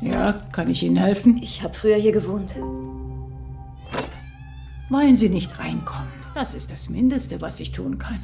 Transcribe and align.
Ja, 0.00 0.32
kann 0.52 0.70
ich 0.70 0.82
Ihnen 0.82 0.96
helfen? 0.96 1.38
Ich 1.42 1.62
habe 1.62 1.74
früher 1.74 1.96
hier 1.96 2.12
gewohnt. 2.12 2.56
Wollen 4.88 5.14
Sie 5.14 5.28
nicht 5.28 5.58
reinkommen? 5.58 6.08
Das 6.34 6.54
ist 6.54 6.70
das 6.70 6.88
Mindeste, 6.88 7.40
was 7.40 7.60
ich 7.60 7.72
tun 7.72 7.98
kann. 7.98 8.22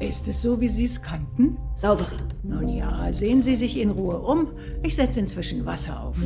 Ist 0.00 0.26
es 0.28 0.42
so, 0.42 0.60
wie 0.60 0.68
Sie 0.68 0.84
es 0.84 1.02
kannten? 1.02 1.58
Sauberer. 1.76 2.28
Nun 2.42 2.68
ja, 2.68 3.12
sehen 3.12 3.42
Sie 3.42 3.54
sich 3.54 3.78
in 3.78 3.90
Ruhe 3.90 4.18
um. 4.18 4.48
Ich 4.82 4.96
setze 4.96 5.20
inzwischen 5.20 5.66
Wasser 5.66 6.02
auf. 6.02 6.16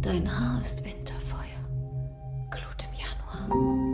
Dein 0.00 0.26
Haar 0.26 0.60
ist 0.62 0.84
Winterfeuer. 0.84 1.42
Glut 2.50 2.86
im 2.88 3.50
Januar. 3.50 3.91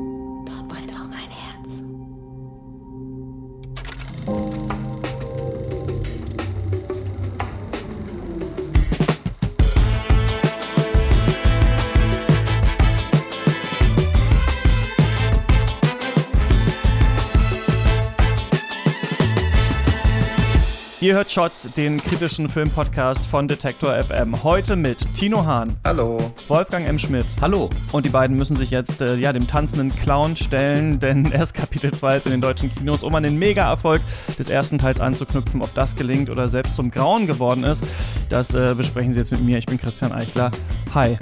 Ihr 21.01 21.15
hört 21.15 21.31
Shots, 21.31 21.69
den 21.77 21.99
kritischen 21.99 22.49
Filmpodcast 22.49 23.25
von 23.25 23.47
Detektor 23.47 24.03
FM. 24.03 24.43
Heute 24.43 24.75
mit 24.75 25.15
Tino 25.15 25.47
Hahn. 25.47 25.77
Hallo. 25.85 26.19
Wolfgang 26.49 26.89
M. 26.89 26.99
Schmidt. 26.99 27.25
Hallo. 27.41 27.71
Und 27.93 28.05
die 28.05 28.09
beiden 28.09 28.37
müssen 28.37 28.57
sich 28.57 28.71
jetzt 28.71 29.01
äh, 29.01 29.15
ja, 29.15 29.33
dem 29.33 29.47
tanzenden 29.47 29.95
Clown 29.95 30.35
stellen, 30.35 30.99
denn 31.01 31.31
erst 31.31 31.55
Kapitel 31.55 31.93
2 31.93 32.17
ist 32.17 32.27
in 32.27 32.33
den 32.33 32.41
deutschen 32.41 32.75
Kinos, 32.75 33.05
um 33.05 33.15
an 33.15 33.23
den 33.23 33.39
Mega-Erfolg 33.39 34.03
des 34.41 34.49
ersten 34.49 34.79
Teils 34.79 34.99
anzuknüpfen. 34.99 35.63
Ob 35.63 35.73
das 35.75 35.95
gelingt 35.95 36.31
oder 36.31 36.49
selbst 36.49 36.75
zum 36.75 36.91
Grauen 36.91 37.29
geworden 37.29 37.63
ist, 37.63 37.85
das 38.29 38.53
äh, 38.55 38.75
besprechen 38.75 39.13
Sie 39.13 39.21
jetzt 39.21 39.31
mit 39.31 39.43
mir. 39.43 39.59
Ich 39.59 39.67
bin 39.67 39.79
Christian 39.79 40.11
Eichler. 40.11 40.51
Hi. 40.95 41.17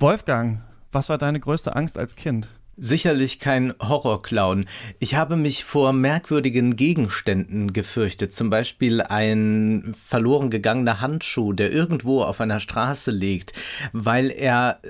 Wolfgang, 0.00 0.62
was 0.90 1.08
war 1.10 1.18
deine 1.18 1.38
größte 1.38 1.76
Angst 1.76 1.96
als 1.96 2.16
Kind? 2.16 2.48
Sicherlich 2.78 3.38
kein 3.38 3.72
Horrorclown. 3.80 4.66
Ich 4.98 5.14
habe 5.14 5.36
mich 5.36 5.64
vor 5.64 5.94
merkwürdigen 5.94 6.76
Gegenständen 6.76 7.72
gefürchtet. 7.72 8.34
Zum 8.34 8.50
Beispiel 8.50 9.00
ein 9.00 9.94
verloren 9.98 10.50
gegangener 10.50 11.00
Handschuh, 11.00 11.54
der 11.54 11.72
irgendwo 11.72 12.22
auf 12.22 12.38
einer 12.38 12.60
Straße 12.60 13.10
liegt, 13.10 13.54
weil 13.94 14.30
er 14.30 14.80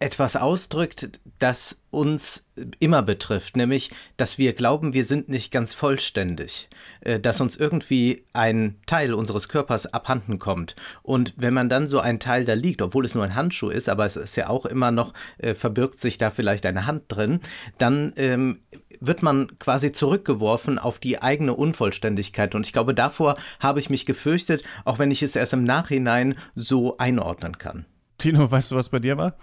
etwas 0.00 0.36
ausdrückt, 0.36 1.20
das 1.38 1.82
uns 1.90 2.46
immer 2.78 3.02
betrifft, 3.02 3.56
nämlich, 3.56 3.90
dass 4.16 4.38
wir 4.38 4.52
glauben, 4.52 4.92
wir 4.92 5.04
sind 5.04 5.28
nicht 5.28 5.50
ganz 5.50 5.74
vollständig, 5.74 6.68
äh, 7.00 7.18
dass 7.18 7.40
uns 7.40 7.56
irgendwie 7.56 8.24
ein 8.32 8.76
Teil 8.86 9.14
unseres 9.14 9.48
Körpers 9.48 9.92
abhanden 9.92 10.38
kommt. 10.38 10.76
Und 11.02 11.34
wenn 11.36 11.54
man 11.54 11.68
dann 11.68 11.88
so 11.88 12.00
ein 12.00 12.20
Teil 12.20 12.44
da 12.44 12.54
liegt, 12.54 12.82
obwohl 12.82 13.04
es 13.04 13.14
nur 13.14 13.24
ein 13.24 13.34
Handschuh 13.34 13.70
ist, 13.70 13.88
aber 13.88 14.04
es 14.04 14.16
ist 14.16 14.36
ja 14.36 14.48
auch 14.48 14.66
immer 14.66 14.90
noch, 14.90 15.14
äh, 15.38 15.54
verbirgt 15.54 15.98
sich 15.98 16.18
da 16.18 16.30
vielleicht 16.30 16.66
eine 16.66 16.86
Hand 16.86 17.04
drin, 17.08 17.40
dann 17.78 18.12
ähm, 18.16 18.60
wird 19.00 19.22
man 19.22 19.58
quasi 19.58 19.92
zurückgeworfen 19.92 20.78
auf 20.78 20.98
die 20.98 21.22
eigene 21.22 21.54
Unvollständigkeit. 21.54 22.54
Und 22.54 22.66
ich 22.66 22.72
glaube, 22.72 22.94
davor 22.94 23.36
habe 23.60 23.80
ich 23.80 23.90
mich 23.90 24.06
gefürchtet, 24.06 24.62
auch 24.84 24.98
wenn 24.98 25.10
ich 25.10 25.22
es 25.22 25.36
erst 25.36 25.54
im 25.54 25.64
Nachhinein 25.64 26.36
so 26.54 26.98
einordnen 26.98 27.58
kann. 27.58 27.86
Tino, 28.18 28.50
weißt 28.50 28.72
du, 28.72 28.74
was 28.74 28.88
bei 28.88 28.98
dir 28.98 29.16
war? 29.16 29.34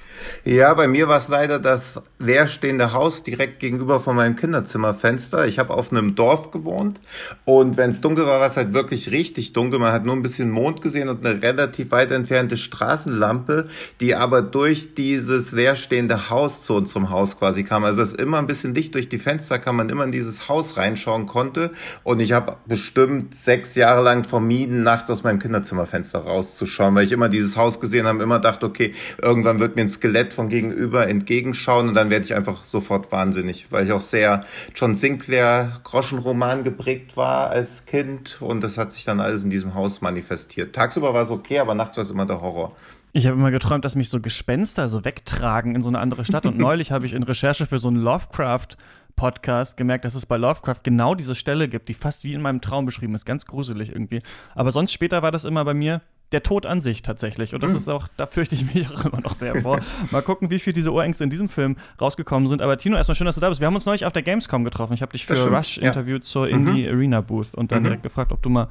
Ja, 0.44 0.74
bei 0.74 0.90
mir 0.90 1.08
war 1.08 1.16
es 1.16 1.30
leider 1.30 1.60
das 1.60 2.04
leerstehende 2.20 2.92
Haus 2.92 3.24
direkt 3.24 3.62
gegenüber 3.62 4.02
von 4.02 4.18
meinem 4.18 4.36
Kinderzimmerfenster. 4.36 5.48
Ich 5.48 5.60
habe 5.60 5.74
auf 5.74 5.94
einem 5.94 6.16
Dorf 6.16 6.52
gewohnt 6.52 7.00
und 7.46 7.78
wenn 7.78 7.92
es 7.92 8.02
dunkel 8.02 8.26
war, 8.26 8.42
war 8.42 8.48
es 8.48 8.58
halt 8.58 8.74
wirklich 8.74 9.12
richtig 9.12 9.54
dunkel. 9.54 9.80
Man 9.80 9.94
hat 9.94 10.04
nur 10.04 10.14
ein 10.14 10.24
bisschen 10.24 10.50
Mond 10.52 10.82
gesehen 10.82 11.08
und 11.08 11.26
eine 11.26 11.42
relativ 11.42 11.92
weit 11.92 12.12
entfernte 12.12 12.58
Straßenlampe, 12.58 13.70
die 14.02 14.14
aber 14.14 14.42
durch 14.42 14.94
dieses 14.94 15.54
leerstehende 15.54 16.30
Haus 16.30 16.64
zu 16.64 16.76
unserem 16.76 17.12
Haus 17.12 17.40
quasi 17.40 17.64
kam. 17.64 17.86
Also 17.86 18.02
es 18.02 18.10
ist 18.10 18.20
immer 18.20 18.40
ein 18.40 18.48
bisschen 18.48 18.76
Licht 18.76 18.94
durch 18.94 19.08
die 19.08 19.20
Fenster, 19.20 19.58
kann 19.58 19.78
man 19.78 19.88
immer 19.88 20.04
in 20.04 20.12
dieses 20.12 20.50
Haus 20.50 20.76
reinschauen 20.76 21.28
konnte. 21.28 21.72
Und 22.04 22.20
ich 22.20 22.34
habe 22.34 22.58
bestimmt 22.66 23.36
sechs 23.36 23.76
Jahre 23.76 24.04
lang 24.04 24.26
vermieden, 24.26 24.84
nachts 24.84 25.10
aus 25.10 25.24
meinem 25.24 25.40
Kinderzimmerfenster 25.40 26.20
rauszuschauen, 26.20 26.94
weil 26.94 27.06
ich 27.06 27.14
immer 27.14 27.30
dieses 27.30 27.56
Haus 27.56 27.80
gesehen 27.80 28.06
habe, 28.06 28.22
immer 28.22 28.40
dachte, 28.40 28.65
okay, 28.66 28.94
irgendwann 29.22 29.60
wird 29.60 29.76
mir 29.76 29.84
ein 29.84 29.90
Skelett 29.90 30.34
von 30.34 30.50
gegenüber 30.50 31.08
entgegenschauen 31.08 31.88
und 31.88 31.94
dann 31.94 32.10
werde 32.10 32.26
ich 32.26 32.36
einfach 32.36 32.66
sofort 32.66 33.12
wahnsinnig, 33.12 33.68
weil 33.70 33.86
ich 33.86 33.92
auch 33.92 34.02
sehr 34.02 34.46
John 34.76 34.96
Sinclair 34.96 35.80
Groschenroman 35.84 36.64
geprägt 36.64 37.16
war 37.16 37.50
als 37.50 37.86
Kind 37.86 38.42
und 38.42 38.62
das 38.62 38.78
hat 38.78 38.92
sich 38.92 39.06
dann 39.06 39.20
alles 39.20 39.44
in 39.44 39.50
diesem 39.50 39.74
Haus 39.74 40.02
manifestiert. 40.02 40.76
Tagsüber 40.76 41.14
war 41.14 41.24
es 41.24 41.32
okay, 41.32 41.60
aber 41.60 41.76
nachts 41.76 41.98
war 41.98 42.04
es 42.04 42.12
immer 42.12 42.26
der 42.26 42.42
Horror. 42.42 42.76
Ich 43.14 43.26
habe 43.28 43.38
immer 43.38 43.52
geträumt, 43.52 43.86
dass 43.86 43.96
mich 43.96 44.10
so 44.10 44.20
Gespenster 44.20 44.90
so 44.90 45.06
wegtragen 45.06 45.74
in 45.74 45.82
so 45.82 45.88
eine 45.88 46.00
andere 46.00 46.26
Stadt 46.26 46.46
und 46.46 46.58
neulich 46.58 46.92
habe 46.92 47.06
ich 47.06 47.14
in 47.14 47.24
Recherche 47.24 47.66
für 47.66 47.80
so 47.80 47.88
einen 47.88 47.98
Lovecraft 47.98 48.76
Podcast 49.16 49.78
gemerkt, 49.78 50.06
dass 50.06 50.16
es 50.16 50.26
bei 50.26 50.38
Lovecraft 50.38 50.84
genau 50.84 51.16
diese 51.16 51.36
Stelle 51.36 51.68
gibt, 51.68 51.90
die 51.90 51.94
fast 51.94 52.24
wie 52.24 52.34
in 52.34 52.42
meinem 52.42 52.62
Traum 52.62 52.86
beschrieben 52.86 53.16
ist. 53.16 53.26
Ganz 53.26 53.46
gruselig 53.46 53.90
irgendwie. 53.90 54.20
Aber 54.54 54.72
sonst 54.72 54.92
später 54.92 55.22
war 55.22 55.32
das 55.32 55.46
immer 55.46 55.64
bei 55.64 55.74
mir 55.74 56.02
der 56.36 56.44
Tod 56.44 56.66
an 56.66 56.82
sich 56.82 57.02
tatsächlich. 57.02 57.54
Und 57.54 57.64
das 57.64 57.72
mhm. 57.72 57.78
ist 57.78 57.88
auch, 57.88 58.10
da 58.18 58.28
fürchte 58.28 58.56
ich 58.56 58.74
mich 58.74 58.90
auch 58.94 59.06
immer 59.06 59.22
noch 59.22 59.38
sehr 59.38 59.62
vor. 59.62 59.80
Mal 60.12 60.22
gucken, 60.22 60.50
wie 60.50 60.60
viel 60.60 60.74
diese 60.74 60.92
Ohrängste 60.92 61.24
in 61.24 61.30
diesem 61.30 61.48
Film 61.48 61.78
rausgekommen 62.00 62.50
sind. 62.50 62.62
Aber 62.62 62.78
Tino, 62.78 62.98
erstmal 62.98 63.16
schön, 63.16 63.26
dass 63.26 63.36
du 63.36 63.42
da 63.42 63.48
bist. 63.48 63.62
Wir 63.62 63.68
haben 63.68 63.76
uns 63.76 63.86
neulich 63.86 64.06
auf 64.06 64.12
der 64.12 64.22
Gamescom 64.22 64.66
getroffen. 64.66 64.94
Ich 64.94 65.02
habe 65.02 65.14
dich 65.14 65.26
für 65.26 65.42
Rush 65.50 65.78
interviewt 65.78 66.26
zur 66.26 66.50
Indie 66.50 66.84
mhm. 66.84 66.94
Arena 66.94 67.22
Booth 67.22 67.54
und 67.54 67.72
dann 67.72 67.80
mhm. 67.80 67.86
direkt 67.86 68.04
gefragt, 68.04 68.34
ob 68.34 68.42
du 68.42 68.50
mal 68.50 68.68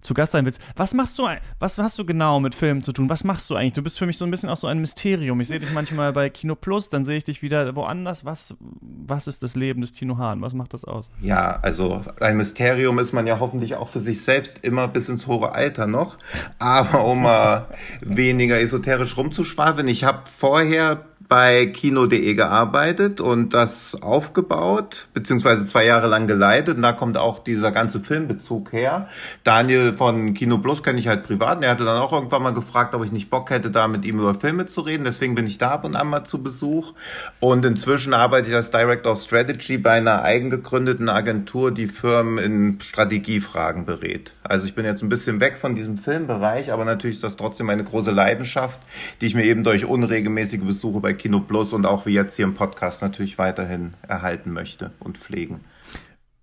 zu 0.00 0.14
Gast 0.14 0.32
sein 0.32 0.44
willst. 0.44 0.60
Was 0.76 0.94
machst 0.94 1.18
du, 1.18 1.26
was 1.58 1.78
hast 1.78 1.98
du 1.98 2.04
genau 2.04 2.40
mit 2.40 2.54
Filmen 2.54 2.82
zu 2.82 2.92
tun? 2.92 3.08
Was 3.08 3.24
machst 3.24 3.48
du 3.50 3.56
eigentlich? 3.56 3.74
Du 3.74 3.82
bist 3.82 3.98
für 3.98 4.06
mich 4.06 4.18
so 4.18 4.24
ein 4.24 4.30
bisschen 4.30 4.48
auch 4.48 4.56
so 4.56 4.66
ein 4.66 4.78
Mysterium. 4.80 5.40
Ich 5.40 5.48
sehe 5.48 5.60
dich 5.60 5.72
manchmal 5.72 6.12
bei 6.12 6.30
Kino 6.30 6.54
Plus, 6.54 6.90
dann 6.90 7.04
sehe 7.04 7.16
ich 7.16 7.24
dich 7.24 7.42
wieder 7.42 7.74
woanders. 7.76 8.24
Was, 8.24 8.54
was 8.80 9.26
ist 9.26 9.42
das 9.42 9.56
Leben 9.56 9.80
des 9.80 9.92
Tino 9.92 10.18
Hahn? 10.18 10.40
Was 10.42 10.52
macht 10.52 10.74
das 10.74 10.84
aus? 10.84 11.10
Ja, 11.20 11.58
also 11.62 12.02
ein 12.20 12.36
Mysterium 12.36 12.98
ist 12.98 13.12
man 13.12 13.26
ja 13.26 13.40
hoffentlich 13.40 13.74
auch 13.74 13.88
für 13.88 14.00
sich 14.00 14.22
selbst 14.22 14.60
immer 14.62 14.88
bis 14.88 15.08
ins 15.08 15.26
hohe 15.26 15.52
Alter 15.52 15.86
noch. 15.86 16.16
Aber 16.58 17.04
um 17.04 17.22
mal 17.22 17.68
weniger 18.00 18.60
esoterisch 18.60 19.16
rumzuschwafeln, 19.16 19.88
ich 19.88 20.04
habe 20.04 20.22
vorher 20.26 21.04
bei 21.28 21.66
Kino.de 21.66 22.34
gearbeitet 22.34 23.20
und 23.20 23.54
das 23.54 24.00
aufgebaut, 24.00 25.08
beziehungsweise 25.12 25.66
zwei 25.66 25.84
Jahre 25.84 26.06
lang 26.06 26.26
geleitet. 26.26 26.76
Und 26.76 26.82
da 26.82 26.92
kommt 26.92 27.16
auch 27.16 27.38
dieser 27.38 27.72
ganze 27.72 28.00
Filmbezug 28.00 28.72
her. 28.72 29.08
Daniel 29.42 29.85
von 29.92 30.34
Kino 30.34 30.58
Plus 30.58 30.82
kenne 30.82 30.98
ich 30.98 31.08
halt 31.08 31.24
privat. 31.24 31.58
Und 31.58 31.62
er 31.64 31.70
hatte 31.70 31.84
dann 31.84 32.00
auch 32.00 32.12
irgendwann 32.12 32.42
mal 32.42 32.52
gefragt, 32.52 32.94
ob 32.94 33.04
ich 33.04 33.12
nicht 33.12 33.30
Bock 33.30 33.50
hätte, 33.50 33.70
da 33.70 33.88
mit 33.88 34.04
ihm 34.04 34.18
über 34.18 34.34
Filme 34.34 34.66
zu 34.66 34.80
reden. 34.82 35.04
Deswegen 35.04 35.34
bin 35.34 35.46
ich 35.46 35.58
da 35.58 35.70
ab 35.70 35.84
und 35.84 35.96
an 35.96 36.08
mal 36.08 36.24
zu 36.24 36.42
Besuch. 36.42 36.94
Und 37.40 37.64
inzwischen 37.64 38.14
arbeite 38.14 38.48
ich 38.48 38.54
als 38.54 38.70
Director 38.70 39.12
of 39.12 39.20
Strategy 39.20 39.78
bei 39.78 39.92
einer 39.92 40.22
eigengegründeten 40.22 41.08
Agentur, 41.08 41.72
die 41.72 41.86
Firmen 41.86 42.38
in 42.38 42.80
Strategiefragen 42.80 43.86
berät. 43.86 44.32
Also 44.42 44.66
ich 44.66 44.74
bin 44.74 44.84
jetzt 44.84 45.02
ein 45.02 45.08
bisschen 45.08 45.40
weg 45.40 45.56
von 45.56 45.74
diesem 45.74 45.98
Filmbereich, 45.98 46.72
aber 46.72 46.84
natürlich 46.84 47.16
ist 47.16 47.24
das 47.24 47.36
trotzdem 47.36 47.68
eine 47.70 47.84
große 47.84 48.10
Leidenschaft, 48.10 48.80
die 49.20 49.26
ich 49.26 49.34
mir 49.34 49.44
eben 49.44 49.64
durch 49.64 49.84
unregelmäßige 49.84 50.60
Besuche 50.60 51.00
bei 51.00 51.12
Kino 51.12 51.40
Plus 51.40 51.72
und 51.72 51.86
auch 51.86 52.06
wie 52.06 52.12
jetzt 52.12 52.36
hier 52.36 52.44
im 52.44 52.54
Podcast 52.54 53.02
natürlich 53.02 53.38
weiterhin 53.38 53.94
erhalten 54.06 54.52
möchte 54.52 54.92
und 55.00 55.18
pflegen. 55.18 55.60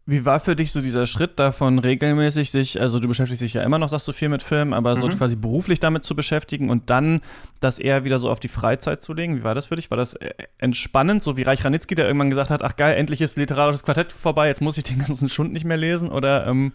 Wie 0.05 0.25
war 0.25 0.41
für 0.41 0.55
dich 0.57 0.73
so 0.73 0.81
dieser 0.81 1.05
Schritt 1.05 1.39
davon 1.39 1.79
regelmäßig 1.79 2.51
sich, 2.51 2.81
also 2.81 2.99
du 2.99 3.07
beschäftigst 3.07 3.41
dich 3.41 3.53
ja 3.53 3.63
immer 3.63 3.79
noch, 3.79 3.87
sagst 3.87 4.05
du 4.05 4.11
viel 4.11 4.27
mit 4.27 4.43
Filmen, 4.43 4.73
aber 4.73 4.97
so 4.97 5.07
mhm. 5.07 5.17
quasi 5.17 5.37
beruflich 5.37 5.79
damit 5.79 6.03
zu 6.03 6.13
beschäftigen 6.13 6.69
und 6.69 6.89
dann 6.89 7.21
das 7.61 7.79
eher 7.79 8.03
wieder 8.03 8.19
so 8.19 8.29
auf 8.29 8.41
die 8.41 8.49
Freizeit 8.49 9.01
zu 9.01 9.13
legen? 9.13 9.37
Wie 9.37 9.45
war 9.45 9.55
das 9.55 9.67
für 9.67 9.77
dich? 9.77 9.91
War 9.91 9.97
das 9.97 10.15
äh, 10.15 10.33
entspannend, 10.57 11.23
so 11.23 11.37
wie 11.37 11.43
Reich 11.43 11.63
Ranitzky, 11.63 11.95
der 11.95 12.05
irgendwann 12.05 12.29
gesagt 12.29 12.49
hat, 12.49 12.63
ach 12.63 12.75
geil, 12.75 12.97
endlich 12.97 13.21
ist 13.21 13.37
literarisches 13.37 13.83
Quartett 13.83 14.11
vorbei, 14.11 14.49
jetzt 14.49 14.61
muss 14.61 14.77
ich 14.77 14.83
den 14.83 14.99
ganzen 14.99 15.29
Schund 15.29 15.53
nicht 15.53 15.63
mehr 15.63 15.77
lesen? 15.77 16.09
Oder 16.09 16.47
ähm, 16.47 16.73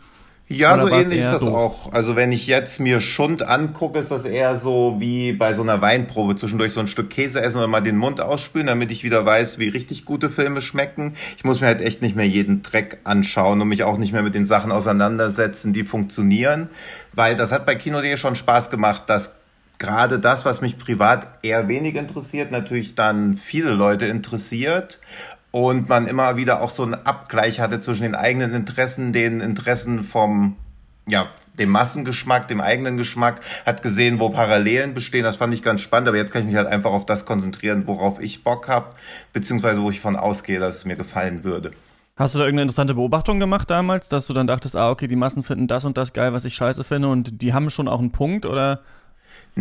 ja, 0.50 0.74
Oder 0.74 0.88
so 0.88 0.94
ähnlich 0.94 1.20
ist 1.20 1.32
das 1.32 1.40
doof? 1.42 1.54
auch. 1.54 1.92
Also 1.92 2.16
wenn 2.16 2.32
ich 2.32 2.46
jetzt 2.46 2.80
mir 2.80 3.00
Schund 3.00 3.42
angucke, 3.42 3.98
ist 3.98 4.10
das 4.10 4.24
eher 4.24 4.56
so 4.56 4.96
wie 4.98 5.32
bei 5.34 5.52
so 5.52 5.60
einer 5.60 5.82
Weinprobe. 5.82 6.36
Zwischendurch 6.36 6.72
so 6.72 6.80
ein 6.80 6.88
Stück 6.88 7.10
Käse 7.10 7.42
essen 7.42 7.58
oder 7.58 7.66
mal 7.66 7.82
den 7.82 7.98
Mund 7.98 8.22
ausspülen, 8.22 8.66
damit 8.66 8.90
ich 8.90 9.04
wieder 9.04 9.26
weiß, 9.26 9.58
wie 9.58 9.68
richtig 9.68 10.06
gute 10.06 10.30
Filme 10.30 10.62
schmecken. 10.62 11.16
Ich 11.36 11.44
muss 11.44 11.60
mir 11.60 11.66
halt 11.66 11.82
echt 11.82 12.00
nicht 12.00 12.16
mehr 12.16 12.26
jeden 12.26 12.62
Dreck 12.62 12.98
anschauen 13.04 13.60
und 13.60 13.68
mich 13.68 13.84
auch 13.84 13.98
nicht 13.98 14.12
mehr 14.12 14.22
mit 14.22 14.34
den 14.34 14.46
Sachen 14.46 14.72
auseinandersetzen, 14.72 15.74
die 15.74 15.84
funktionieren. 15.84 16.70
Weil 17.12 17.36
das 17.36 17.52
hat 17.52 17.66
bei 17.66 17.74
Kino.de 17.74 18.16
schon 18.16 18.34
Spaß 18.34 18.70
gemacht, 18.70 19.02
dass 19.08 19.40
gerade 19.78 20.18
das, 20.18 20.46
was 20.46 20.62
mich 20.62 20.78
privat 20.78 21.26
eher 21.42 21.68
wenig 21.68 21.94
interessiert, 21.94 22.50
natürlich 22.52 22.94
dann 22.94 23.36
viele 23.36 23.70
Leute 23.72 24.06
interessiert 24.06 24.98
und 25.50 25.88
man 25.88 26.06
immer 26.06 26.36
wieder 26.36 26.62
auch 26.62 26.70
so 26.70 26.82
einen 26.82 26.94
Abgleich 26.94 27.60
hatte 27.60 27.80
zwischen 27.80 28.02
den 28.02 28.14
eigenen 28.14 28.54
Interessen, 28.54 29.12
den 29.12 29.40
Interessen 29.40 30.04
vom, 30.04 30.56
ja, 31.08 31.28
dem 31.58 31.70
Massengeschmack, 31.70 32.48
dem 32.48 32.60
eigenen 32.60 32.96
Geschmack, 32.96 33.40
hat 33.66 33.82
gesehen, 33.82 34.20
wo 34.20 34.28
Parallelen 34.28 34.94
bestehen. 34.94 35.24
Das 35.24 35.36
fand 35.36 35.52
ich 35.52 35.62
ganz 35.62 35.80
spannend, 35.80 36.08
aber 36.08 36.16
jetzt 36.16 36.32
kann 36.32 36.42
ich 36.42 36.48
mich 36.48 36.56
halt 36.56 36.68
einfach 36.68 36.92
auf 36.92 37.04
das 37.04 37.26
konzentrieren, 37.26 37.86
worauf 37.86 38.20
ich 38.20 38.44
Bock 38.44 38.68
habe, 38.68 38.86
beziehungsweise 39.32 39.82
wo 39.82 39.90
ich 39.90 40.00
von 40.00 40.16
ausgehe, 40.16 40.60
dass 40.60 40.76
es 40.76 40.84
mir 40.84 40.96
gefallen 40.96 41.44
würde. 41.44 41.72
Hast 42.16 42.34
du 42.34 42.40
da 42.40 42.46
irgendeine 42.46 42.62
interessante 42.62 42.94
Beobachtung 42.94 43.38
gemacht 43.38 43.70
damals, 43.70 44.08
dass 44.08 44.26
du 44.26 44.34
dann 44.34 44.48
dachtest, 44.48 44.74
ah, 44.74 44.90
okay, 44.90 45.06
die 45.06 45.16
Massen 45.16 45.44
finden 45.44 45.68
das 45.68 45.84
und 45.84 45.96
das 45.96 46.12
geil, 46.12 46.32
was 46.32 46.44
ich 46.44 46.54
scheiße 46.54 46.82
finde 46.82 47.08
und 47.08 47.42
die 47.42 47.52
haben 47.52 47.70
schon 47.70 47.86
auch 47.86 48.00
einen 48.00 48.10
Punkt 48.10 48.44
oder? 48.44 48.80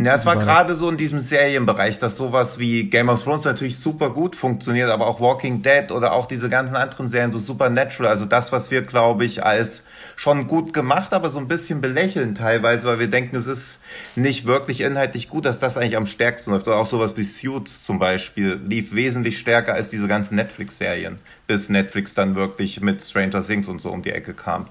Ja, 0.00 0.14
es 0.14 0.26
war 0.26 0.36
gerade 0.36 0.76
so 0.76 0.88
in 0.88 0.96
diesem 0.96 1.18
Serienbereich, 1.18 1.98
dass 1.98 2.16
sowas 2.16 2.60
wie 2.60 2.84
Game 2.84 3.08
of 3.08 3.20
Thrones 3.20 3.44
natürlich 3.44 3.80
super 3.80 4.10
gut 4.10 4.36
funktioniert, 4.36 4.90
aber 4.90 5.08
auch 5.08 5.20
Walking 5.20 5.60
Dead 5.62 5.90
oder 5.90 6.12
auch 6.12 6.26
diese 6.26 6.48
ganzen 6.48 6.76
anderen 6.76 7.08
Serien, 7.08 7.32
so 7.32 7.38
Supernatural, 7.38 8.08
also 8.08 8.24
das, 8.24 8.52
was 8.52 8.70
wir, 8.70 8.82
glaube 8.82 9.24
ich, 9.24 9.44
als 9.44 9.84
schon 10.14 10.46
gut 10.46 10.72
gemacht, 10.72 11.12
aber 11.12 11.30
so 11.30 11.40
ein 11.40 11.48
bisschen 11.48 11.80
belächeln 11.80 12.36
teilweise, 12.36 12.86
weil 12.86 13.00
wir 13.00 13.08
denken, 13.08 13.34
es 13.34 13.48
ist 13.48 13.80
nicht 14.14 14.46
wirklich 14.46 14.82
inhaltlich 14.82 15.28
gut, 15.28 15.44
dass 15.44 15.58
das 15.58 15.76
eigentlich 15.76 15.96
am 15.96 16.06
stärksten 16.06 16.52
läuft. 16.52 16.68
Oder 16.68 16.76
auch 16.76 16.86
sowas 16.86 17.16
wie 17.16 17.24
Suits 17.24 17.82
zum 17.82 17.98
Beispiel 17.98 18.60
lief 18.64 18.94
wesentlich 18.94 19.36
stärker 19.38 19.74
als 19.74 19.88
diese 19.88 20.06
ganzen 20.06 20.36
Netflix-Serien, 20.36 21.18
bis 21.48 21.70
Netflix 21.70 22.14
dann 22.14 22.36
wirklich 22.36 22.80
mit 22.80 23.02
Stranger 23.02 23.44
Things 23.44 23.66
und 23.66 23.80
so 23.80 23.90
um 23.90 24.02
die 24.02 24.12
Ecke 24.12 24.32
kam. 24.32 24.68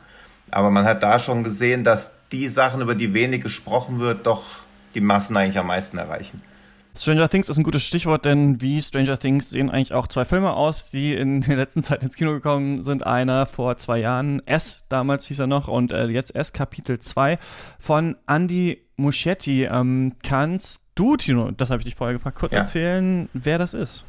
Aber 0.52 0.70
man 0.70 0.86
hat 0.86 1.04
da 1.04 1.20
schon 1.20 1.44
gesehen, 1.44 1.84
dass 1.84 2.16
die 2.32 2.48
Sachen, 2.48 2.80
über 2.80 2.96
die 2.96 3.14
wenig 3.14 3.44
gesprochen 3.44 4.00
wird, 4.00 4.26
doch 4.26 4.44
die 4.98 5.02
Massen 5.02 5.38
eigentlich 5.38 5.60
am 5.60 5.68
meisten 5.68 5.98
erreichen. 5.98 6.42
Stranger 6.96 7.30
Things 7.30 7.48
ist 7.48 7.58
ein 7.58 7.64
gutes 7.64 7.84
Stichwort, 7.84 8.26
denn 8.26 8.60
wie 8.60 8.82
Stranger 8.82 9.20
Things 9.20 9.52
sehen 9.52 9.70
eigentlich 9.70 9.94
auch 9.94 10.08
zwei 10.08 10.26
Filme 10.26 10.54
aus, 10.54 10.90
die 10.90 11.14
in 11.14 11.42
der 11.48 11.56
letzten 11.56 11.84
Zeit 11.84 12.04
ins 12.04 12.16
Kino 12.16 12.32
gekommen 12.32 12.82
sind. 12.82 13.06
Einer 13.06 13.46
vor 13.46 13.78
zwei 13.78 14.00
Jahren, 14.00 14.42
S, 14.48 14.84
damals 14.90 15.28
hieß 15.28 15.40
er 15.40 15.48
noch, 15.48 15.68
und 15.68 15.92
äh, 15.92 16.08
jetzt 16.08 16.36
S, 16.36 16.52
Kapitel 16.54 17.00
2 17.00 17.38
von 17.78 18.16
Andy 18.28 18.82
Muschietti. 18.96 19.66
Ähm, 19.66 20.14
kannst 20.24 20.82
du, 20.96 21.16
Tino, 21.18 21.52
das 21.52 21.70
habe 21.70 21.82
ich 21.82 21.86
dich 21.86 21.96
vorher 21.96 22.16
gefragt, 22.16 22.40
kurz 22.40 22.54
ja. 22.54 22.60
erzählen, 22.60 23.30
wer 23.34 23.60
das 23.60 23.76
ist? 23.76 24.06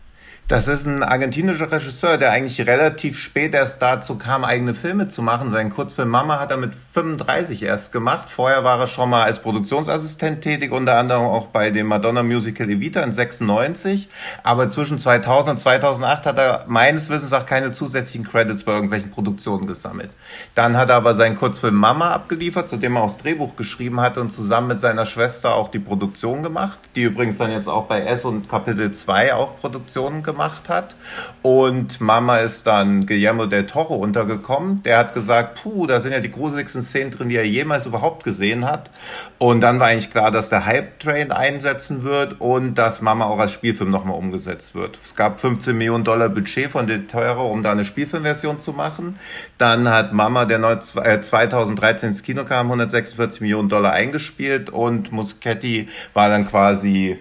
Das 0.49 0.67
ist 0.67 0.87
ein 0.87 1.03
argentinischer 1.03 1.71
Regisseur, 1.71 2.17
der 2.17 2.33
eigentlich 2.33 2.67
relativ 2.67 3.19
spät 3.19 3.53
erst 3.53 3.83
dazu 3.83 4.17
kam, 4.17 4.45
eigene 4.45 4.75
Filme 4.75 5.11
zu 5.11 5.21
machen. 5.21 5.51
Seinen 5.51 5.69
Kurzfilm 5.69 6.09
Mama 6.09 6.41
hat 6.41 6.51
er 6.51 6.57
mit 6.57 6.73
35 6.95 7.65
erst 7.65 7.93
gemacht. 7.93 8.31
Vorher 8.31 8.65
war 8.65 8.81
er 8.81 8.87
schon 8.87 9.11
mal 9.11 9.25
als 9.25 9.43
Produktionsassistent 9.43 10.41
tätig, 10.41 10.73
unter 10.73 10.97
anderem 10.97 11.27
auch 11.27 11.49
bei 11.49 11.71
dem 11.71 11.87
Madonna 11.87 12.23
Musical 12.23 12.71
Evita 12.71 13.03
in 13.03 13.13
96. 13.13 14.09
Aber 14.43 14.71
zwischen 14.71 14.99
2000 14.99 15.51
und 15.51 15.59
2008 15.59 16.25
hat 16.25 16.39
er 16.39 16.65
meines 16.67 17.11
Wissens 17.11 17.35
auch 17.35 17.45
keine 17.45 17.73
zusätzlichen 17.73 18.27
Credits 18.27 18.65
bei 18.65 18.73
irgendwelchen 18.73 19.11
Produktionen 19.11 19.67
gesammelt. 19.67 20.09
Dann 20.55 20.79
hat 20.79 20.89
er 20.89 20.97
aber 20.97 21.13
seinen 21.13 21.37
Kurzfilm 21.37 21.75
Mama 21.75 22.13
abgeliefert, 22.13 22.71
zu 22.71 22.79
dem 22.79 22.97
er 22.97 23.03
auch 23.03 23.09
das 23.09 23.19
Drehbuch 23.19 23.55
geschrieben 23.57 24.01
hat 24.01 24.17
und 24.17 24.31
zusammen 24.31 24.69
mit 24.69 24.81
seiner 24.81 25.05
Schwester 25.05 25.55
auch 25.55 25.69
die 25.69 25.79
Produktion 25.79 26.43
gemacht, 26.43 26.79
die 26.97 27.03
übrigens 27.03 27.37
dann 27.37 27.53
jetzt 27.53 27.69
auch 27.69 27.85
bei 27.85 28.01
S 28.01 28.25
und 28.25 28.49
Kapitel 28.49 28.93
2 28.93 29.35
auch 29.35 29.59
Produktionen 29.61 30.18
gemacht 30.23 30.59
gemacht 30.59 30.69
hat. 30.69 30.97
Und 31.43 32.01
Mama 32.01 32.39
ist 32.39 32.67
dann 32.67 33.07
Guillermo 33.07 33.47
del 33.47 33.67
Toro 33.67 33.97
untergekommen. 33.97 34.83
Der 34.83 34.99
hat 34.99 35.15
gesagt, 35.15 35.63
puh, 35.63 35.87
da 35.87 36.01
sind 36.01 36.13
ja 36.13 36.21
die 36.21 36.31
gruseligsten 36.31 36.83
Szenen 36.83 37.11
drin, 37.11 37.29
die 37.29 37.37
er 37.37 37.47
jemals 37.47 37.87
überhaupt 37.87 38.25
gesehen 38.25 38.67
hat. 38.67 38.91
Und 39.39 39.61
dann 39.61 39.81
war 39.81 39.89
eigentlich 39.89 40.11
klar, 40.11 40.31
dass 40.31 40.49
der 40.49 40.67
Hype-Train 40.67 41.33
einsetzen 41.33 42.03
wird 42.03 42.41
und 42.41 42.75
dass 42.75 43.01
Mama 43.01 43.27
auch 43.27 43.39
als 43.39 43.53
Spielfilm 43.53 43.91
nochmal 43.91 44.17
umgesetzt 44.17 44.75
wird. 44.75 44.99
Es 45.05 45.15
gab 45.15 45.41
15 45.41 45.77
Millionen 45.77 46.05
Dollar 46.05 46.29
Budget 46.29 46.71
von 46.71 46.87
del 46.87 47.07
Toro, 47.07 47.51
um 47.51 47.63
da 47.63 47.73
eine 47.73 47.85
Spielfilmversion 47.85 48.61
zu 48.61 48.73
machen. 48.73 49.19
Dann 49.59 49.89
hat 49.89 50.13
Mama, 50.13 50.45
der 50.45 50.81
2013 50.81 52.07
äh, 52.07 52.11
ins 52.11 52.23
Kino 52.23 52.45
kam, 52.45 52.67
146 52.67 53.41
Millionen 53.41 53.69
Dollar 53.69 53.93
eingespielt 53.93 54.71
und 54.71 55.13
Muschetti 55.13 55.89
war 56.15 56.29
dann 56.29 56.49
quasi 56.49 57.19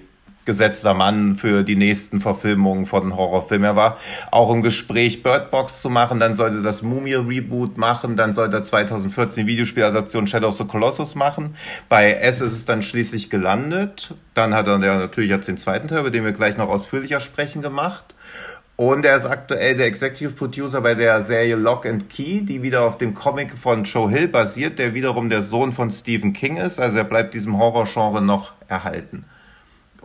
gesetzter 0.48 0.96
Mann 0.96 1.36
für 1.36 1.64
die 1.64 1.76
nächsten 1.76 2.22
Verfilmungen 2.22 2.88
von 2.88 3.16
Horrorfilmen. 3.16 3.66
Er 3.66 3.76
war 3.76 3.98
auch 4.32 4.52
im 4.52 4.64
Gespräch, 4.64 5.22
Birdbox 5.22 5.82
zu 5.84 5.92
machen, 5.92 6.20
dann 6.20 6.34
sollte 6.34 6.64
das 6.64 6.82
Mumie-Reboot 6.82 7.78
machen, 7.78 8.16
dann 8.16 8.34
sollte 8.34 8.58
er 8.58 8.64
2014 8.64 9.46
die 9.46 9.52
Videospieladaption 9.52 10.26
Shadow 10.26 10.48
of 10.48 10.56
the 10.56 10.66
Colossus 10.66 11.14
machen. 11.14 11.56
Bei 11.90 12.14
S 12.14 12.42
ist 12.42 12.54
es 12.54 12.66
dann 12.66 12.82
schließlich 12.82 13.30
gelandet. 13.30 14.16
Dann 14.34 14.56
hat 14.56 14.68
er 14.68 14.78
natürlich 14.78 15.30
jetzt 15.30 15.48
den 15.48 15.58
zweiten 15.58 15.88
Teil, 15.88 16.00
über 16.00 16.12
den 16.12 16.24
wir 16.24 16.32
gleich 16.32 16.58
noch 16.58 16.70
ausführlicher 16.70 17.20
sprechen, 17.20 17.62
gemacht. 17.62 18.16
Und 18.78 19.06
er 19.06 19.16
ist 19.16 19.26
aktuell 19.26 19.76
der 19.76 19.88
Executive 19.88 20.32
Producer 20.32 20.82
bei 20.82 20.94
der 20.94 21.22
Serie 21.22 21.56
Lock 21.56 21.86
and 21.88 22.10
Key, 22.10 22.42
die 22.42 22.62
wieder 22.62 22.86
auf 22.86 22.98
dem 22.98 23.16
Comic 23.16 23.58
von 23.58 23.84
Joe 23.84 24.10
Hill 24.10 24.28
basiert, 24.28 24.80
der 24.80 24.94
wiederum 24.94 25.30
der 25.30 25.42
Sohn 25.42 25.72
von 25.72 25.92
Stephen 25.92 26.32
King 26.32 26.58
ist. 26.58 26.80
Also 26.80 27.00
er 27.00 27.04
bleibt 27.04 27.34
diesem 27.34 27.58
Horrorgenre 27.58 28.22
noch 28.22 28.54
erhalten. 28.68 29.26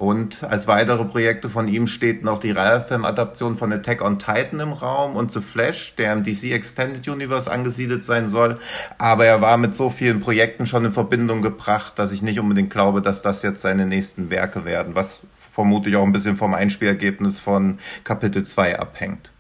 Und 0.03 0.43
als 0.43 0.67
weitere 0.67 1.05
Projekte 1.05 1.49
von 1.49 1.69
ihm 1.69 1.87
steht 1.87 2.25
noch 2.25 2.41
die 2.41 2.51
Realfilm-Adaption 2.51 3.57
von 3.57 3.73
Attack 3.73 4.03
on 4.03 4.19
Titan 4.19 4.59
im 4.59 4.73
Raum 4.73 5.15
und 5.15 5.31
The 5.31 5.41
Flash, 5.41 5.95
der 5.95 6.13
im 6.13 6.25
DC 6.25 6.51
Extended 6.51 7.07
Universe 7.07 7.49
angesiedelt 7.49 8.03
sein 8.03 8.27
soll. 8.27 8.59
Aber 8.99 9.27
er 9.27 9.43
war 9.43 9.59
mit 9.59 9.77
so 9.77 9.91
vielen 9.91 10.19
Projekten 10.19 10.67
schon 10.67 10.87
in 10.87 10.91
Verbindung 10.91 11.41
gebracht, 11.41 12.01
dass 12.01 12.13
ich 12.13 12.21
nicht 12.21 12.41
unbedingt 12.41 12.71
glaube, 12.71 13.01
dass 13.01 13.23
das 13.23 13.45
jetzt 13.45 13.63
seine 13.63 13.87
nächsten 13.87 14.29
Werke 14.29 14.65
werden, 14.65 14.97
was 14.97 15.21
vermutlich 15.53 15.95
auch 15.95 16.03
ein 16.03 16.11
bisschen 16.11 16.37
vom 16.37 16.53
Einspielergebnis 16.53 17.39
von 17.39 17.79
Kapitel 18.03 18.43
2 18.43 18.81
abhängt. 18.81 19.31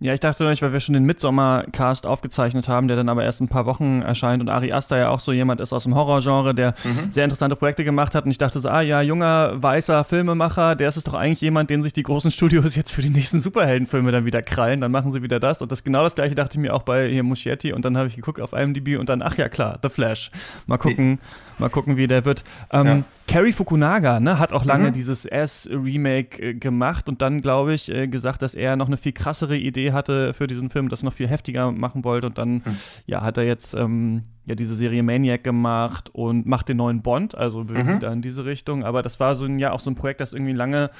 Ja, 0.00 0.12
ich 0.12 0.20
dachte 0.20 0.44
nicht, 0.44 0.60
weil 0.60 0.72
wir 0.72 0.80
schon 0.80 0.92
den 0.92 1.04
Midsommar-Cast 1.04 2.04
aufgezeichnet 2.04 2.68
haben, 2.68 2.88
der 2.88 2.96
dann 2.96 3.08
aber 3.08 3.22
erst 3.22 3.40
ein 3.40 3.48
paar 3.48 3.64
Wochen 3.64 4.02
erscheint 4.02 4.42
und 4.42 4.50
Ari 4.50 4.72
Aster 4.72 4.98
ja 4.98 5.08
auch 5.08 5.20
so 5.20 5.32
jemand 5.32 5.60
ist 5.60 5.72
aus 5.72 5.84
dem 5.84 5.94
Horrorgenre, 5.94 6.52
der 6.52 6.74
mhm. 6.82 7.10
sehr 7.10 7.24
interessante 7.24 7.54
Projekte 7.54 7.84
gemacht 7.84 8.14
hat 8.14 8.24
und 8.24 8.30
ich 8.32 8.38
dachte 8.38 8.58
so, 8.58 8.68
ah 8.68 8.80
ja, 8.80 9.00
junger, 9.02 9.62
weißer 9.62 10.02
Filmemacher, 10.02 10.74
der 10.74 10.88
ist 10.88 10.96
es 10.96 11.04
doch 11.04 11.14
eigentlich 11.14 11.40
jemand, 11.40 11.70
den 11.70 11.80
sich 11.80 11.92
die 11.92 12.02
großen 12.02 12.32
Studios 12.32 12.74
jetzt 12.74 12.92
für 12.92 13.02
die 13.02 13.08
nächsten 13.08 13.38
Superheldenfilme 13.38 14.10
dann 14.10 14.24
wieder 14.24 14.42
krallen, 14.42 14.80
dann 14.80 14.90
machen 14.90 15.12
sie 15.12 15.22
wieder 15.22 15.38
das 15.38 15.62
und 15.62 15.70
das 15.70 15.84
genau 15.84 16.02
das 16.02 16.16
gleiche 16.16 16.34
dachte 16.34 16.58
ich 16.58 16.60
mir 16.60 16.74
auch 16.74 16.82
bei 16.82 17.08
hier 17.08 17.22
Muschietti 17.22 17.72
und 17.72 17.84
dann 17.84 17.96
habe 17.96 18.08
ich 18.08 18.16
geguckt 18.16 18.40
auf 18.40 18.52
IMDb 18.52 18.98
und 18.98 19.08
dann, 19.08 19.22
ach 19.22 19.38
ja 19.38 19.48
klar, 19.48 19.78
The 19.80 19.88
Flash. 19.88 20.32
Mal 20.66 20.78
gucken, 20.78 21.20
mal 21.58 21.68
gucken, 21.68 21.96
wie 21.96 22.06
der 22.06 22.24
wird. 22.24 22.44
Ähm, 22.72 22.86
ja. 22.86 23.02
Carrie 23.26 23.52
Fukunaga 23.52 24.20
ne, 24.20 24.38
hat 24.38 24.52
auch 24.52 24.64
lange 24.64 24.88
mhm. 24.88 24.92
dieses 24.92 25.24
S-Remake 25.24 26.42
äh, 26.42 26.54
gemacht 26.54 27.08
und 27.08 27.22
dann, 27.22 27.40
glaube 27.40 27.74
ich, 27.74 27.90
äh, 27.90 28.06
gesagt, 28.06 28.42
dass 28.42 28.54
er 28.54 28.76
noch 28.76 28.86
eine 28.86 28.96
viel 28.96 29.12
krassere 29.12 29.56
Idee 29.56 29.92
hatte 29.92 30.34
für 30.34 30.46
diesen 30.46 30.70
Film, 30.70 30.88
das 30.88 31.02
noch 31.02 31.12
viel 31.12 31.28
heftiger 31.28 31.72
machen 31.72 32.04
wollte. 32.04 32.26
Und 32.26 32.38
dann, 32.38 32.54
mhm. 32.54 32.76
ja, 33.06 33.22
hat 33.22 33.38
er 33.38 33.44
jetzt 33.44 33.74
ähm, 33.74 34.24
ja 34.44 34.54
diese 34.54 34.74
Serie 34.74 35.02
Maniac 35.02 35.42
gemacht 35.42 36.10
und 36.12 36.46
macht 36.46 36.68
den 36.68 36.76
neuen 36.76 37.02
Bond, 37.02 37.34
also 37.34 37.64
bewegt 37.64 37.86
mhm. 37.86 37.90
sich 37.90 37.98
da 38.00 38.12
in 38.12 38.22
diese 38.22 38.44
Richtung. 38.44 38.84
Aber 38.84 39.02
das 39.02 39.20
war 39.20 39.34
so 39.34 39.46
ein, 39.46 39.58
ja 39.58 39.72
auch 39.72 39.80
so 39.80 39.90
ein 39.90 39.94
Projekt, 39.94 40.20
das 40.20 40.32
irgendwie 40.32 40.52
lange 40.52 40.90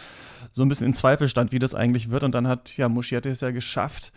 so 0.52 0.62
ein 0.62 0.68
bisschen 0.68 0.86
in 0.86 0.94
Zweifel 0.94 1.28
stand, 1.28 1.52
wie 1.52 1.58
das 1.58 1.74
eigentlich 1.74 2.10
wird. 2.10 2.24
Und 2.24 2.34
dann 2.34 2.48
hat 2.48 2.76
ja 2.76 2.88
Muschiette 2.88 3.28
es 3.28 3.40
ja 3.40 3.50
geschafft, 3.50 4.12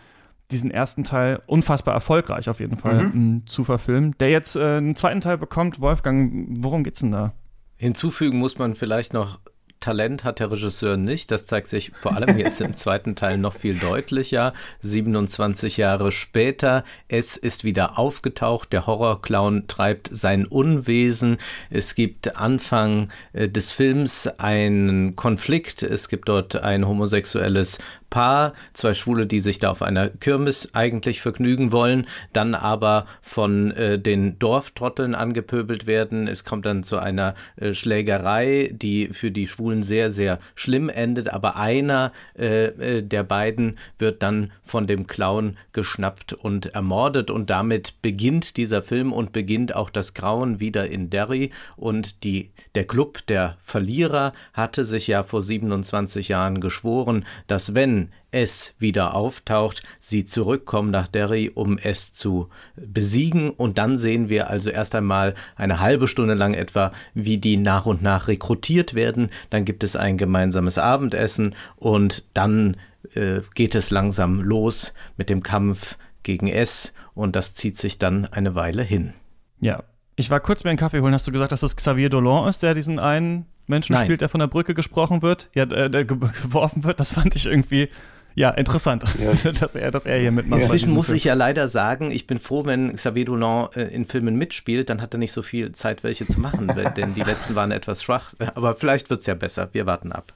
diesen 0.51 0.71
ersten 0.71 1.03
Teil 1.03 1.41
unfassbar 1.45 1.93
erfolgreich 1.93 2.49
auf 2.49 2.59
jeden 2.59 2.77
Fall 2.77 3.03
mhm. 3.03 3.43
zu 3.47 3.63
verfilmen. 3.63 4.15
Der 4.19 4.29
jetzt 4.29 4.55
äh, 4.55 4.77
einen 4.77 4.95
zweiten 4.95 5.21
Teil 5.21 5.37
bekommt, 5.37 5.81
Wolfgang, 5.81 6.47
worum 6.49 6.83
geht's 6.83 7.01
denn 7.01 7.11
da? 7.11 7.33
Hinzufügen 7.77 8.39
muss 8.39 8.57
man 8.57 8.75
vielleicht 8.75 9.13
noch, 9.13 9.39
Talent 9.79 10.23
hat 10.23 10.39
der 10.39 10.51
Regisseur 10.51 10.97
nicht. 10.97 11.29
Das 11.29 11.45
zeigt 11.45 11.67
sich 11.67 11.91
vor 11.99 12.15
allem 12.15 12.37
jetzt 12.37 12.61
im 12.61 12.75
zweiten 12.75 13.15
Teil 13.15 13.37
noch 13.37 13.53
viel 13.53 13.75
deutlicher. 13.75 14.53
27 14.81 15.77
Jahre 15.77 16.11
später, 16.11 16.83
es 17.07 17.37
ist 17.37 17.63
wieder 17.63 17.99
aufgetaucht. 17.99 18.73
Der 18.73 18.87
Horrorclown 18.87 19.67
treibt 19.67 20.09
sein 20.11 20.45
Unwesen. 20.45 21.37
Es 21.69 21.93
gibt 21.93 22.37
Anfang 22.37 23.09
äh, 23.33 23.47
des 23.47 23.71
Films 23.71 24.27
einen 24.39 25.15
Konflikt. 25.15 25.83
Es 25.83 26.09
gibt 26.09 26.29
dort 26.29 26.55
ein 26.55 26.87
homosexuelles 26.87 27.77
Paar, 28.09 28.53
zwei 28.73 28.93
Schwule, 28.93 29.27
die 29.27 29.39
sich 29.39 29.59
da 29.59 29.69
auf 29.69 29.81
einer 29.81 30.09
Kirmes 30.09 30.73
eigentlich 30.73 31.21
vergnügen 31.21 31.71
wollen, 31.71 32.07
dann 32.31 32.55
aber 32.55 33.05
von 33.21 33.71
äh, 33.71 33.99
den 33.99 34.39
Dorftrotteln 34.39 35.13
angepöbelt 35.13 35.87
werden. 35.87 36.27
Es 36.27 36.45
kommt 36.45 36.65
dann 36.65 36.83
zu 36.83 36.99
einer 36.99 37.35
äh, 37.57 37.73
Schlägerei, 37.73 38.71
die 38.73 39.07
für 39.07 39.31
die 39.31 39.47
Schwulen 39.47 39.83
sehr, 39.83 40.11
sehr 40.11 40.39
schlimm 40.55 40.89
endet, 40.89 41.33
aber 41.33 41.57
einer 41.57 42.11
äh, 42.37 42.65
äh 42.65 43.01
der 43.01 43.23
beiden 43.23 43.77
wird 43.97 44.23
dann 44.23 44.51
von 44.63 44.87
dem 44.87 45.07
Clown 45.07 45.57
geschnappt 45.73 46.33
und 46.33 46.67
ermordet. 46.67 47.29
Und 47.29 47.49
damit 47.49 48.01
beginnt 48.01 48.57
dieser 48.57 48.81
Film 48.81 49.11
und 49.11 49.33
beginnt 49.33 49.75
auch 49.75 49.89
das 49.89 50.13
Grauen 50.13 50.59
wieder 50.59 50.87
in 50.87 51.09
Derry. 51.09 51.51
Und 51.75 52.23
die, 52.23 52.51
der 52.75 52.85
Club 52.85 53.25
der 53.27 53.57
Verlierer 53.63 54.33
hatte 54.53 54.85
sich 54.85 55.07
ja 55.07 55.23
vor 55.23 55.41
27 55.41 56.29
Jahren 56.29 56.61
geschworen, 56.61 57.25
dass 57.47 57.75
wenn 57.75 57.96
es 58.31 58.75
wieder 58.77 59.15
auftaucht, 59.15 59.83
sie 59.99 60.25
zurückkommen 60.25 60.91
nach 60.91 61.07
Derry, 61.07 61.51
um 61.53 61.77
es 61.77 62.13
zu 62.13 62.49
besiegen. 62.75 63.49
Und 63.49 63.77
dann 63.77 63.97
sehen 63.97 64.29
wir 64.29 64.49
also 64.49 64.69
erst 64.69 64.95
einmal 64.95 65.33
eine 65.55 65.79
halbe 65.79 66.07
Stunde 66.07 66.33
lang 66.33 66.53
etwa, 66.53 66.91
wie 67.13 67.37
die 67.37 67.57
nach 67.57 67.85
und 67.85 68.01
nach 68.01 68.27
rekrutiert 68.27 68.93
werden. 68.93 69.29
Dann 69.49 69.65
gibt 69.65 69.83
es 69.83 69.95
ein 69.95 70.17
gemeinsames 70.17 70.77
Abendessen 70.77 71.55
und 71.77 72.25
dann 72.33 72.77
äh, 73.13 73.41
geht 73.55 73.75
es 73.75 73.89
langsam 73.89 74.41
los 74.41 74.93
mit 75.17 75.29
dem 75.29 75.43
Kampf 75.43 75.97
gegen 76.23 76.47
S 76.47 76.93
und 77.13 77.35
das 77.35 77.53
zieht 77.53 77.77
sich 77.77 77.97
dann 77.97 78.25
eine 78.25 78.55
Weile 78.55 78.83
hin. 78.83 79.13
Ja, 79.59 79.83
ich 80.15 80.29
war 80.29 80.39
kurz 80.39 80.63
mir 80.63 80.71
einen 80.71 80.79
Kaffee 80.79 80.99
holen. 80.99 81.13
Hast 81.13 81.27
du 81.27 81.31
gesagt, 81.31 81.51
dass 81.51 81.61
das 81.61 81.75
Xavier 81.75 82.09
Dolan 82.09 82.49
ist, 82.49 82.63
der 82.63 82.73
diesen 82.73 82.99
einen 82.99 83.45
Menschen 83.67 83.93
Nein. 83.93 84.05
spielt, 84.05 84.21
der 84.21 84.29
von 84.29 84.39
der 84.39 84.47
Brücke 84.47 84.73
gesprochen 84.73 85.21
wird, 85.21 85.49
ja, 85.53 85.65
der 85.65 86.05
geworfen 86.05 86.83
wird. 86.83 86.99
Das 86.99 87.11
fand 87.11 87.35
ich 87.35 87.45
irgendwie 87.45 87.89
Ja, 88.35 88.51
interessant, 88.51 89.03
ja. 89.19 89.33
dass, 89.51 89.75
er, 89.75 89.91
dass 89.91 90.05
er 90.05 90.19
hier 90.19 90.31
mitmacht. 90.31 90.61
Inzwischen 90.61 90.91
muss 90.91 91.09
ich 91.09 91.23
ja 91.23 91.33
leider 91.33 91.67
sagen, 91.67 92.11
ich 92.11 92.27
bin 92.27 92.39
froh, 92.39 92.65
wenn 92.65 92.95
Xavier 92.95 93.25
Dolan 93.25 93.69
äh, 93.75 93.83
in 93.83 94.05
Filmen 94.05 94.35
mitspielt, 94.35 94.89
dann 94.89 95.01
hat 95.01 95.13
er 95.15 95.17
nicht 95.17 95.31
so 95.31 95.41
viel 95.41 95.71
Zeit, 95.71 96.03
welche 96.03 96.27
zu 96.27 96.39
machen, 96.39 96.67
denn 96.97 97.13
die 97.15 97.23
letzten 97.23 97.55
waren 97.55 97.71
etwas 97.71 98.03
schwach. 98.03 98.33
Aber 98.53 98.75
vielleicht 98.75 99.09
wird 99.09 99.21
es 99.21 99.25
ja 99.25 99.33
besser. 99.33 99.69
Wir 99.73 99.85
warten 99.85 100.11
ab. 100.11 100.33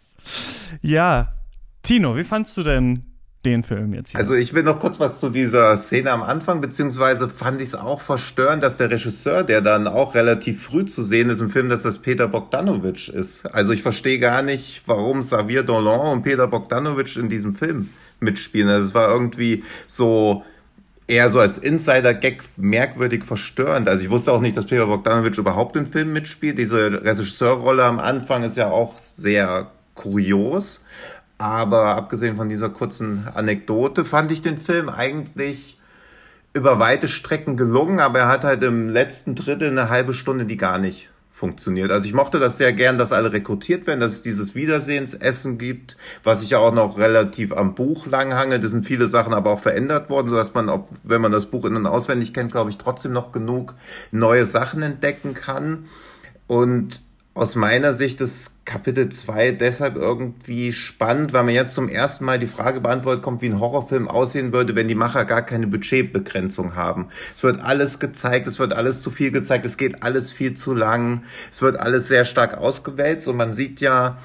Ja, 0.81 1.33
Tino, 1.83 2.15
wie 2.15 2.23
fandst 2.23 2.57
du 2.57 2.63
denn 2.63 3.10
den 3.45 3.63
Film 3.63 3.93
jetzt 3.93 4.11
hier. 4.11 4.19
Also 4.19 4.35
ich 4.35 4.53
will 4.53 4.63
noch 4.63 4.79
kurz 4.79 4.99
was 4.99 5.19
zu 5.19 5.29
dieser 5.29 5.75
Szene 5.77 6.11
am 6.11 6.21
Anfang, 6.21 6.61
beziehungsweise 6.61 7.29
fand 7.29 7.61
ich 7.61 7.69
es 7.69 7.75
auch 7.75 8.01
verstörend, 8.01 8.61
dass 8.61 8.77
der 8.77 8.91
Regisseur, 8.91 9.43
der 9.43 9.61
dann 9.61 9.87
auch 9.87 10.13
relativ 10.15 10.63
früh 10.63 10.85
zu 10.85 11.01
sehen 11.01 11.29
ist 11.29 11.39
im 11.39 11.49
Film, 11.49 11.69
dass 11.69 11.83
das 11.83 11.97
Peter 11.97 12.27
Bogdanovich 12.27 13.09
ist. 13.09 13.45
Also 13.47 13.73
ich 13.73 13.81
verstehe 13.81 14.19
gar 14.19 14.41
nicht, 14.41 14.83
warum 14.85 15.21
Xavier 15.21 15.63
Dolan 15.63 16.11
und 16.11 16.21
Peter 16.21 16.47
Bogdanovich 16.47 17.17
in 17.17 17.29
diesem 17.29 17.55
Film 17.55 17.89
mitspielen. 18.19 18.69
Also 18.69 18.87
es 18.87 18.93
war 18.93 19.11
irgendwie 19.11 19.63
so 19.87 20.43
eher 21.07 21.29
so 21.29 21.39
als 21.39 21.57
Insider-Gag 21.57 22.43
merkwürdig 22.57 23.25
verstörend. 23.25 23.89
Also 23.89 24.03
ich 24.03 24.09
wusste 24.09 24.31
auch 24.31 24.41
nicht, 24.41 24.55
dass 24.55 24.65
Peter 24.65 24.85
Bogdanovich 24.85 25.37
überhaupt 25.37 25.75
im 25.75 25.85
Film 25.87 26.13
mitspielt. 26.13 26.57
Diese 26.57 27.03
Regisseurrolle 27.03 27.83
am 27.83 27.99
Anfang 27.99 28.43
ist 28.43 28.55
ja 28.55 28.69
auch 28.69 28.97
sehr 28.97 29.71
kurios. 29.95 30.83
Aber 31.41 31.95
abgesehen 31.95 32.35
von 32.37 32.49
dieser 32.49 32.69
kurzen 32.69 33.27
Anekdote 33.33 34.05
fand 34.05 34.31
ich 34.31 34.43
den 34.43 34.59
Film 34.59 34.89
eigentlich 34.89 35.79
über 36.53 36.79
weite 36.79 37.07
Strecken 37.07 37.57
gelungen, 37.57 37.99
aber 37.99 38.19
er 38.19 38.27
hat 38.27 38.43
halt 38.43 38.61
im 38.63 38.89
letzten 38.89 39.33
Drittel 39.33 39.71
eine 39.71 39.89
halbe 39.89 40.13
Stunde, 40.13 40.45
die 40.45 40.57
gar 40.57 40.77
nicht 40.77 41.09
funktioniert. 41.31 41.91
Also 41.91 42.05
ich 42.05 42.13
mochte 42.13 42.37
das 42.37 42.59
sehr 42.59 42.73
gern, 42.73 42.99
dass 42.99 43.11
alle 43.11 43.33
rekrutiert 43.33 43.87
werden, 43.87 43.99
dass 43.99 44.11
es 44.11 44.21
dieses 44.21 44.53
Wiedersehensessen 44.53 45.57
gibt, 45.57 45.97
was 46.23 46.43
ich 46.43 46.51
ja 46.51 46.59
auch 46.59 46.75
noch 46.75 46.99
relativ 46.99 47.53
am 47.53 47.73
Buch 47.73 48.05
langhange. 48.05 48.59
Da 48.59 48.67
sind 48.67 48.85
viele 48.85 49.07
Sachen 49.07 49.33
aber 49.33 49.49
auch 49.49 49.61
verändert 49.61 50.11
worden, 50.11 50.27
sodass 50.27 50.53
man, 50.53 50.69
ob, 50.69 50.89
wenn 51.01 51.21
man 51.21 51.31
das 51.31 51.47
Buch 51.47 51.65
in- 51.65 51.75
und 51.75 51.87
auswendig 51.87 52.35
kennt, 52.35 52.51
glaube 52.51 52.69
ich, 52.69 52.77
trotzdem 52.77 53.13
noch 53.13 53.31
genug 53.31 53.73
neue 54.11 54.45
Sachen 54.45 54.83
entdecken 54.83 55.33
kann. 55.33 55.85
Und 56.45 57.01
aus 57.33 57.55
meiner 57.55 57.93
Sicht 57.93 58.19
ist 58.19 58.65
Kapitel 58.65 59.07
2 59.07 59.53
deshalb 59.53 59.95
irgendwie 59.95 60.73
spannend, 60.73 61.31
weil 61.31 61.43
man 61.43 61.53
jetzt 61.53 61.73
zum 61.73 61.87
ersten 61.87 62.25
Mal 62.25 62.39
die 62.39 62.47
Frage 62.47 62.81
beantwortet 62.81 63.23
kommt, 63.23 63.41
wie 63.41 63.47
ein 63.47 63.59
Horrorfilm 63.59 64.09
aussehen 64.09 64.51
würde, 64.51 64.75
wenn 64.75 64.89
die 64.89 64.95
Macher 64.95 65.23
gar 65.23 65.41
keine 65.41 65.67
Budgetbegrenzung 65.67 66.75
haben. 66.75 67.07
Es 67.33 67.41
wird 67.41 67.61
alles 67.61 67.99
gezeigt, 67.99 68.47
es 68.47 68.59
wird 68.59 68.73
alles 68.73 69.01
zu 69.01 69.11
viel 69.11 69.31
gezeigt, 69.31 69.65
es 69.65 69.77
geht 69.77 70.03
alles 70.03 70.31
viel 70.31 70.55
zu 70.55 70.73
lang, 70.73 71.23
es 71.49 71.61
wird 71.61 71.79
alles 71.79 72.09
sehr 72.09 72.25
stark 72.25 72.57
ausgewälzt 72.57 73.29
und 73.29 73.37
man 73.37 73.53
sieht 73.53 73.79
ja, 73.79 74.17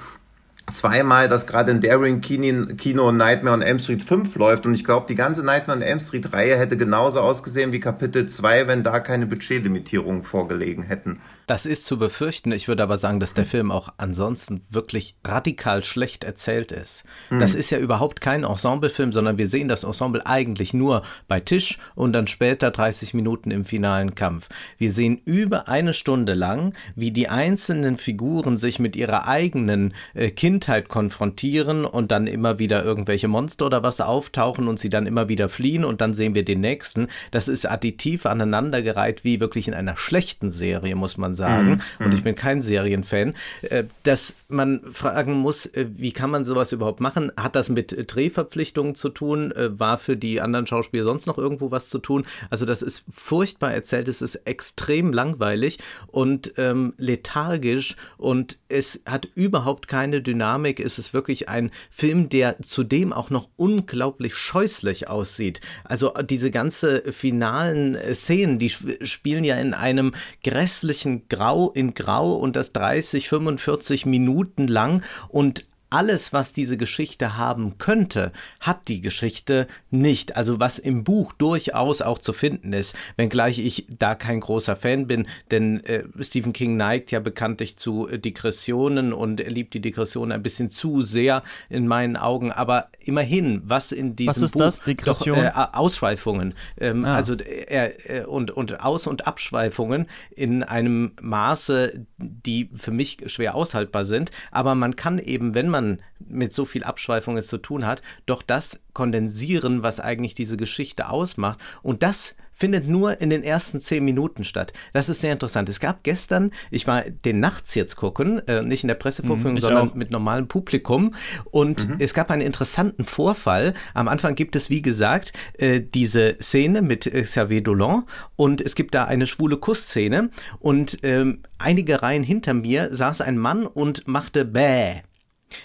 zweimal, 0.70 1.28
dass 1.28 1.46
gerade 1.46 1.70
in 1.70 1.80
Daring 1.80 2.20
Kino 2.20 3.12
Nightmare 3.12 3.54
on 3.54 3.62
Elm 3.62 3.78
Street 3.78 4.02
5 4.02 4.34
läuft. 4.34 4.66
Und 4.66 4.74
ich 4.74 4.82
glaube, 4.82 5.06
die 5.08 5.14
ganze 5.14 5.44
Nightmare 5.44 5.78
on 5.78 5.84
Elm 5.84 6.00
Street 6.00 6.32
Reihe 6.32 6.56
hätte 6.58 6.76
genauso 6.76 7.20
ausgesehen 7.20 7.70
wie 7.70 7.78
Kapitel 7.78 8.26
2, 8.26 8.66
wenn 8.66 8.82
da 8.82 8.98
keine 8.98 9.26
Budgetlimitierungen 9.26 10.24
vorgelegen 10.24 10.82
hätten. 10.82 11.20
Das 11.46 11.64
ist 11.64 11.86
zu 11.86 11.96
befürchten. 11.96 12.50
Ich 12.50 12.66
würde 12.66 12.82
aber 12.82 12.98
sagen, 12.98 13.20
dass 13.20 13.32
der 13.32 13.46
Film 13.46 13.70
auch 13.70 13.90
ansonsten 13.98 14.62
wirklich 14.68 15.16
radikal 15.24 15.84
schlecht 15.84 16.24
erzählt 16.24 16.72
ist. 16.72 17.04
Mhm. 17.30 17.38
Das 17.38 17.54
ist 17.54 17.70
ja 17.70 17.78
überhaupt 17.78 18.20
kein 18.20 18.42
Ensemblefilm, 18.42 19.12
sondern 19.12 19.38
wir 19.38 19.48
sehen 19.48 19.68
das 19.68 19.84
Ensemble 19.84 20.26
eigentlich 20.26 20.74
nur 20.74 21.02
bei 21.28 21.38
Tisch 21.38 21.78
und 21.94 22.12
dann 22.14 22.26
später 22.26 22.72
30 22.72 23.14
Minuten 23.14 23.52
im 23.52 23.64
finalen 23.64 24.16
Kampf. 24.16 24.48
Wir 24.76 24.90
sehen 24.90 25.20
über 25.24 25.68
eine 25.68 25.94
Stunde 25.94 26.34
lang, 26.34 26.74
wie 26.96 27.12
die 27.12 27.28
einzelnen 27.28 27.96
Figuren 27.96 28.56
sich 28.56 28.80
mit 28.80 28.96
ihrer 28.96 29.28
eigenen 29.28 29.94
äh, 30.14 30.30
Kindheit 30.30 30.88
konfrontieren 30.88 31.84
und 31.84 32.10
dann 32.10 32.26
immer 32.26 32.58
wieder 32.58 32.84
irgendwelche 32.84 33.28
Monster 33.28 33.66
oder 33.66 33.84
was 33.84 34.00
auftauchen 34.00 34.66
und 34.66 34.80
sie 34.80 34.90
dann 34.90 35.06
immer 35.06 35.28
wieder 35.28 35.48
fliehen 35.48 35.84
und 35.84 36.00
dann 36.00 36.12
sehen 36.12 36.34
wir 36.34 36.44
den 36.44 36.60
nächsten. 36.60 37.06
Das 37.30 37.46
ist 37.46 37.70
additiv 37.70 38.26
aneinandergereiht 38.26 39.22
wie 39.22 39.38
wirklich 39.38 39.68
in 39.68 39.74
einer 39.74 39.96
schlechten 39.96 40.50
Serie, 40.50 40.96
muss 40.96 41.16
man 41.16 41.35
sagen, 41.36 41.82
mhm. 41.98 42.06
und 42.06 42.14
ich 42.14 42.22
bin 42.22 42.34
kein 42.34 42.62
Serienfan, 42.62 43.34
äh, 43.62 43.84
dass 44.02 44.34
man 44.48 44.80
fragen 44.92 45.34
muss, 45.34 45.66
äh, 45.66 45.86
wie 45.96 46.12
kann 46.12 46.30
man 46.30 46.44
sowas 46.44 46.72
überhaupt 46.72 47.00
machen? 47.00 47.32
Hat 47.36 47.56
das 47.56 47.68
mit 47.68 48.12
Drehverpflichtungen 48.12 48.94
zu 48.94 49.08
tun? 49.08 49.52
Äh, 49.52 49.78
war 49.78 49.98
für 49.98 50.16
die 50.16 50.40
anderen 50.40 50.66
Schauspieler 50.66 51.04
sonst 51.04 51.26
noch 51.26 51.38
irgendwo 51.38 51.70
was 51.70 51.88
zu 51.88 51.98
tun? 51.98 52.24
Also 52.50 52.64
das 52.64 52.82
ist 52.82 53.04
furchtbar 53.10 53.72
erzählt, 53.72 54.08
es 54.08 54.22
ist 54.22 54.36
extrem 54.44 55.12
langweilig 55.12 55.78
und 56.08 56.54
ähm, 56.56 56.94
lethargisch 56.98 57.96
und 58.16 58.58
es 58.68 59.02
hat 59.06 59.28
überhaupt 59.34 59.88
keine 59.88 60.22
Dynamik. 60.22 60.80
Es 60.80 60.98
ist 60.98 61.14
wirklich 61.14 61.48
ein 61.48 61.70
Film, 61.90 62.28
der 62.28 62.60
zudem 62.62 63.12
auch 63.12 63.30
noch 63.30 63.48
unglaublich 63.56 64.34
scheußlich 64.34 65.08
aussieht. 65.08 65.60
Also 65.84 66.12
diese 66.28 66.50
ganze 66.50 67.12
finalen 67.12 67.96
Szenen, 68.14 68.58
die 68.58 68.70
spielen 68.70 69.44
ja 69.44 69.56
in 69.56 69.74
einem 69.74 70.12
grässlichen 70.42 71.25
Grau 71.28 71.70
in 71.70 71.94
Grau 71.94 72.34
und 72.34 72.56
das 72.56 72.72
30, 72.72 73.28
45 73.28 74.06
Minuten 74.06 74.68
lang 74.68 75.02
und 75.28 75.66
alles, 75.96 76.34
was 76.34 76.52
diese 76.52 76.76
Geschichte 76.76 77.38
haben 77.38 77.78
könnte, 77.78 78.30
hat 78.60 78.88
die 78.88 79.00
Geschichte 79.00 79.66
nicht. 79.90 80.36
Also 80.36 80.60
was 80.60 80.78
im 80.78 81.04
Buch 81.04 81.32
durchaus 81.32 82.02
auch 82.02 82.18
zu 82.18 82.34
finden 82.34 82.74
ist, 82.74 82.94
wenngleich 83.16 83.58
ich 83.58 83.86
da 83.98 84.14
kein 84.14 84.40
großer 84.40 84.76
Fan 84.76 85.06
bin, 85.06 85.26
denn 85.50 85.82
äh, 85.84 86.04
Stephen 86.20 86.52
King 86.52 86.76
neigt 86.76 87.12
ja 87.12 87.20
bekanntlich 87.20 87.78
zu 87.78 88.06
äh, 88.08 88.18
Digressionen 88.18 89.14
und 89.14 89.40
er 89.40 89.50
liebt 89.50 89.72
die 89.72 89.80
Digressionen 89.80 90.32
ein 90.32 90.42
bisschen 90.42 90.68
zu 90.68 91.00
sehr 91.00 91.42
in 91.70 91.88
meinen 91.88 92.18
Augen. 92.18 92.52
Aber 92.52 92.88
immerhin, 93.02 93.62
was 93.64 93.90
in 93.90 94.16
diesem 94.16 94.36
was 94.36 94.42
ist 94.42 94.52
Buch 94.52 94.60
das? 94.60 94.80
Digression? 94.80 95.36
Doch, 95.36 95.44
äh, 95.44 95.66
Ausschweifungen, 95.72 96.52
ähm, 96.78 97.06
ah. 97.06 97.16
also 97.16 97.36
äh, 97.36 98.24
und 98.26 98.50
und 98.50 98.84
Aus- 98.84 99.06
und 99.06 99.26
Abschweifungen 99.26 100.08
in 100.30 100.62
einem 100.62 101.12
Maße, 101.22 102.04
die 102.18 102.68
für 102.74 102.90
mich 102.90 103.16
schwer 103.28 103.54
aushaltbar 103.54 104.04
sind. 104.04 104.30
Aber 104.50 104.74
man 104.74 104.94
kann 104.94 105.18
eben, 105.18 105.54
wenn 105.54 105.70
man 105.70 105.85
man 105.86 105.98
mit 106.18 106.52
so 106.52 106.64
viel 106.64 106.84
Abschweifung 106.84 107.36
es 107.36 107.48
zu 107.48 107.58
tun 107.58 107.86
hat, 107.86 108.02
doch 108.26 108.42
das 108.42 108.80
kondensieren, 108.92 109.82
was 109.82 110.00
eigentlich 110.00 110.34
diese 110.34 110.56
Geschichte 110.56 111.08
ausmacht. 111.08 111.58
Und 111.82 112.02
das 112.02 112.36
findet 112.52 112.88
nur 112.88 113.20
in 113.20 113.28
den 113.28 113.42
ersten 113.42 113.82
zehn 113.82 114.02
Minuten 114.02 114.42
statt. 114.42 114.72
Das 114.94 115.10
ist 115.10 115.20
sehr 115.20 115.32
interessant. 115.32 115.68
Es 115.68 115.78
gab 115.78 116.02
gestern, 116.02 116.52
ich 116.70 116.86
war 116.86 117.02
den 117.02 117.38
nachts 117.38 117.74
jetzt 117.74 117.96
gucken, 117.96 118.40
äh, 118.48 118.62
nicht 118.62 118.82
in 118.82 118.88
der 118.88 118.94
Pressevorführung, 118.94 119.56
mhm, 119.56 119.58
sondern 119.58 119.90
auch. 119.90 119.94
mit 119.94 120.10
normalem 120.10 120.48
Publikum. 120.48 121.14
Und 121.50 121.86
mhm. 121.86 121.96
es 121.98 122.14
gab 122.14 122.30
einen 122.30 122.40
interessanten 122.40 123.04
Vorfall. 123.04 123.74
Am 123.92 124.08
Anfang 124.08 124.34
gibt 124.36 124.56
es, 124.56 124.70
wie 124.70 124.80
gesagt, 124.80 125.34
äh, 125.58 125.82
diese 125.82 126.38
Szene 126.40 126.80
mit 126.80 127.06
äh, 127.06 127.22
Xavier 127.22 127.62
Dolan 127.62 128.04
und 128.36 128.62
es 128.62 128.74
gibt 128.74 128.94
da 128.94 129.04
eine 129.04 129.26
schwule 129.26 129.58
Kussszene. 129.58 130.30
Und 130.58 130.98
ähm, 131.02 131.42
einige 131.58 132.00
Reihen 132.00 132.22
hinter 132.22 132.54
mir 132.54 132.88
saß 132.94 133.20
ein 133.20 133.36
Mann 133.36 133.66
und 133.66 134.08
machte 134.08 134.46
Bäh 134.46 135.02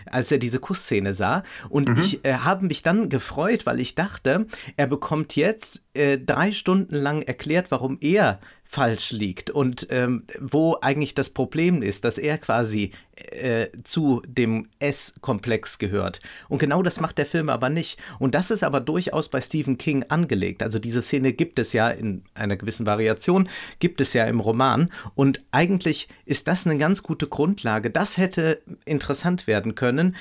als 0.06 0.32
er 0.32 0.38
diese 0.38 0.60
Kussszene 0.60 1.14
sah. 1.14 1.44
Und 1.70 1.90
mhm. 1.90 2.02
ich 2.02 2.26
äh, 2.26 2.34
habe 2.34 2.66
mich 2.66 2.84
dann 2.84 3.10
gefreut, 3.10 3.66
weil 3.66 3.80
ich 3.80 3.96
dachte, 3.96 4.48
er 4.78 4.88
bekommt 4.88 5.36
jetzt 5.36 5.84
äh, 5.94 6.18
drei 6.18 6.52
Stunden 6.52 6.96
lang 6.96 7.22
erklärt, 7.22 7.68
warum 7.70 7.98
er 8.02 8.40
falsch 8.72 9.12
liegt 9.12 9.50
und 9.50 9.88
ähm, 9.90 10.24
wo 10.40 10.78
eigentlich 10.82 11.14
das 11.14 11.30
Problem 11.30 11.82
ist, 11.82 12.06
dass 12.06 12.18
er 12.18 12.38
quasi 12.38 12.92
äh, 13.16 13.68
zu 13.84 14.22
dem 14.26 14.70
S-Komplex 14.80 15.78
gehört. 15.78 16.22
Und 16.48 16.60
genau 16.60 16.82
das 16.82 17.02
macht 17.02 17.18
der 17.18 17.26
Film 17.26 17.50
aber 17.50 17.70
nicht. 17.70 18.00
Und 18.18 18.34
das 18.34 18.50
ist 18.50 18.64
aber 18.64 18.80
durchaus 18.80 19.28
bei 19.28 19.42
Stephen 19.42 19.78
King 19.78 20.06
angelegt. 20.08 20.64
Also 20.64 20.80
diese 20.80 21.02
Szene 21.02 21.34
gibt 21.34 21.60
es 21.60 21.74
ja 21.74 21.90
in 21.90 22.24
einer 22.34 22.56
gewissen 22.56 22.86
Variation, 22.86 23.50
gibt 23.80 24.00
es 24.00 24.14
ja 24.14 24.24
im 24.24 24.40
Roman. 24.40 24.90
Und 25.16 25.44
eigentlich 25.52 26.08
ist 26.24 26.48
das 26.48 26.66
eine 26.66 26.78
ganz 26.78 27.04
gute 27.04 27.28
Grundlage. 27.28 27.90
Das 27.90 28.16
hätte 28.16 28.62
interessant 28.86 29.48
werden 29.48 29.76
können. 29.76 30.16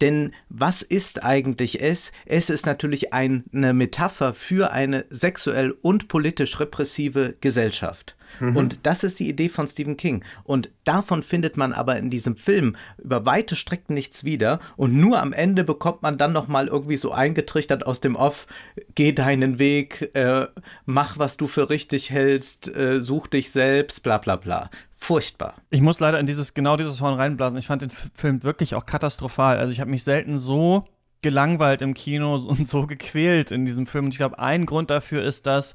Denn 0.00 0.34
was 0.48 0.82
ist 0.82 1.24
eigentlich 1.24 1.80
es? 1.80 2.12
Es 2.26 2.50
ist 2.50 2.66
natürlich 2.66 3.12
eine 3.12 3.42
Metapher 3.72 4.34
für 4.34 4.70
eine 4.72 5.06
sexuell 5.10 5.74
und 5.82 6.08
politisch 6.08 6.60
repressive 6.60 7.36
Gesellschaft. 7.40 8.17
Mhm. 8.40 8.56
Und 8.56 8.78
das 8.84 9.04
ist 9.04 9.18
die 9.18 9.28
Idee 9.28 9.48
von 9.48 9.68
Stephen 9.68 9.96
King. 9.96 10.24
Und 10.44 10.70
davon 10.84 11.22
findet 11.22 11.56
man 11.56 11.72
aber 11.72 11.96
in 11.96 12.10
diesem 12.10 12.36
Film 12.36 12.76
über 12.98 13.26
weite 13.26 13.56
Strecken 13.56 13.94
nichts 13.94 14.24
wieder. 14.24 14.60
Und 14.76 14.94
nur 14.94 15.20
am 15.20 15.32
Ende 15.32 15.64
bekommt 15.64 16.02
man 16.02 16.18
dann 16.18 16.32
nochmal 16.32 16.68
irgendwie 16.68 16.96
so 16.96 17.12
eingetrichtert 17.12 17.86
aus 17.86 18.00
dem 18.00 18.16
Off, 18.16 18.46
geh 18.94 19.12
deinen 19.12 19.58
Weg, 19.58 20.10
äh, 20.14 20.46
mach, 20.86 21.18
was 21.18 21.36
du 21.36 21.46
für 21.46 21.70
richtig 21.70 22.10
hältst, 22.10 22.74
äh, 22.74 23.00
such 23.00 23.28
dich 23.28 23.50
selbst, 23.50 24.02
bla 24.02 24.18
bla 24.18 24.36
bla. 24.36 24.70
Furchtbar. 25.00 25.54
Ich 25.70 25.80
muss 25.80 26.00
leider 26.00 26.18
in 26.18 26.26
dieses, 26.26 26.54
genau 26.54 26.76
dieses 26.76 27.00
Horn 27.00 27.14
reinblasen. 27.14 27.56
Ich 27.56 27.68
fand 27.68 27.82
den 27.82 27.90
Film 27.90 28.42
wirklich 28.42 28.74
auch 28.74 28.84
katastrophal. 28.84 29.58
Also 29.58 29.72
ich 29.72 29.80
habe 29.80 29.90
mich 29.90 30.02
selten 30.02 30.38
so 30.38 30.86
gelangweilt 31.22 31.82
im 31.82 31.94
Kino 31.94 32.34
und 32.36 32.68
so 32.68 32.86
gequält 32.86 33.50
in 33.50 33.64
diesem 33.64 33.86
Film. 33.86 34.06
Und 34.06 34.14
ich 34.14 34.18
glaube, 34.18 34.38
ein 34.38 34.66
Grund 34.66 34.90
dafür 34.90 35.22
ist, 35.22 35.46
dass 35.46 35.74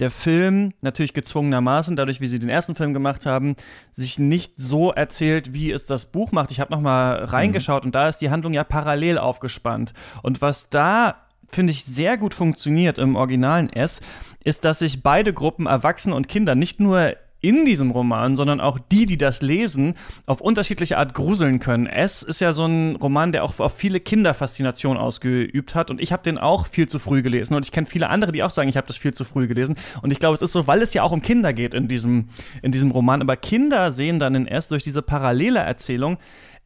der 0.00 0.10
Film 0.10 0.72
natürlich 0.80 1.12
gezwungenermaßen, 1.12 1.96
dadurch, 1.96 2.20
wie 2.20 2.26
sie 2.26 2.38
den 2.38 2.48
ersten 2.48 2.74
Film 2.74 2.94
gemacht 2.94 3.26
haben, 3.26 3.56
sich 3.92 4.18
nicht 4.18 4.54
so 4.56 4.92
erzählt, 4.92 5.52
wie 5.52 5.70
es 5.70 5.86
das 5.86 6.06
Buch 6.06 6.32
macht. 6.32 6.50
Ich 6.50 6.60
habe 6.60 6.72
noch 6.72 6.80
mal 6.80 7.24
reingeschaut 7.24 7.84
mhm. 7.84 7.88
und 7.88 7.94
da 7.94 8.08
ist 8.08 8.18
die 8.18 8.30
Handlung 8.30 8.52
ja 8.52 8.64
parallel 8.64 9.18
aufgespannt. 9.18 9.92
Und 10.22 10.42
was 10.42 10.70
da 10.70 11.16
finde 11.52 11.72
ich, 11.72 11.84
sehr 11.84 12.16
gut 12.16 12.34
funktioniert 12.34 12.98
im 12.98 13.16
originalen 13.16 13.72
S, 13.72 14.00
ist, 14.44 14.64
dass 14.64 14.78
sich 14.78 15.02
beide 15.02 15.32
Gruppen, 15.32 15.66
Erwachsene 15.66 16.14
und 16.14 16.28
Kinder, 16.28 16.54
nicht 16.54 16.80
nur 16.80 17.14
in 17.40 17.64
diesem 17.64 17.90
Roman, 17.90 18.36
sondern 18.36 18.60
auch 18.60 18.78
die, 18.78 19.06
die 19.06 19.16
das 19.16 19.42
lesen, 19.42 19.94
auf 20.26 20.40
unterschiedliche 20.40 20.98
Art 20.98 21.14
gruseln 21.14 21.58
können. 21.58 21.86
Es 21.86 22.22
ist 22.22 22.40
ja 22.40 22.52
so 22.52 22.66
ein 22.66 22.96
Roman, 22.96 23.32
der 23.32 23.44
auch 23.44 23.58
auf 23.58 23.74
viele 23.74 24.00
Kinder 24.00 24.34
Faszination 24.34 24.96
ausgeübt 24.96 25.74
hat. 25.74 25.90
Und 25.90 26.00
ich 26.00 26.12
habe 26.12 26.22
den 26.22 26.38
auch 26.38 26.66
viel 26.66 26.88
zu 26.88 26.98
früh 26.98 27.22
gelesen. 27.22 27.54
Und 27.54 27.64
ich 27.64 27.72
kenne 27.72 27.86
viele 27.86 28.08
andere, 28.08 28.32
die 28.32 28.42
auch 28.42 28.50
sagen, 28.50 28.68
ich 28.68 28.76
habe 28.76 28.86
das 28.86 28.98
viel 28.98 29.14
zu 29.14 29.24
früh 29.24 29.46
gelesen. 29.46 29.76
Und 30.02 30.10
ich 30.10 30.18
glaube, 30.18 30.34
es 30.34 30.42
ist 30.42 30.52
so, 30.52 30.66
weil 30.66 30.82
es 30.82 30.94
ja 30.94 31.02
auch 31.02 31.12
um 31.12 31.22
Kinder 31.22 31.52
geht 31.52 31.74
in 31.74 31.88
diesem, 31.88 32.28
in 32.62 32.72
diesem 32.72 32.90
Roman, 32.90 33.22
aber 33.22 33.36
Kinder 33.36 33.92
sehen 33.92 34.18
dann 34.18 34.34
in 34.34 34.46
S 34.46 34.68
durch 34.68 34.82
diese 34.82 35.02
parallele 35.02 35.60
Erzählung, 35.60 36.18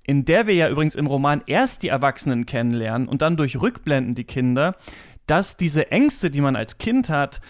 in 0.07 0.25
der 0.25 0.47
wir 0.47 0.55
ja 0.55 0.69
übrigens 0.69 0.95
im 0.95 1.07
Roman 1.07 1.43
erst 1.47 1.83
die 1.83 1.89
Erwachsenen 1.89 2.47
kennenlernen 2.47 3.09
und 3.09 3.23
dann 3.23 3.37
durch 3.37 3.61
Rückblenden 3.61 4.15
die 4.15 4.25
Kinder, 4.25 4.77
dass 5.27 5.57
diese 5.57 5.91
Ängste, 5.91 6.31
die 6.31 6.41
man 6.41 6.57
als 6.57 6.79
Kind 6.79 7.09
hat, 7.09 7.41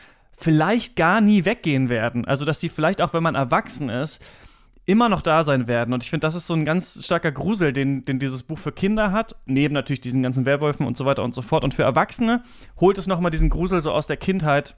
vielleicht 0.44 0.94
gar 0.94 1.22
nie 1.22 1.46
weggehen 1.46 1.88
werden. 1.88 2.26
Also, 2.26 2.44
dass 2.44 2.58
die 2.58 2.68
vielleicht 2.68 3.00
auch, 3.00 3.14
wenn 3.14 3.22
man 3.22 3.34
erwachsen 3.34 3.88
ist, 3.88 4.22
immer 4.84 5.08
noch 5.08 5.22
da 5.22 5.42
sein 5.42 5.66
werden. 5.66 5.94
Und 5.94 6.02
ich 6.02 6.10
finde, 6.10 6.26
das 6.26 6.34
ist 6.34 6.46
so 6.46 6.52
ein 6.52 6.66
ganz 6.66 7.02
starker 7.02 7.32
Grusel, 7.32 7.72
den, 7.72 8.04
den 8.04 8.18
dieses 8.18 8.42
Buch 8.42 8.58
für 8.58 8.70
Kinder 8.70 9.10
hat, 9.12 9.36
neben 9.46 9.72
natürlich 9.72 10.02
diesen 10.02 10.22
ganzen 10.22 10.44
Werwölfen 10.44 10.86
und 10.86 10.98
so 10.98 11.06
weiter 11.06 11.24
und 11.24 11.34
so 11.34 11.40
fort. 11.40 11.64
Und 11.64 11.72
für 11.72 11.84
Erwachsene 11.84 12.42
holt 12.78 12.98
es 12.98 13.06
nochmal 13.06 13.30
diesen 13.30 13.48
Grusel 13.48 13.80
so 13.80 13.90
aus 13.90 14.06
der 14.06 14.18
Kindheit 14.18 14.76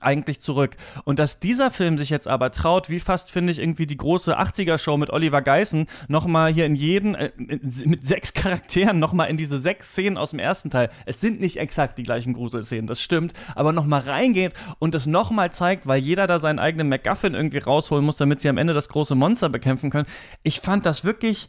eigentlich 0.00 0.40
zurück. 0.40 0.76
Und 1.04 1.18
dass 1.18 1.40
dieser 1.40 1.70
Film 1.70 1.98
sich 1.98 2.10
jetzt 2.10 2.26
aber 2.26 2.50
traut, 2.50 2.90
wie 2.90 3.00
fast 3.00 3.30
finde 3.30 3.52
ich 3.52 3.58
irgendwie 3.58 3.86
die 3.86 3.96
große 3.96 4.38
80er-Show 4.38 4.96
mit 4.96 5.10
Oliver 5.10 5.42
Geissen, 5.42 5.86
nochmal 6.08 6.52
hier 6.52 6.66
in 6.66 6.74
jeden, 6.74 7.14
äh, 7.14 7.30
mit 7.36 8.04
sechs 8.06 8.32
Charakteren, 8.34 8.98
nochmal 8.98 9.30
in 9.30 9.36
diese 9.36 9.60
sechs 9.60 9.90
Szenen 9.90 10.16
aus 10.16 10.30
dem 10.30 10.38
ersten 10.38 10.70
Teil. 10.70 10.90
Es 11.06 11.20
sind 11.20 11.40
nicht 11.40 11.58
exakt 11.58 11.98
die 11.98 12.02
gleichen 12.02 12.32
Gruselszenen, 12.32 12.86
das 12.86 13.00
stimmt, 13.00 13.32
aber 13.54 13.72
nochmal 13.72 14.00
reingeht 14.00 14.54
und 14.78 14.94
es 14.94 15.06
nochmal 15.06 15.52
zeigt, 15.52 15.86
weil 15.86 16.00
jeder 16.00 16.26
da 16.26 16.40
seinen 16.40 16.58
eigenen 16.58 16.88
MacGuffin 16.88 17.34
irgendwie 17.34 17.58
rausholen 17.58 18.04
muss, 18.04 18.16
damit 18.16 18.40
sie 18.40 18.48
am 18.48 18.58
Ende 18.58 18.72
das 18.72 18.88
große 18.88 19.14
Monster 19.14 19.48
bekämpfen 19.48 19.90
können. 19.90 20.06
Ich 20.42 20.60
fand 20.60 20.86
das 20.86 21.04
wirklich 21.04 21.48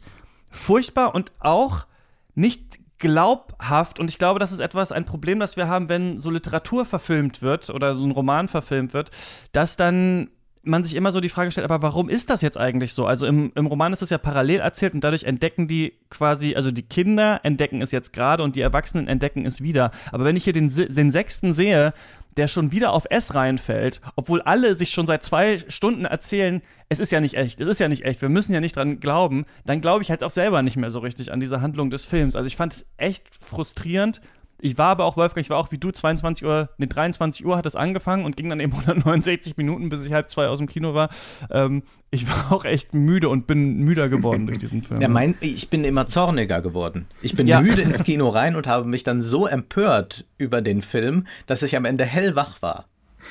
furchtbar 0.50 1.14
und 1.14 1.32
auch 1.40 1.86
nicht 2.34 2.81
glaubhaft 3.02 3.98
und 3.98 4.08
ich 4.08 4.16
glaube, 4.16 4.38
das 4.38 4.52
ist 4.52 4.60
etwas, 4.60 4.92
ein 4.92 5.04
Problem, 5.04 5.40
das 5.40 5.56
wir 5.56 5.66
haben, 5.66 5.88
wenn 5.88 6.20
so 6.20 6.30
Literatur 6.30 6.86
verfilmt 6.86 7.42
wird 7.42 7.68
oder 7.68 7.96
so 7.96 8.04
ein 8.04 8.12
Roman 8.12 8.46
verfilmt 8.46 8.94
wird, 8.94 9.10
dass 9.50 9.76
dann 9.76 10.30
man 10.64 10.84
sich 10.84 10.94
immer 10.94 11.12
so 11.12 11.20
die 11.20 11.28
Frage 11.28 11.50
stellt, 11.50 11.64
aber 11.64 11.82
warum 11.82 12.08
ist 12.08 12.30
das 12.30 12.40
jetzt 12.40 12.56
eigentlich 12.56 12.92
so? 12.92 13.06
Also 13.06 13.26
im, 13.26 13.52
im 13.54 13.66
Roman 13.66 13.92
ist 13.92 14.02
es 14.02 14.10
ja 14.10 14.18
parallel 14.18 14.60
erzählt 14.60 14.94
und 14.94 15.02
dadurch 15.02 15.24
entdecken 15.24 15.66
die 15.66 15.94
quasi, 16.10 16.54
also 16.54 16.70
die 16.70 16.82
Kinder 16.82 17.40
entdecken 17.42 17.82
es 17.82 17.90
jetzt 17.90 18.12
gerade 18.12 18.42
und 18.42 18.54
die 18.54 18.60
Erwachsenen 18.60 19.08
entdecken 19.08 19.44
es 19.44 19.62
wieder. 19.62 19.90
Aber 20.12 20.24
wenn 20.24 20.36
ich 20.36 20.44
hier 20.44 20.52
den, 20.52 20.68
den 20.68 21.10
Sechsten 21.10 21.52
sehe, 21.52 21.92
der 22.36 22.48
schon 22.48 22.72
wieder 22.72 22.92
auf 22.92 23.04
S 23.10 23.34
reinfällt, 23.34 24.00
obwohl 24.16 24.40
alle 24.42 24.74
sich 24.74 24.90
schon 24.90 25.06
seit 25.06 25.24
zwei 25.24 25.58
Stunden 25.68 26.04
erzählen, 26.04 26.62
es 26.88 27.00
ist 27.00 27.12
ja 27.12 27.20
nicht 27.20 27.34
echt, 27.34 27.60
es 27.60 27.68
ist 27.68 27.80
ja 27.80 27.88
nicht 27.88 28.04
echt, 28.04 28.22
wir 28.22 28.28
müssen 28.28 28.54
ja 28.54 28.60
nicht 28.60 28.76
dran 28.76 29.00
glauben, 29.00 29.44
dann 29.66 29.80
glaube 29.80 30.02
ich 30.02 30.10
halt 30.10 30.24
auch 30.24 30.30
selber 30.30 30.62
nicht 30.62 30.76
mehr 30.76 30.90
so 30.90 31.00
richtig 31.00 31.32
an 31.32 31.40
diese 31.40 31.60
Handlung 31.60 31.90
des 31.90 32.04
Films. 32.04 32.36
Also 32.36 32.46
ich 32.46 32.56
fand 32.56 32.72
es 32.72 32.86
echt 32.96 33.24
frustrierend 33.38 34.20
ich 34.62 34.78
war 34.78 34.90
aber 34.90 35.04
auch, 35.04 35.16
Wolfgang, 35.16 35.44
ich 35.44 35.50
war 35.50 35.58
auch 35.58 35.72
wie 35.72 35.78
du, 35.78 35.90
22 35.90 36.46
Uhr, 36.46 36.68
ne, 36.78 36.86
23 36.86 37.44
Uhr 37.44 37.56
hat 37.56 37.66
es 37.66 37.74
angefangen 37.74 38.24
und 38.24 38.36
ging 38.36 38.48
dann 38.48 38.60
eben 38.60 38.72
169 38.78 39.56
Minuten, 39.56 39.88
bis 39.88 40.06
ich 40.06 40.12
halb 40.12 40.30
zwei 40.30 40.46
aus 40.46 40.58
dem 40.58 40.68
Kino 40.68 40.94
war. 40.94 41.10
Ähm, 41.50 41.82
ich 42.10 42.28
war 42.28 42.52
auch 42.52 42.64
echt 42.64 42.94
müde 42.94 43.28
und 43.28 43.46
bin 43.46 43.78
müder 43.78 44.08
geworden 44.08 44.46
durch 44.46 44.58
diesen 44.58 44.82
Film. 44.82 45.00
Ja, 45.00 45.08
mein, 45.08 45.34
ich 45.40 45.68
bin 45.68 45.82
immer 45.82 46.06
zorniger 46.06 46.60
geworden. 46.60 47.06
Ich 47.22 47.34
bin 47.34 47.48
ja. 47.48 47.60
müde 47.60 47.82
ins 47.82 48.04
Kino 48.04 48.28
rein 48.28 48.54
und 48.54 48.68
habe 48.68 48.86
mich 48.86 49.02
dann 49.02 49.20
so 49.20 49.46
empört 49.46 50.26
über 50.38 50.62
den 50.62 50.80
Film, 50.80 51.26
dass 51.46 51.62
ich 51.62 51.76
am 51.76 51.84
Ende 51.84 52.04
hellwach 52.04 52.62
war. 52.62 52.86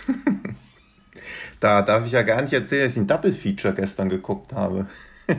da 1.61 1.81
darf 1.81 2.05
ich 2.05 2.11
ja 2.11 2.23
gar 2.23 2.41
nicht 2.41 2.53
erzählen, 2.53 2.83
dass 2.83 2.93
ich 2.93 3.00
ein 3.00 3.07
Double 3.07 3.31
Feature 3.31 3.73
gestern 3.73 4.09
geguckt 4.09 4.51
habe. 4.53 4.88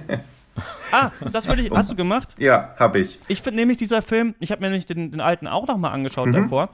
Ah, 0.90 1.10
das 1.32 1.48
würde 1.48 1.62
ich. 1.62 1.70
Hast 1.70 1.90
du 1.90 1.96
gemacht? 1.96 2.34
Ja, 2.38 2.74
habe 2.78 2.98
ich. 2.98 3.18
Ich 3.28 3.40
finde 3.42 3.60
nämlich 3.60 3.78
dieser 3.78 4.02
Film, 4.02 4.34
ich 4.40 4.50
habe 4.52 4.60
mir 4.60 4.68
nämlich 4.68 4.86
den, 4.86 5.10
den 5.10 5.20
alten 5.20 5.46
auch 5.46 5.66
nochmal 5.66 5.92
angeschaut 5.92 6.28
mhm. 6.28 6.34
davor. 6.34 6.68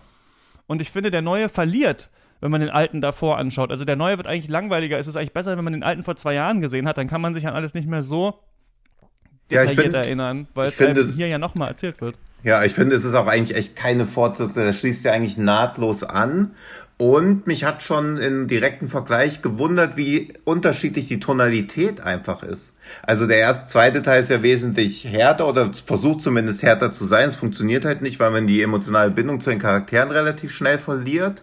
Und 0.66 0.80
ich 0.80 0.90
finde, 0.90 1.10
der 1.10 1.22
neue 1.22 1.48
verliert, 1.48 2.10
wenn 2.40 2.50
man 2.50 2.60
den 2.60 2.70
alten 2.70 3.00
davor 3.00 3.38
anschaut. 3.38 3.70
Also 3.70 3.84
der 3.84 3.96
neue 3.96 4.16
wird 4.16 4.26
eigentlich 4.26 4.48
langweiliger. 4.48 4.98
Es 4.98 5.06
ist 5.06 5.16
eigentlich 5.16 5.32
besser, 5.32 5.56
wenn 5.56 5.64
man 5.64 5.72
den 5.72 5.82
alten 5.82 6.02
vor 6.02 6.16
zwei 6.16 6.34
Jahren 6.34 6.60
gesehen 6.60 6.86
hat. 6.88 6.98
Dann 6.98 7.08
kann 7.08 7.20
man 7.20 7.34
sich 7.34 7.46
an 7.46 7.54
alles 7.54 7.74
nicht 7.74 7.88
mehr 7.88 8.02
so 8.02 8.40
detailliert 9.50 9.76
ja, 9.76 9.82
find, 9.82 9.94
erinnern, 9.94 10.46
weil 10.54 10.68
es 10.68 10.80
einem 10.80 11.04
hier 11.04 11.28
ja 11.28 11.38
nochmal 11.38 11.68
erzählt 11.68 12.00
wird. 12.00 12.14
Ja, 12.44 12.64
ich 12.64 12.72
finde, 12.72 12.94
es 12.94 13.04
ist 13.04 13.14
auch 13.14 13.26
eigentlich 13.26 13.56
echt 13.56 13.74
keine 13.74 14.06
Fortsetzung. 14.06 14.64
Das 14.64 14.78
schließt 14.78 15.04
ja 15.04 15.12
eigentlich 15.12 15.38
nahtlos 15.38 16.04
an. 16.04 16.52
Und 17.00 17.46
mich 17.46 17.62
hat 17.62 17.84
schon 17.84 18.16
im 18.16 18.48
direkten 18.48 18.88
Vergleich 18.88 19.40
gewundert, 19.40 19.96
wie 19.96 20.32
unterschiedlich 20.44 21.06
die 21.06 21.20
Tonalität 21.20 22.00
einfach 22.00 22.42
ist. 22.42 22.72
Also 23.04 23.28
der 23.28 23.38
erste, 23.38 23.68
zweite 23.68 24.02
Teil 24.02 24.18
ist 24.18 24.30
ja 24.30 24.42
wesentlich 24.42 25.04
härter 25.04 25.48
oder 25.48 25.70
versucht 25.72 26.22
zumindest 26.22 26.64
härter 26.64 26.90
zu 26.90 27.04
sein. 27.04 27.28
Es 27.28 27.36
funktioniert 27.36 27.84
halt 27.84 28.02
nicht, 28.02 28.18
weil 28.18 28.32
man 28.32 28.48
die 28.48 28.62
emotionale 28.62 29.12
Bindung 29.12 29.40
zu 29.40 29.50
den 29.50 29.60
Charakteren 29.60 30.10
relativ 30.10 30.50
schnell 30.52 30.78
verliert. 30.78 31.42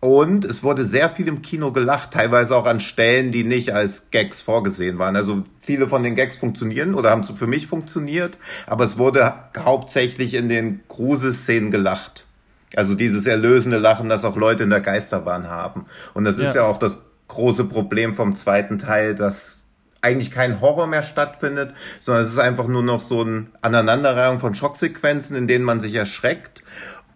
Und 0.00 0.44
es 0.44 0.62
wurde 0.62 0.84
sehr 0.84 1.08
viel 1.08 1.26
im 1.26 1.42
Kino 1.42 1.72
gelacht, 1.72 2.12
teilweise 2.12 2.54
auch 2.54 2.66
an 2.66 2.80
Stellen, 2.80 3.32
die 3.32 3.44
nicht 3.44 3.72
als 3.72 4.10
Gags 4.10 4.40
vorgesehen 4.40 4.98
waren. 4.98 5.16
Also 5.16 5.44
viele 5.62 5.88
von 5.88 6.02
den 6.02 6.14
Gags 6.14 6.36
funktionieren 6.36 6.94
oder 6.94 7.10
haben 7.10 7.24
für 7.24 7.46
mich 7.46 7.66
funktioniert, 7.66 8.36
aber 8.66 8.84
es 8.84 8.98
wurde 8.98 9.34
hauptsächlich 9.58 10.34
in 10.34 10.48
den 10.48 10.80
Gruselszenen 10.88 11.70
gelacht. 11.70 12.26
Also 12.74 12.94
dieses 12.94 13.26
erlösende 13.26 13.78
Lachen, 13.78 14.08
das 14.08 14.24
auch 14.24 14.36
Leute 14.36 14.64
in 14.64 14.70
der 14.70 14.80
Geisterbahn 14.80 15.48
haben. 15.48 15.86
Und 16.12 16.24
das 16.24 16.38
ist 16.38 16.54
ja, 16.54 16.62
ja 16.62 16.68
auch 16.68 16.78
das 16.78 16.98
große 17.28 17.64
Problem 17.64 18.14
vom 18.14 18.36
zweiten 18.36 18.78
Teil, 18.78 19.14
dass 19.14 19.66
eigentlich 20.02 20.30
kein 20.30 20.60
Horror 20.60 20.86
mehr 20.86 21.02
stattfindet, 21.02 21.74
sondern 22.00 22.22
es 22.22 22.30
ist 22.30 22.38
einfach 22.38 22.68
nur 22.68 22.82
noch 22.82 23.00
so 23.00 23.22
ein 23.22 23.50
Aneinanderreihung 23.60 24.38
von 24.38 24.54
Schocksequenzen, 24.54 25.36
in 25.36 25.48
denen 25.48 25.64
man 25.64 25.80
sich 25.80 25.94
erschreckt. 25.94 26.62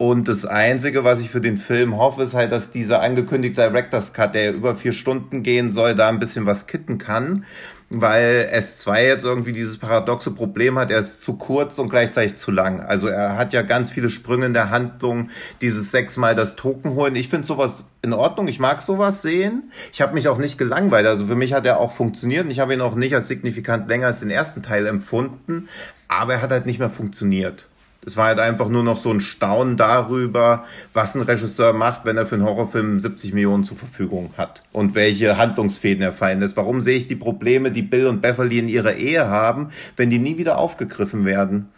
Und 0.01 0.29
das 0.29 0.47
Einzige, 0.47 1.05
was 1.05 1.21
ich 1.21 1.29
für 1.29 1.43
den 1.43 1.59
Film 1.59 1.99
hoffe, 1.99 2.23
ist 2.23 2.33
halt, 2.33 2.53
dass 2.53 2.71
dieser 2.71 3.03
angekündigte 3.03 3.61
Director's 3.61 4.15
Cut, 4.15 4.35
der 4.35 4.55
über 4.55 4.75
vier 4.75 4.95
Stunden 4.95 5.43
gehen 5.43 5.71
soll, 5.71 5.95
da 5.95 6.09
ein 6.09 6.19
bisschen 6.19 6.47
was 6.47 6.67
kitten 6.67 6.97
kann 6.97 7.45
weil 7.93 8.49
S2 8.55 9.03
jetzt 9.03 9.25
irgendwie 9.25 9.53
dieses 9.53 9.77
paradoxe 9.77 10.31
Problem 10.31 10.79
hat, 10.79 10.93
er 10.93 11.01
ist 11.01 11.23
zu 11.23 11.35
kurz 11.37 11.81
und 11.81 11.91
gleichzeitig 11.91 12.37
zu 12.37 12.53
lang. 12.53 12.81
Also 12.81 13.09
er 13.09 13.37
hat 13.37 13.53
ja 13.53 13.63
ganz 13.63 13.91
viele 13.91 14.11
Sprünge 14.11 14.47
in 14.47 14.55
der 14.55 14.71
Handlung, 14.71 15.31
dieses 15.61 15.91
sechsmal 15.91 16.37
das 16.37 16.55
Token 16.55 16.93
holen. 16.95 17.17
Ich 17.17 17.29
finde 17.29 17.49
sowas 17.49 17.91
in 18.03 18.13
Ordnung, 18.13 18.47
ich 18.47 18.61
mag 18.61 18.81
sowas 18.81 19.23
sehen. 19.23 19.73
Ich 19.93 20.01
habe 20.01 20.15
mich 20.15 20.29
auch 20.29 20.39
nicht 20.39 20.57
gelangweilt, 20.57 21.05
also 21.05 21.27
für 21.27 21.35
mich 21.35 21.53
hat 21.53 21.67
er 21.67 21.81
auch 21.81 21.91
funktioniert 21.91 22.45
und 22.45 22.53
ich 22.53 22.61
habe 22.61 22.73
ihn 22.73 22.81
auch 22.81 22.95
nicht 22.95 23.13
als 23.13 23.27
signifikant 23.27 23.89
länger 23.89 24.07
als 24.07 24.21
den 24.21 24.31
ersten 24.31 24.63
Teil 24.63 24.87
empfunden, 24.87 25.69
aber 26.07 26.35
er 26.35 26.43
hat 26.43 26.51
halt 26.51 26.67
nicht 26.67 26.79
mehr 26.79 26.91
funktioniert. 26.91 27.70
Es 28.05 28.17
war 28.17 28.27
halt 28.27 28.41
einfach 28.41 28.69
nur 28.71 28.83
noch 28.83 28.97
so 28.97 29.11
ein 29.11 29.21
Staunen 29.21 29.77
darüber, 29.77 30.65
was 30.95 31.15
ein 31.15 31.23
Regisseur 31.23 31.75
macht, 31.75 32.07
wenn 32.07 32.17
er 32.17 32.27
für 32.27 32.37
einen 32.37 32.45
Horrorfilm 32.45 32.99
70 32.99 33.35
Millionen 33.35 33.65
zur 33.65 33.77
Verfügung 33.77 34.33
hat 34.39 34.63
und 34.73 34.95
welche 34.95 35.37
Handlungsfäden 35.37 36.03
er 36.03 36.13
fallen 36.13 36.41
lässt. 36.41 36.57
Warum 36.57 36.81
sehe 36.81 36.97
ich 36.97 37.09
die 37.09 37.17
Probleme, 37.17 37.71
die 37.71 37.83
Bill 37.83 38.07
und 38.07 38.23
Beverly 38.23 38.59
in 38.59 38.69
ihrer 38.69 38.95
Ehe 38.95 39.29
haben, 39.29 39.71
wenn 39.97 40.09
die 40.09 40.19
nie 40.19 40.39
wieder 40.39 40.59
aufgegriffen 40.59 41.27
werden? 41.27 41.69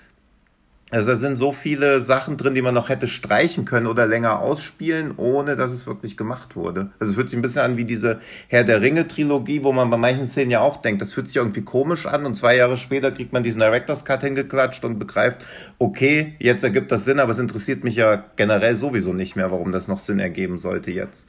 Also 0.92 1.12
da 1.12 1.16
sind 1.16 1.36
so 1.36 1.52
viele 1.52 2.02
Sachen 2.02 2.36
drin, 2.36 2.54
die 2.54 2.60
man 2.60 2.74
noch 2.74 2.90
hätte 2.90 3.08
streichen 3.08 3.64
können 3.64 3.86
oder 3.86 4.06
länger 4.06 4.40
ausspielen, 4.40 5.14
ohne 5.16 5.56
dass 5.56 5.72
es 5.72 5.86
wirklich 5.86 6.18
gemacht 6.18 6.54
wurde. 6.54 6.90
Also 6.98 7.12
es 7.12 7.16
fühlt 7.16 7.30
sich 7.30 7.38
ein 7.38 7.42
bisschen 7.42 7.62
an 7.62 7.76
wie 7.78 7.86
diese 7.86 8.20
Herr 8.48 8.62
der 8.62 8.82
Ringe 8.82 9.08
Trilogie, 9.08 9.64
wo 9.64 9.72
man 9.72 9.88
bei 9.88 9.96
manchen 9.96 10.26
Szenen 10.26 10.50
ja 10.50 10.60
auch 10.60 10.82
denkt, 10.82 11.00
das 11.00 11.10
fühlt 11.10 11.28
sich 11.28 11.36
irgendwie 11.36 11.62
komisch 11.62 12.04
an 12.04 12.26
und 12.26 12.34
zwei 12.34 12.56
Jahre 12.56 12.76
später 12.76 13.10
kriegt 13.10 13.32
man 13.32 13.42
diesen 13.42 13.60
Director's 13.60 14.04
Cut 14.04 14.20
hingeklatscht 14.20 14.84
und 14.84 14.98
begreift, 14.98 15.46
okay, 15.78 16.34
jetzt 16.38 16.62
ergibt 16.62 16.92
das 16.92 17.06
Sinn, 17.06 17.20
aber 17.20 17.32
es 17.32 17.38
interessiert 17.38 17.84
mich 17.84 17.96
ja 17.96 18.22
generell 18.36 18.76
sowieso 18.76 19.14
nicht 19.14 19.34
mehr, 19.34 19.50
warum 19.50 19.72
das 19.72 19.88
noch 19.88 19.98
Sinn 19.98 20.18
ergeben 20.18 20.58
sollte 20.58 20.90
jetzt. 20.90 21.26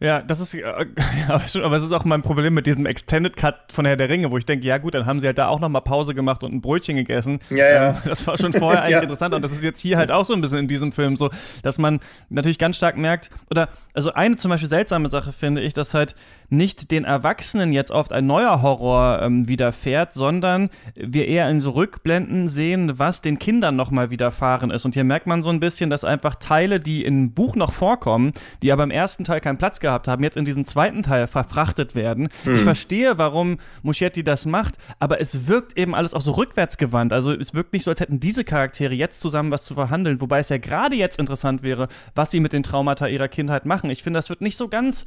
Ja, 0.00 0.22
das 0.22 0.40
ist, 0.40 0.54
äh, 0.54 0.60
ja, 1.28 1.40
aber 1.62 1.76
es 1.76 1.84
ist 1.84 1.92
auch 1.92 2.04
mein 2.04 2.22
Problem 2.22 2.54
mit 2.54 2.66
diesem 2.66 2.84
Extended 2.84 3.36
Cut 3.36 3.72
von 3.72 3.84
Herr 3.84 3.96
der 3.96 4.08
Ringe, 4.08 4.30
wo 4.30 4.38
ich 4.38 4.44
denke, 4.44 4.66
ja 4.66 4.78
gut, 4.78 4.94
dann 4.94 5.06
haben 5.06 5.20
sie 5.20 5.26
halt 5.26 5.38
da 5.38 5.48
auch 5.48 5.60
nochmal 5.60 5.82
Pause 5.82 6.14
gemacht 6.14 6.42
und 6.42 6.52
ein 6.52 6.60
Brötchen 6.60 6.96
gegessen. 6.96 7.38
Ja, 7.50 7.56
ja. 7.56 7.88
Ähm, 7.90 7.96
das 8.04 8.26
war 8.26 8.36
schon 8.36 8.52
vorher 8.52 8.82
eigentlich 8.82 8.92
ja. 8.96 9.02
interessant 9.02 9.34
und 9.34 9.42
das 9.42 9.52
ist 9.52 9.62
jetzt 9.62 9.80
hier 9.80 9.96
halt 9.96 10.10
auch 10.10 10.26
so 10.26 10.34
ein 10.34 10.40
bisschen 10.40 10.58
in 10.58 10.68
diesem 10.68 10.92
Film 10.92 11.16
so, 11.16 11.30
dass 11.62 11.78
man 11.78 12.00
natürlich 12.28 12.58
ganz 12.58 12.76
stark 12.76 12.96
merkt, 12.96 13.30
oder, 13.50 13.68
also 13.94 14.12
eine 14.12 14.36
zum 14.36 14.50
Beispiel 14.50 14.68
seltsame 14.68 15.08
Sache 15.08 15.32
finde 15.32 15.62
ich, 15.62 15.72
dass 15.74 15.94
halt 15.94 16.16
nicht 16.48 16.90
den 16.90 17.04
Erwachsenen 17.04 17.72
jetzt 17.72 17.90
oft 17.90 18.12
ein 18.12 18.26
neuer 18.26 18.62
Horror 18.62 19.20
ähm, 19.22 19.48
widerfährt, 19.48 20.14
sondern 20.14 20.70
wir 20.94 21.26
eher 21.26 21.48
in 21.48 21.60
so 21.60 21.70
Rückblenden 21.70 22.48
sehen, 22.48 22.98
was 22.98 23.22
den 23.22 23.38
Kindern 23.38 23.76
nochmal 23.76 24.10
widerfahren 24.10 24.70
ist. 24.70 24.84
Und 24.84 24.94
hier 24.94 25.04
merkt 25.04 25.26
man 25.26 25.42
so 25.42 25.50
ein 25.50 25.60
bisschen, 25.60 25.90
dass 25.90 26.04
einfach 26.04 26.36
Teile, 26.36 26.80
die 26.80 27.04
im 27.04 27.32
Buch 27.32 27.56
noch 27.56 27.72
vorkommen, 27.72 28.32
die 28.62 28.72
aber 28.72 28.84
im 28.84 28.90
ersten 28.90 29.24
Teil 29.24 29.40
keinen 29.40 29.58
Platz 29.58 29.80
gehabt 29.80 30.08
haben, 30.08 30.22
jetzt 30.22 30.36
in 30.36 30.44
diesen 30.44 30.64
zweiten 30.64 31.02
Teil 31.02 31.26
verfrachtet 31.26 31.94
werden. 31.94 32.28
Mhm. 32.44 32.56
Ich 32.56 32.62
verstehe, 32.62 33.18
warum 33.18 33.58
Muschietti 33.82 34.24
das 34.24 34.46
macht, 34.46 34.76
aber 34.98 35.20
es 35.20 35.46
wirkt 35.46 35.78
eben 35.78 35.94
alles 35.94 36.14
auch 36.14 36.22
so 36.22 36.32
rückwärtsgewandt. 36.32 37.12
Also 37.12 37.32
es 37.32 37.54
wirkt 37.54 37.72
nicht 37.72 37.84
so, 37.84 37.90
als 37.90 38.00
hätten 38.00 38.20
diese 38.20 38.44
Charaktere 38.44 38.94
jetzt 38.94 39.20
zusammen 39.20 39.50
was 39.50 39.64
zu 39.64 39.74
verhandeln, 39.74 40.20
wobei 40.20 40.38
es 40.38 40.48
ja 40.48 40.58
gerade 40.58 40.96
jetzt 40.96 41.18
interessant 41.18 41.62
wäre, 41.62 41.88
was 42.14 42.30
sie 42.30 42.40
mit 42.40 42.52
den 42.52 42.62
Traumata 42.62 43.06
ihrer 43.06 43.28
Kindheit 43.28 43.66
machen. 43.66 43.90
Ich 43.90 44.02
finde, 44.02 44.18
das 44.18 44.28
wird 44.28 44.40
nicht 44.40 44.56
so 44.56 44.68
ganz 44.68 45.04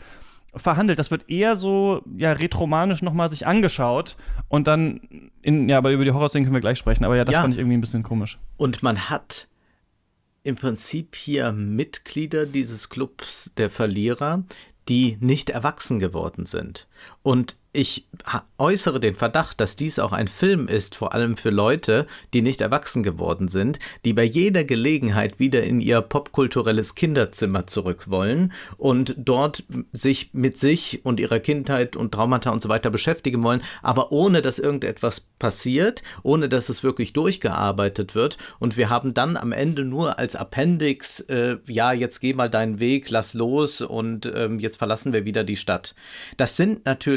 verhandelt. 0.54 1.00
Das 1.00 1.12
wird 1.12 1.30
eher 1.30 1.58
so 1.58 2.02
ja 2.18 2.32
retromanisch 2.32 3.02
nochmal 3.02 3.30
sich 3.30 3.46
angeschaut 3.46 4.18
und 4.48 4.68
dann 4.68 5.32
in 5.42 5.70
ja, 5.70 5.78
aber 5.78 5.92
über 5.92 6.06
die 6.06 6.12
Horrorszenen 6.12 6.46
können 6.46 6.56
wir 6.56 6.62
gleich 6.62 6.80
sprechen. 6.80 7.06
Aber 7.06 7.16
ja, 7.16 7.26
das 7.26 7.34
ja. 7.34 7.42
fand 7.42 7.54
ich 7.54 7.60
irgendwie 7.60 7.78
ein 7.78 7.82
bisschen 7.82 8.04
komisch. 8.04 8.40
Und 8.58 8.84
man 8.84 9.10
hat 9.10 9.48
im 10.44 10.56
Prinzip 10.56 11.16
hier 11.16 11.52
Mitglieder 11.52 12.46
dieses 12.46 12.90
Clubs 12.90 13.52
der 13.58 13.70
Verlierer, 13.70 14.44
die 14.88 15.18
nicht 15.20 15.50
erwachsen 15.50 16.00
geworden 16.00 16.46
sind. 16.46 16.88
Und 17.28 17.58
ich 17.78 18.08
äußere 18.58 19.00
den 19.00 19.14
Verdacht, 19.14 19.60
dass 19.60 19.76
dies 19.76 20.00
auch 20.00 20.12
ein 20.12 20.28
Film 20.28 20.68
ist, 20.68 20.96
vor 20.96 21.14
allem 21.14 21.38
für 21.38 21.52
Leute, 21.52 22.08
die 22.34 22.42
nicht 22.42 22.60
erwachsen 22.60 23.04
geworden 23.04 23.50
sind, 23.50 23.78
die 24.04 24.14
bei 24.14 24.24
jeder 24.24 24.64
Gelegenheit 24.64 25.38
wieder 25.38 25.64
in 25.64 25.80
ihr 25.80 26.02
popkulturelles 26.02 26.96
Kinderzimmer 26.96 27.68
zurück 27.68 28.10
wollen 28.10 28.52
und 28.78 29.14
dort 29.18 29.64
sich 29.92 30.32
mit 30.34 30.58
sich 30.60 31.02
und 31.04 31.20
ihrer 31.20 31.40
Kindheit 31.40 31.96
und 31.96 32.14
Traumata 32.14 32.50
und 32.50 32.64
so 32.64 32.70
weiter 32.70 32.90
beschäftigen 32.90 33.44
wollen, 33.44 33.62
aber 33.84 34.12
ohne 34.12 34.42
dass 34.42 34.58
irgendetwas 34.58 35.28
passiert, 35.38 36.02
ohne 36.24 36.50
dass 36.50 36.70
es 36.70 36.82
wirklich 36.82 37.14
durchgearbeitet 37.14 38.16
wird. 38.16 38.38
Und 38.58 38.76
wir 38.78 38.90
haben 38.90 39.14
dann 39.14 39.38
am 39.38 39.52
Ende 39.52 39.86
nur 39.86 40.18
als 40.18 40.36
Appendix, 40.36 41.20
äh, 41.20 41.58
ja, 41.68 41.92
jetzt 41.92 42.22
geh 42.22 42.34
mal 42.34 42.50
deinen 42.50 42.80
Weg, 42.80 43.12
lass 43.12 43.36
los 43.36 43.82
und 43.82 44.26
äh, 44.26 44.50
jetzt 44.58 44.78
verlassen 44.78 45.14
wir 45.14 45.26
wieder 45.26 45.44
die 45.44 45.58
Stadt. 45.58 45.94
Das 46.38 46.58
sind 46.58 46.86
natürlich 46.86 47.17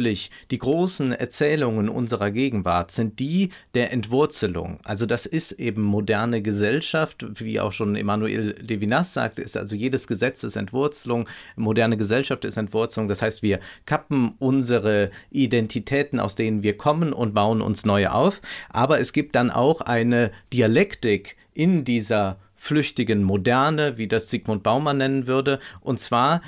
die 0.50 0.58
großen 0.58 1.12
Erzählungen 1.12 1.88
unserer 1.88 2.30
Gegenwart 2.30 2.90
sind 2.90 3.18
die 3.18 3.50
der 3.74 3.92
Entwurzelung. 3.92 4.80
Also 4.84 5.06
das 5.06 5.26
ist 5.26 5.52
eben 5.52 5.82
moderne 5.82 6.42
Gesellschaft, 6.42 7.24
wie 7.40 7.60
auch 7.60 7.72
schon 7.72 7.96
Emmanuel 7.96 8.54
Levinas 8.60 9.14
sagt, 9.14 9.38
ist 9.38 9.56
also 9.56 9.74
jedes 9.74 10.06
Gesetz 10.06 10.42
ist 10.42 10.56
Entwurzelung, 10.56 11.28
moderne 11.56 11.96
Gesellschaft 11.96 12.44
ist 12.44 12.56
Entwurzelung. 12.56 13.08
Das 13.08 13.22
heißt, 13.22 13.42
wir 13.42 13.60
kappen 13.86 14.34
unsere 14.38 15.10
Identitäten, 15.30 16.20
aus 16.20 16.34
denen 16.34 16.62
wir 16.62 16.76
kommen 16.76 17.12
und 17.12 17.34
bauen 17.34 17.60
uns 17.60 17.84
neue 17.84 18.12
auf. 18.12 18.40
Aber 18.70 19.00
es 19.00 19.12
gibt 19.12 19.34
dann 19.34 19.50
auch 19.50 19.80
eine 19.80 20.30
Dialektik 20.52 21.36
in 21.54 21.84
dieser 21.84 22.38
flüchtigen 22.60 23.22
Moderne, 23.22 23.96
wie 23.96 24.06
das 24.06 24.28
Sigmund 24.28 24.62
Baumann 24.62 24.98
nennen 24.98 25.26
würde, 25.26 25.60
und 25.80 25.98
zwar 25.98 26.42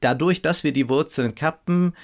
dadurch, 0.00 0.42
dass 0.42 0.64
wir 0.64 0.72
die 0.72 0.88
Wurzeln 0.88 1.34
kappen, 1.34 1.94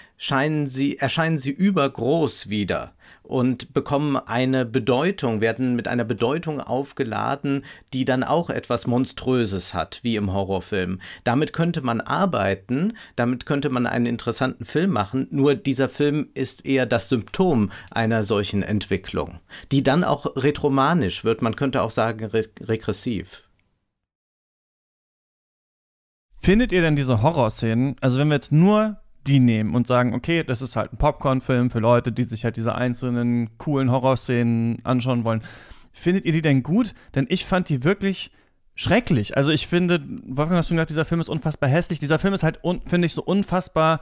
sie, 0.68 0.98
erscheinen 0.98 1.38
sie 1.38 1.50
übergroß 1.50 2.48
wieder 2.48 2.92
und 3.22 3.72
bekommen 3.72 4.16
eine 4.16 4.64
Bedeutung, 4.64 5.40
werden 5.40 5.74
mit 5.74 5.88
einer 5.88 6.04
Bedeutung 6.04 6.60
aufgeladen, 6.60 7.64
die 7.92 8.04
dann 8.04 8.24
auch 8.24 8.50
etwas 8.50 8.86
Monströses 8.86 9.74
hat, 9.74 10.00
wie 10.02 10.16
im 10.16 10.32
Horrorfilm. 10.32 11.00
Damit 11.24 11.52
könnte 11.52 11.80
man 11.82 12.00
arbeiten, 12.00 12.96
damit 13.16 13.46
könnte 13.46 13.70
man 13.70 13.86
einen 13.86 14.06
interessanten 14.06 14.64
Film 14.64 14.90
machen, 14.90 15.28
nur 15.30 15.54
dieser 15.54 15.88
Film 15.88 16.28
ist 16.34 16.66
eher 16.66 16.86
das 16.86 17.08
Symptom 17.08 17.70
einer 17.90 18.24
solchen 18.24 18.62
Entwicklung, 18.62 19.40
die 19.70 19.82
dann 19.82 20.04
auch 20.04 20.36
retromanisch 20.36 21.24
wird, 21.24 21.42
man 21.42 21.56
könnte 21.56 21.82
auch 21.82 21.90
sagen 21.90 22.26
re 22.26 22.46
regressiv. 22.60 23.44
Findet 26.42 26.72
ihr 26.72 26.80
denn 26.80 26.96
diese 26.96 27.22
Horrorszenen, 27.22 27.94
also 28.00 28.18
wenn 28.18 28.26
wir 28.26 28.34
jetzt 28.34 28.50
nur 28.50 28.96
die 29.28 29.38
nehmen 29.38 29.76
und 29.76 29.86
sagen, 29.86 30.12
okay, 30.12 30.42
das 30.42 30.60
ist 30.60 30.74
halt 30.74 30.92
ein 30.92 30.96
Popcorn-Film 30.96 31.70
für 31.70 31.78
Leute, 31.78 32.10
die 32.10 32.24
sich 32.24 32.42
halt 32.42 32.56
diese 32.56 32.74
einzelnen 32.74 33.56
coolen 33.58 33.92
Horrorszenen 33.92 34.84
anschauen 34.84 35.22
wollen. 35.22 35.42
Findet 35.92 36.24
ihr 36.24 36.32
die 36.32 36.42
denn 36.42 36.64
gut? 36.64 36.94
Denn 37.14 37.26
ich 37.28 37.46
fand 37.46 37.68
die 37.68 37.84
wirklich 37.84 38.32
schrecklich. 38.74 39.36
Also 39.36 39.52
ich 39.52 39.68
finde, 39.68 40.02
Wolfgang 40.26 40.58
hast 40.58 40.66
schon 40.66 40.78
gesagt, 40.78 40.90
dieser 40.90 41.04
Film 41.04 41.20
ist 41.20 41.28
unfassbar 41.28 41.70
hässlich. 41.70 42.00
Dieser 42.00 42.18
Film 42.18 42.34
ist 42.34 42.42
halt, 42.42 42.58
finde 42.86 43.06
ich, 43.06 43.12
so 43.12 43.22
unfassbar 43.22 44.00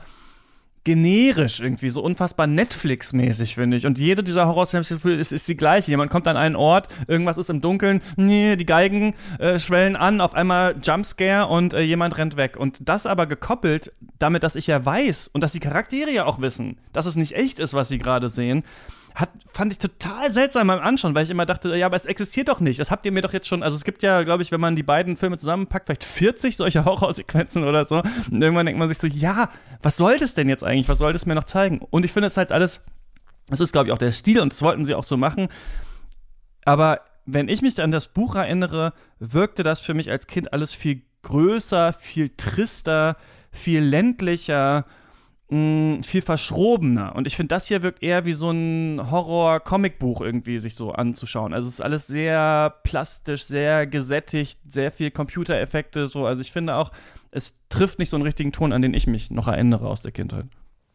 generisch 0.84 1.60
irgendwie, 1.60 1.90
so 1.90 2.02
unfassbar 2.02 2.46
Netflix-mäßig, 2.46 3.54
finde 3.54 3.76
ich. 3.76 3.86
Und 3.86 3.98
jede 3.98 4.22
dieser 4.22 4.46
Horror-Films 4.46 4.90
ist, 4.90 5.32
ist 5.32 5.48
die 5.48 5.56
gleiche. 5.56 5.90
Jemand 5.90 6.10
kommt 6.10 6.26
an 6.26 6.36
einen 6.36 6.56
Ort, 6.56 6.88
irgendwas 7.06 7.38
ist 7.38 7.50
im 7.50 7.60
Dunkeln, 7.60 8.00
nee, 8.16 8.56
die 8.56 8.66
Geigen 8.66 9.14
äh, 9.38 9.58
schwellen 9.58 9.96
an, 9.96 10.20
auf 10.20 10.34
einmal 10.34 10.76
Jumpscare 10.82 11.48
und 11.48 11.74
äh, 11.74 11.80
jemand 11.80 12.16
rennt 12.16 12.36
weg. 12.36 12.56
Und 12.56 12.78
das 12.80 13.06
aber 13.06 13.26
gekoppelt 13.26 13.92
damit, 14.18 14.42
dass 14.42 14.56
ich 14.56 14.66
ja 14.66 14.84
weiß 14.84 15.28
und 15.28 15.42
dass 15.42 15.52
die 15.52 15.60
Charaktere 15.60 16.10
ja 16.10 16.24
auch 16.24 16.40
wissen, 16.40 16.78
dass 16.92 17.06
es 17.06 17.16
nicht 17.16 17.34
echt 17.34 17.58
ist, 17.58 17.74
was 17.74 17.88
sie 17.88 17.98
gerade 17.98 18.28
sehen, 18.28 18.64
hat, 19.20 19.30
fand 19.52 19.72
ich 19.72 19.78
total 19.78 20.33
seltsam 20.33 20.68
beim 20.68 20.80
Anschauen, 20.80 21.14
weil 21.14 21.24
ich 21.24 21.30
immer 21.30 21.46
dachte, 21.46 21.76
ja, 21.76 21.87
aber 21.87 21.96
es 21.96 22.04
existiert 22.04 22.48
doch 22.48 22.61
nicht. 22.61 22.80
Das 22.80 22.90
habt 22.90 23.04
ihr 23.04 23.12
mir 23.12 23.22
doch 23.22 23.33
jetzt 23.33 23.46
schon. 23.46 23.62
Also 23.62 23.76
es 23.76 23.85
gibt 23.85 24.02
ja, 24.02 24.22
glaube 24.22 24.42
ich, 24.42 24.50
wenn 24.52 24.61
man 24.61 24.76
die 24.76 24.83
beiden 24.83 25.16
Filme 25.16 25.37
zusammenpackt, 25.37 25.87
vielleicht 25.87 26.04
40 26.04 26.56
solcher 26.56 26.85
Horrorsequenzen 26.87 27.64
oder 27.64 27.87
so. 27.87 28.02
Und 28.30 28.42
irgendwann 28.42 28.66
denkt 28.66 28.78
man 28.78 28.88
sich 28.88 28.98
so, 28.98 29.06
ja, 29.06 29.50
was 29.83 29.96
soll 29.96 30.18
das 30.18 30.35
denn 30.35 30.48
jetzt 30.48 30.64
eigentlich? 30.64 30.88
Was 30.88 30.98
soll 30.98 31.12
das 31.12 31.26
mir 31.26 31.35
noch 31.35 31.44
zeigen? 31.44 31.80
Und 31.90 32.04
ich 32.04 32.12
finde 32.12 32.28
es 32.28 32.37
halt 32.37 32.52
alles, 32.52 32.83
das 33.48 33.61
ist, 33.61 33.72
glaube 33.72 33.88
ich, 33.88 33.92
auch 33.92 33.98
der 33.98 34.12
Stil 34.12 34.40
und 34.40 34.52
das 34.52 34.62
wollten 34.62 34.87
sie 34.87 34.94
auch 34.94 35.04
so 35.04 35.16
machen. 35.16 35.48
Aber 36.64 37.00
wenn 37.26 37.48
ich 37.48 37.62
mich 37.62 37.80
an 37.80 37.90
das 37.90 38.09
Buch 38.09 38.35
erinnere, 38.35 38.92
wirkte 39.18 39.62
das 39.62 39.80
für 39.80 39.94
mich 39.94 40.11
als 40.11 40.26
Kind 40.26 40.52
alles 40.52 40.72
viel 40.72 41.02
größer, 41.22 41.92
viel 41.92 42.30
trister, 42.37 43.16
viel 43.52 43.83
ländlicher 43.83 44.87
mh, 45.50 46.02
viel 46.04 46.22
verschrobener. 46.22 47.14
Und 47.14 47.26
ich 47.26 47.36
finde, 47.36 47.54
das 47.54 47.66
hier 47.66 47.82
wirkt 47.82 48.02
eher 48.02 48.24
wie 48.24 48.32
so 48.32 48.50
ein 48.50 49.10
Horror-Comic-Buch 49.10 50.20
irgendwie 50.20 50.58
sich 50.58 50.74
so 50.74 50.92
anzuschauen. 50.92 51.52
Also 51.52 51.68
es 51.68 51.74
ist 51.74 51.80
alles 51.80 52.06
sehr 52.06 52.74
plastisch, 52.84 53.44
sehr 53.44 53.86
gesättigt, 53.86 54.58
sehr 54.66 54.92
viel 54.92 55.10
Computereffekte 55.10 56.06
so. 56.06 56.26
Also 56.26 56.40
ich 56.40 56.52
finde 56.52 56.76
auch, 56.76 56.92
es 57.30 57.58
trifft 57.68 57.98
nicht 57.98 58.10
so 58.10 58.16
einen 58.16 58.24
richtigen 58.24 58.52
Ton, 58.52 58.72
an 58.72 58.82
den 58.82 58.94
ich 58.94 59.06
mich 59.06 59.30
noch 59.30 59.48
erinnere 59.48 59.88
aus 59.88 60.02
der 60.02 60.12
Kindheit. 60.12 60.46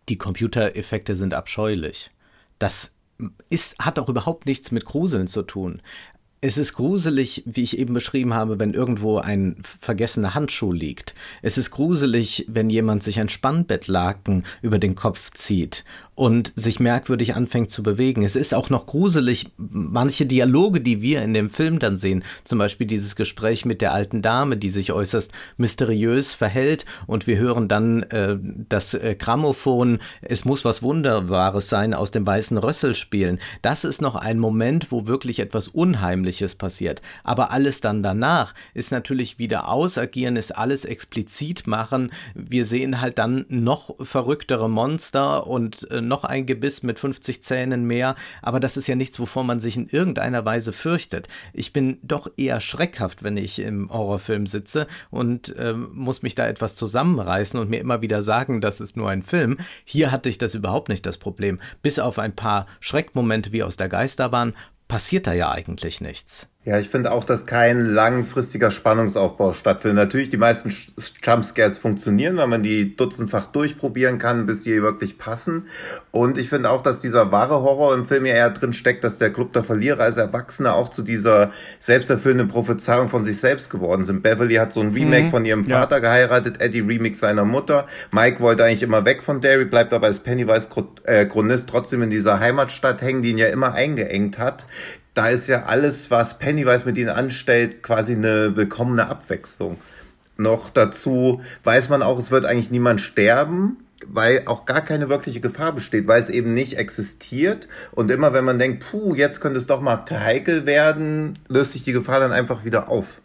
Die 0.10 0.18
Computereffekte 0.18 1.16
sind 1.16 1.34
abscheulich. 1.34 2.12
Das 2.60 2.94
ist, 3.50 3.78
hat 3.80 4.00
auch 4.00 4.10
überhaupt 4.10 4.46
nichts 4.46 4.72
mit 4.72 4.86
Gruseln 4.86 5.28
zu 5.28 5.44
tun. 5.44 5.82
Es 6.42 6.58
ist 6.58 6.74
gruselig, 6.74 7.44
wie 7.46 7.64
ich 7.64 7.80
eben 7.80 7.94
beschrieben 7.94 8.34
habe, 8.34 8.60
wenn 8.60 8.74
irgendwo 8.74 9.18
ein 9.18 9.56
vergessener 9.64 10.36
Handschuh 10.36 10.74
liegt. 10.74 11.16
Es 11.42 11.58
ist 11.58 11.72
gruselig, 11.72 12.46
wenn 12.48 12.70
jemand 12.70 13.04
sich 13.04 13.20
ein 13.20 13.30
Spannbettlaken 13.30 14.46
über 14.62 14.78
den 14.78 14.96
Kopf 14.96 15.32
zieht 15.32 15.86
und 16.14 16.54
sich 16.56 16.80
merkwürdig 16.80 17.36
anfängt 17.36 17.72
zu 17.72 17.84
bewegen. 17.84 18.24
Es 18.24 18.36
ist 18.36 18.54
auch 18.54 18.70
noch 18.70 18.86
gruselig, 18.86 19.48
manche 19.58 20.26
Dialoge, 20.26 20.82
die 20.82 21.02
wir 21.02 21.24
in 21.24 21.34
dem 21.34 21.50
Film 21.50 21.80
dann 21.80 21.98
sehen, 21.98 22.24
zum 22.44 22.60
Beispiel 22.60 22.86
dieses 22.86 23.16
Gespräch 23.16 23.66
mit 23.66 23.82
der 23.82 23.94
alten 23.94 24.22
Dame, 24.22 24.56
die 24.56 24.70
sich 24.70 24.92
äußerst 24.92 25.32
mysteriös 25.58 26.34
verhält 26.34 26.86
und 27.08 27.28
wir 27.28 27.38
hören 27.38 27.68
dann 27.68 28.04
äh, 28.04 28.38
das 28.70 28.94
äh, 28.94 29.16
Grammophon, 29.18 30.00
es 30.22 30.46
muss 30.46 30.64
was 30.64 30.84
Wunderbares 30.84 31.70
sein, 31.70 31.94
aus 31.94 32.12
dem 32.12 32.26
weißen 32.26 32.58
Rössel 32.58 32.94
spielen. 32.94 33.40
Das 33.62 33.84
ist 33.84 34.02
noch 34.02 34.16
ein 34.16 34.40
Moment, 34.40 34.92
wo 34.92 35.08
wirklich 35.08 35.40
etwas 35.40 35.68
Unheimliches 35.70 36.25
passiert. 36.58 37.02
Aber 37.24 37.52
alles 37.52 37.82
dann 37.82 38.04
danach 38.04 38.54
ist 38.74 38.92
natürlich 38.92 39.40
wieder 39.40 39.70
ausagieren, 39.70 40.36
ist 40.36 40.58
alles 40.58 40.86
explizit 40.86 41.68
machen. 41.68 42.12
Wir 42.34 42.66
sehen 42.66 43.02
halt 43.02 43.20
dann 43.20 43.46
noch 43.50 43.96
verrücktere 44.04 44.70
Monster 44.70 45.48
und 45.48 45.90
äh, 45.92 46.02
noch 46.02 46.24
ein 46.24 46.46
Gebiss 46.46 46.84
mit 46.84 47.00
50 47.00 47.44
Zähnen 47.44 47.86
mehr, 47.86 48.16
aber 48.42 48.60
das 48.60 48.78
ist 48.78 48.88
ja 48.88 48.96
nichts, 48.96 49.20
wovor 49.20 49.44
man 49.44 49.60
sich 49.60 49.78
in 49.78 49.88
irgendeiner 49.88 50.46
Weise 50.46 50.74
fürchtet. 50.74 51.28
Ich 51.54 51.74
bin 51.74 52.00
doch 52.02 52.30
eher 52.38 52.62
schreckhaft, 52.62 53.24
wenn 53.24 53.38
ich 53.38 53.60
im 53.60 53.90
Horrorfilm 53.92 54.48
sitze 54.48 54.88
und 55.12 55.56
äh, 55.56 55.74
muss 55.74 56.22
mich 56.22 56.36
da 56.36 56.48
etwas 56.48 56.76
zusammenreißen 56.76 57.60
und 57.60 57.70
mir 57.70 57.80
immer 57.80 58.02
wieder 58.02 58.24
sagen, 58.24 58.62
das 58.62 58.80
ist 58.80 58.98
nur 58.98 59.10
ein 59.10 59.24
Film. 59.24 59.58
Hier 59.84 60.12
hatte 60.12 60.30
ich 60.30 60.38
das 60.38 60.56
überhaupt 60.56 60.90
nicht 60.90 61.06
das 61.06 61.18
Problem. 61.18 61.60
Bis 61.82 62.00
auf 62.00 62.20
ein 62.20 62.36
paar 62.36 62.68
Schreckmomente 62.80 63.52
wie 63.52 63.64
aus 63.64 63.78
der 63.78 63.90
Geisterbahn 63.90 64.54
passiert 64.88 65.28
da 65.28 65.34
ja 65.34 65.52
eigentlich 65.52 66.02
nichts. 66.02 66.48
Ja, 66.66 66.80
ich 66.80 66.90
finde 66.90 67.12
auch, 67.12 67.24
dass 67.24 67.46
kein 67.46 67.80
langfristiger 67.80 68.72
Spannungsaufbau 68.72 69.54
stattfindet. 69.54 69.98
Natürlich, 69.98 70.30
die 70.30 70.38
meisten 70.38 70.74
Jumpscares 71.24 71.78
funktionieren, 71.78 72.38
weil 72.38 72.48
man 72.48 72.64
die 72.64 72.98
dutzendfach 72.98 73.46
durchprobieren 73.46 74.18
kann, 74.18 74.48
bis 74.48 74.64
sie 74.64 74.82
wirklich 74.82 75.20
passen. 75.20 75.68
Und 76.10 76.40
ich 76.40 76.50
finde 76.50 76.72
auch, 76.72 76.82
dass 76.82 77.02
dieser 77.02 77.32
wahre 77.32 77.62
Horror 77.62 77.94
im 77.94 78.04
Film 78.04 78.26
ja 78.26 78.34
eher 78.34 78.50
drin 78.50 78.74
steckt, 78.74 79.04
dass 79.04 79.20
der 79.20 79.32
Club 79.32 79.54
der 79.54 79.64
Verlierer 79.64 80.02
als 80.02 80.18
Erwachsene 80.18 80.74
auch 80.74 80.90
zu 80.90 81.04
dieser 81.04 81.52
selbsterfüllenden 81.80 82.48
Prophezeiung 82.48 83.10
von 83.10 83.24
sich 83.24 83.40
selbst 83.40 83.70
geworden 83.70 84.04
sind. 84.04 84.24
Beverly 84.24 84.56
hat 84.56 84.74
so 84.74 84.82
ein 84.82 84.92
Remake 84.92 85.26
mhm, 85.26 85.30
von 85.30 85.46
ihrem 85.46 85.66
Vater 85.66 85.98
ja. 85.98 86.02
geheiratet, 86.02 86.62
Eddie 86.62 86.80
Remix 86.80 87.20
seiner 87.20 87.46
Mutter. 87.46 87.86
Mike 88.12 88.40
wollte 88.40 88.64
eigentlich 88.64 88.82
immer 88.82 89.06
weg 89.06 89.22
von 89.22 89.40
Derry, 89.40 89.66
bleibt 89.66 89.94
aber 89.94 90.08
als 90.08 90.18
Pennywise 90.18 90.70
äh, 91.04 91.28
Chronist 91.28 91.70
trotzdem 91.70 92.02
in 92.02 92.10
dieser 92.10 92.40
Heimatstadt 92.40 93.04
hängen, 93.04 93.22
die 93.22 93.30
ihn 93.30 93.38
ja 93.38 93.50
immer 93.50 93.76
eingeengt 93.76 94.40
hat 94.40 94.66
da 95.16 95.30
ist 95.30 95.48
ja 95.48 95.64
alles, 95.64 96.12
was 96.12 96.38
Pennywise 96.38 96.86
mit 96.86 96.98
ihnen 96.98 97.10
anstellt, 97.10 97.82
quasi 97.82 98.14
eine 98.14 98.56
willkommene 98.56 99.08
Abwechslung. 99.08 99.78
Noch 100.38 100.70
dazu 100.70 101.42
weiß 101.64 101.90
man 101.90 102.04
auch, 102.04 102.20
es 102.20 102.30
wird 102.30 102.46
eigentlich 102.46 102.70
niemand 102.70 103.00
sterben, 103.00 103.78
weil 104.06 104.44
auch 104.46 104.66
gar 104.66 104.82
keine 104.82 105.08
wirkliche 105.08 105.40
Gefahr 105.40 105.72
besteht, 105.72 106.08
weil 106.08 106.20
es 106.20 106.30
eben 106.30 106.54
nicht 106.54 106.78
existiert. 106.78 107.70
Und 107.94 108.12
immer 108.12 108.34
wenn 108.34 108.44
man 108.44 108.60
denkt, 108.60 108.86
puh, 108.92 109.16
jetzt 109.16 109.40
könnte 109.40 109.58
es 109.58 109.68
doch 109.68 109.80
mal 109.80 110.04
heikel 110.12 110.66
werden, 110.66 111.40
löst 111.48 111.72
sich 111.72 111.84
die 111.84 111.94
Gefahr 111.94 112.20
dann 112.20 112.34
einfach 112.34 112.66
wieder 112.66 112.90
auf. 112.90 113.22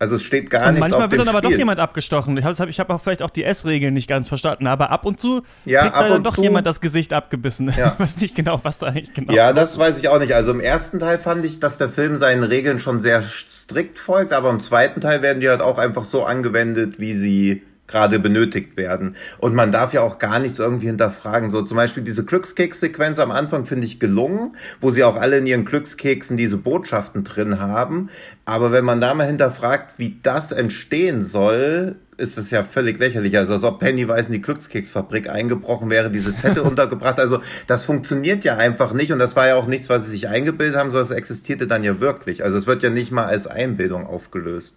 Also 0.00 0.16
es 0.16 0.22
steht 0.22 0.48
gar 0.48 0.72
nichts 0.72 0.80
manchmal 0.80 1.02
auf 1.02 1.10
wird 1.10 1.20
dem 1.20 1.26
dann 1.26 1.28
aber 1.28 1.38
Spiel. 1.44 1.50
doch 1.52 1.58
jemand 1.58 1.78
abgestochen. 1.78 2.34
Ich 2.38 2.44
habe 2.44 2.70
ich 2.70 2.80
hab 2.80 2.88
auch 2.88 3.02
vielleicht 3.02 3.20
auch 3.20 3.28
die 3.28 3.44
S-Regeln 3.44 3.92
nicht 3.92 4.08
ganz 4.08 4.28
verstanden, 4.28 4.66
aber 4.66 4.90
ab 4.90 5.04
und 5.04 5.20
zu 5.20 5.42
ja, 5.66 5.82
kriegt 5.82 5.94
da 5.94 6.02
dann 6.04 6.12
und 6.12 6.26
doch 6.26 6.36
zu, 6.36 6.42
jemand 6.42 6.66
das 6.66 6.80
Gesicht 6.80 7.12
abgebissen. 7.12 7.72
Ja. 7.76 7.96
Ich 8.00 8.06
weiß 8.06 8.20
nicht 8.22 8.34
genau, 8.34 8.58
was 8.62 8.78
da 8.78 8.86
eigentlich 8.86 9.12
genau 9.12 9.32
Ja, 9.32 9.52
das 9.52 9.76
weiß 9.76 9.98
ich 9.98 10.08
auch 10.08 10.18
nicht. 10.18 10.34
Also 10.34 10.52
im 10.52 10.60
ersten 10.60 11.00
Teil 11.00 11.18
fand 11.18 11.44
ich, 11.44 11.60
dass 11.60 11.76
der 11.76 11.90
Film 11.90 12.16
seinen 12.16 12.44
Regeln 12.44 12.78
schon 12.78 12.98
sehr 12.98 13.22
strikt 13.22 13.98
folgt, 13.98 14.32
aber 14.32 14.48
im 14.48 14.60
zweiten 14.60 15.02
Teil 15.02 15.20
werden 15.20 15.40
die 15.40 15.50
halt 15.50 15.60
auch 15.60 15.76
einfach 15.76 16.06
so 16.06 16.24
angewendet, 16.24 16.98
wie 16.98 17.12
sie 17.12 17.62
gerade 17.90 18.18
benötigt 18.18 18.76
werden. 18.76 19.16
Und 19.38 19.54
man 19.54 19.72
darf 19.72 19.92
ja 19.92 20.00
auch 20.02 20.18
gar 20.18 20.38
nichts 20.38 20.58
irgendwie 20.58 20.86
hinterfragen. 20.86 21.50
So 21.50 21.62
zum 21.62 21.76
Beispiel 21.76 22.02
diese 22.02 22.24
Glückskeks-Sequenz 22.24 23.18
am 23.18 23.30
Anfang 23.30 23.66
finde 23.66 23.86
ich 23.86 24.00
gelungen, 24.00 24.56
wo 24.80 24.90
sie 24.90 25.04
auch 25.04 25.16
alle 25.16 25.38
in 25.38 25.46
ihren 25.46 25.64
Glückskeksen 25.64 26.36
diese 26.36 26.56
Botschaften 26.56 27.24
drin 27.24 27.60
haben. 27.60 28.08
Aber 28.44 28.72
wenn 28.72 28.84
man 28.84 29.00
da 29.00 29.14
mal 29.14 29.26
hinterfragt, 29.26 29.98
wie 29.98 30.18
das 30.22 30.52
entstehen 30.52 31.22
soll, 31.22 31.96
ist 32.20 32.38
es 32.38 32.50
ja 32.50 32.62
völlig 32.62 32.98
lächerlich. 32.98 33.36
Also 33.36 33.54
als 33.54 33.64
ob 33.64 33.80
Pennywise 33.80 34.26
in 34.26 34.34
die 34.34 34.42
Glückskeksfabrik 34.42 35.28
eingebrochen 35.28 35.90
wäre, 35.90 36.10
diese 36.10 36.34
Zettel 36.34 36.62
untergebracht. 36.64 37.18
Also 37.18 37.40
das 37.66 37.84
funktioniert 37.84 38.44
ja 38.44 38.56
einfach 38.56 38.92
nicht 38.92 39.12
und 39.12 39.18
das 39.18 39.34
war 39.34 39.48
ja 39.48 39.56
auch 39.56 39.66
nichts, 39.66 39.88
was 39.88 40.04
sie 40.04 40.12
sich 40.12 40.28
eingebildet 40.28 40.76
haben, 40.76 40.90
sondern 40.90 41.10
es 41.10 41.16
existierte 41.16 41.66
dann 41.66 41.82
ja 41.82 41.98
wirklich. 42.00 42.44
Also 42.44 42.58
es 42.58 42.66
wird 42.66 42.82
ja 42.82 42.90
nicht 42.90 43.10
mal 43.10 43.24
als 43.24 43.46
Einbildung 43.46 44.06
aufgelöst. 44.06 44.76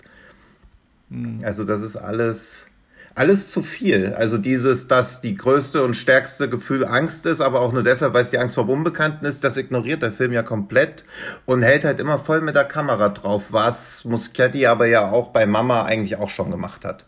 Hm. 1.11 1.39
Also 1.43 1.65
das 1.65 1.81
ist 1.81 1.97
alles 1.97 2.67
alles 3.15 3.51
zu 3.51 3.61
viel. 3.61 4.13
Also 4.13 4.37
dieses, 4.37 4.87
dass 4.87 5.21
die 5.21 5.35
größte 5.35 5.83
und 5.83 5.95
stärkste 5.95 6.49
Gefühl 6.49 6.85
Angst 6.85 7.25
ist, 7.25 7.41
aber 7.41 7.61
auch 7.61 7.71
nur 7.71 7.83
deshalb, 7.83 8.13
weil 8.13 8.21
es 8.21 8.31
die 8.31 8.39
Angst 8.39 8.55
vor 8.55 8.67
Unbekannten 8.67 9.25
ist, 9.25 9.43
das 9.43 9.57
ignoriert 9.57 10.01
der 10.01 10.11
Film 10.11 10.33
ja 10.33 10.43
komplett 10.43 11.05
und 11.45 11.61
hält 11.61 11.83
halt 11.83 11.99
immer 11.99 12.17
voll 12.17 12.41
mit 12.41 12.55
der 12.55 12.65
Kamera 12.65 13.09
drauf, 13.09 13.45
was 13.49 14.05
Muschietti 14.05 14.65
aber 14.65 14.87
ja 14.87 15.11
auch 15.11 15.29
bei 15.29 15.45
Mama 15.45 15.83
eigentlich 15.83 16.17
auch 16.17 16.29
schon 16.29 16.49
gemacht 16.49 16.85
hat. 16.85 17.05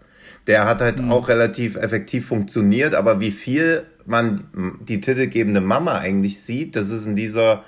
Der 0.48 0.68
hat 0.68 0.82
halt 0.82 1.00
mhm. 1.00 1.12
auch 1.12 1.28
relativ 1.28 1.76
effektiv 1.76 2.28
funktioniert, 2.28 2.94
aber 2.94 3.20
wie 3.20 3.32
viel 3.32 3.84
man 4.06 4.78
die 4.88 5.02
titelgebende 5.02 5.62
Mama 5.62 5.98
eigentlich 5.98 6.42
sieht, 6.42 6.76
das 6.76 6.92
ist 6.92 7.08
in 7.08 7.16
dieser 7.16 7.64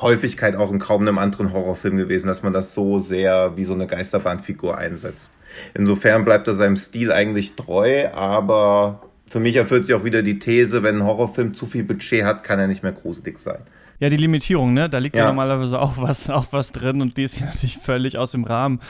Häufigkeit 0.00 0.56
auch 0.56 0.70
in 0.70 0.78
kaum 0.78 1.02
einem 1.02 1.18
anderen 1.18 1.52
Horrorfilm 1.52 1.96
gewesen, 1.96 2.28
dass 2.28 2.42
man 2.42 2.52
das 2.52 2.72
so 2.74 2.98
sehr 2.98 3.56
wie 3.56 3.64
so 3.64 3.74
eine 3.74 3.86
Geisterbahnfigur 3.86 4.76
einsetzt. 4.76 5.32
Insofern 5.74 6.24
bleibt 6.24 6.46
er 6.46 6.54
seinem 6.54 6.76
Stil 6.76 7.12
eigentlich 7.12 7.56
treu, 7.56 8.08
aber 8.12 9.02
für 9.26 9.40
mich 9.40 9.56
erfüllt 9.56 9.86
sich 9.86 9.94
auch 9.94 10.04
wieder 10.04 10.22
die 10.22 10.38
These, 10.38 10.82
wenn 10.82 10.96
ein 10.96 11.04
Horrorfilm 11.04 11.54
zu 11.54 11.66
viel 11.66 11.84
Budget 11.84 12.24
hat, 12.24 12.44
kann 12.44 12.58
er 12.58 12.68
nicht 12.68 12.82
mehr 12.82 12.92
gruselig 12.92 13.38
sein. 13.38 13.58
Ja, 14.00 14.08
die 14.08 14.16
Limitierung, 14.16 14.72
ne? 14.74 14.88
Da 14.88 14.98
liegt 14.98 15.16
ja, 15.16 15.24
ja 15.24 15.28
normalerweise 15.28 15.80
auch 15.80 15.94
was, 15.96 16.30
auch 16.30 16.46
was 16.52 16.72
drin 16.72 17.02
und 17.02 17.16
die 17.16 17.24
ist 17.24 17.40
ja 17.40 17.46
natürlich 17.46 17.78
völlig 17.78 18.16
aus 18.18 18.30
dem 18.30 18.44
Rahmen. 18.44 18.80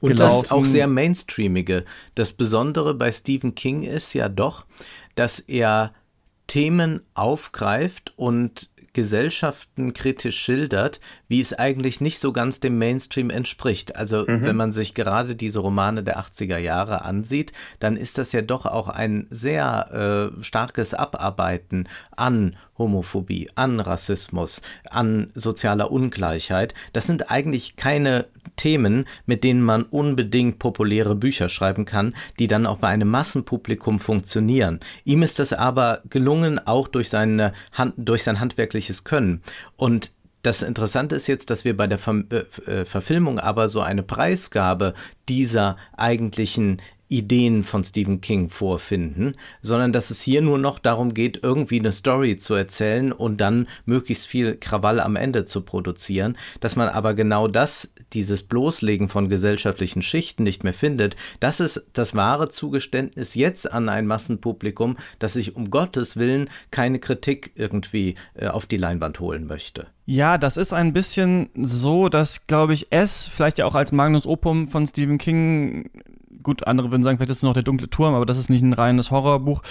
Und 0.00 0.12
gelaufen. 0.12 0.42
das 0.42 0.50
auch 0.50 0.64
sehr 0.64 0.86
mainstreamige. 0.86 1.84
Das 2.14 2.32
Besondere 2.32 2.94
bei 2.94 3.12
Stephen 3.12 3.54
King 3.54 3.82
ist 3.82 4.14
ja 4.14 4.30
doch, 4.30 4.64
dass 5.14 5.40
er 5.40 5.92
Themen 6.46 7.02
aufgreift 7.12 8.14
und 8.16 8.69
Gesellschaften 8.92 9.92
kritisch 9.92 10.40
schildert, 10.40 11.00
wie 11.30 11.40
es 11.40 11.56
eigentlich 11.56 12.00
nicht 12.00 12.18
so 12.18 12.32
ganz 12.32 12.58
dem 12.58 12.76
Mainstream 12.76 13.30
entspricht. 13.30 13.94
Also 13.94 14.24
mhm. 14.26 14.42
wenn 14.42 14.56
man 14.56 14.72
sich 14.72 14.94
gerade 14.94 15.36
diese 15.36 15.60
Romane 15.60 16.02
der 16.02 16.18
80er 16.18 16.58
Jahre 16.58 17.04
ansieht, 17.04 17.52
dann 17.78 17.96
ist 17.96 18.18
das 18.18 18.32
ja 18.32 18.42
doch 18.42 18.66
auch 18.66 18.88
ein 18.88 19.28
sehr 19.30 20.32
äh, 20.36 20.42
starkes 20.42 20.92
Abarbeiten 20.92 21.88
an 22.16 22.56
Homophobie, 22.76 23.48
an 23.54 23.78
Rassismus, 23.78 24.60
an 24.90 25.30
sozialer 25.34 25.92
Ungleichheit. 25.92 26.74
Das 26.92 27.06
sind 27.06 27.30
eigentlich 27.30 27.76
keine 27.76 28.26
Themen, 28.56 29.06
mit 29.24 29.44
denen 29.44 29.62
man 29.62 29.84
unbedingt 29.84 30.58
populäre 30.58 31.14
Bücher 31.14 31.48
schreiben 31.48 31.84
kann, 31.84 32.12
die 32.40 32.48
dann 32.48 32.66
auch 32.66 32.78
bei 32.78 32.88
einem 32.88 33.08
Massenpublikum 33.08 34.00
funktionieren. 34.00 34.80
Ihm 35.04 35.22
ist 35.22 35.38
das 35.38 35.52
aber 35.52 36.00
gelungen, 36.10 36.58
auch 36.66 36.88
durch, 36.88 37.08
seine 37.08 37.52
Hand, 37.70 37.94
durch 37.96 38.24
sein 38.24 38.40
handwerkliches 38.40 39.04
Können. 39.04 39.42
Und 39.76 40.10
das 40.42 40.62
Interessante 40.62 41.16
ist 41.16 41.26
jetzt, 41.26 41.50
dass 41.50 41.64
wir 41.64 41.76
bei 41.76 41.86
der 41.86 41.98
Ver 41.98 42.22
äh, 42.30 42.84
Verfilmung 42.84 43.38
aber 43.38 43.68
so 43.68 43.80
eine 43.80 44.02
Preisgabe 44.02 44.94
dieser 45.28 45.76
eigentlichen 45.96 46.80
Ideen 47.10 47.64
von 47.64 47.84
Stephen 47.84 48.20
King 48.20 48.48
vorfinden, 48.48 49.34
sondern 49.62 49.92
dass 49.92 50.10
es 50.10 50.22
hier 50.22 50.42
nur 50.42 50.58
noch 50.58 50.78
darum 50.78 51.12
geht, 51.12 51.40
irgendwie 51.42 51.80
eine 51.80 51.92
Story 51.92 52.38
zu 52.38 52.54
erzählen 52.54 53.10
und 53.10 53.40
dann 53.40 53.66
möglichst 53.84 54.26
viel 54.26 54.56
Krawall 54.56 55.00
am 55.00 55.16
Ende 55.16 55.44
zu 55.44 55.62
produzieren, 55.62 56.38
dass 56.60 56.76
man 56.76 56.88
aber 56.88 57.14
genau 57.14 57.48
das, 57.48 57.92
dieses 58.12 58.42
Bloßlegen 58.42 59.08
von 59.08 59.28
gesellschaftlichen 59.28 60.02
Schichten 60.02 60.42
nicht 60.42 60.64
mehr 60.64 60.74
findet, 60.74 61.16
das 61.40 61.60
ist 61.60 61.84
das 61.92 62.14
wahre 62.14 62.48
Zugeständnis 62.48 63.34
jetzt 63.34 63.70
an 63.70 63.88
ein 63.88 64.06
Massenpublikum, 64.06 64.96
das 65.18 65.34
sich 65.34 65.56
um 65.56 65.70
Gottes 65.70 66.16
Willen 66.16 66.50
keine 66.70 66.98
Kritik 66.98 67.52
irgendwie 67.54 68.16
äh, 68.34 68.48
auf 68.48 68.66
die 68.66 68.76
Leinwand 68.76 69.20
holen 69.20 69.46
möchte. 69.46 69.86
Ja, 70.06 70.38
das 70.38 70.56
ist 70.56 70.72
ein 70.72 70.92
bisschen 70.92 71.50
so, 71.54 72.08
dass, 72.08 72.46
glaube 72.46 72.74
ich, 72.74 72.88
es 72.90 73.28
vielleicht 73.28 73.58
ja 73.58 73.66
auch 73.66 73.74
als 73.74 73.92
Magnus 73.92 74.26
Opum 74.26 74.68
von 74.68 74.86
Stephen 74.86 75.18
King 75.18 75.88
gut, 76.42 76.66
andere 76.66 76.90
würden 76.90 77.02
sagen, 77.02 77.18
vielleicht 77.18 77.30
ist 77.30 77.38
es 77.38 77.42
noch 77.42 77.54
der 77.54 77.62
dunkle 77.62 77.90
Turm, 77.90 78.14
aber 78.14 78.26
das 78.26 78.38
ist 78.38 78.50
nicht 78.50 78.62
ein 78.62 78.72
reines 78.72 79.10
Horrorbuch. 79.10 79.62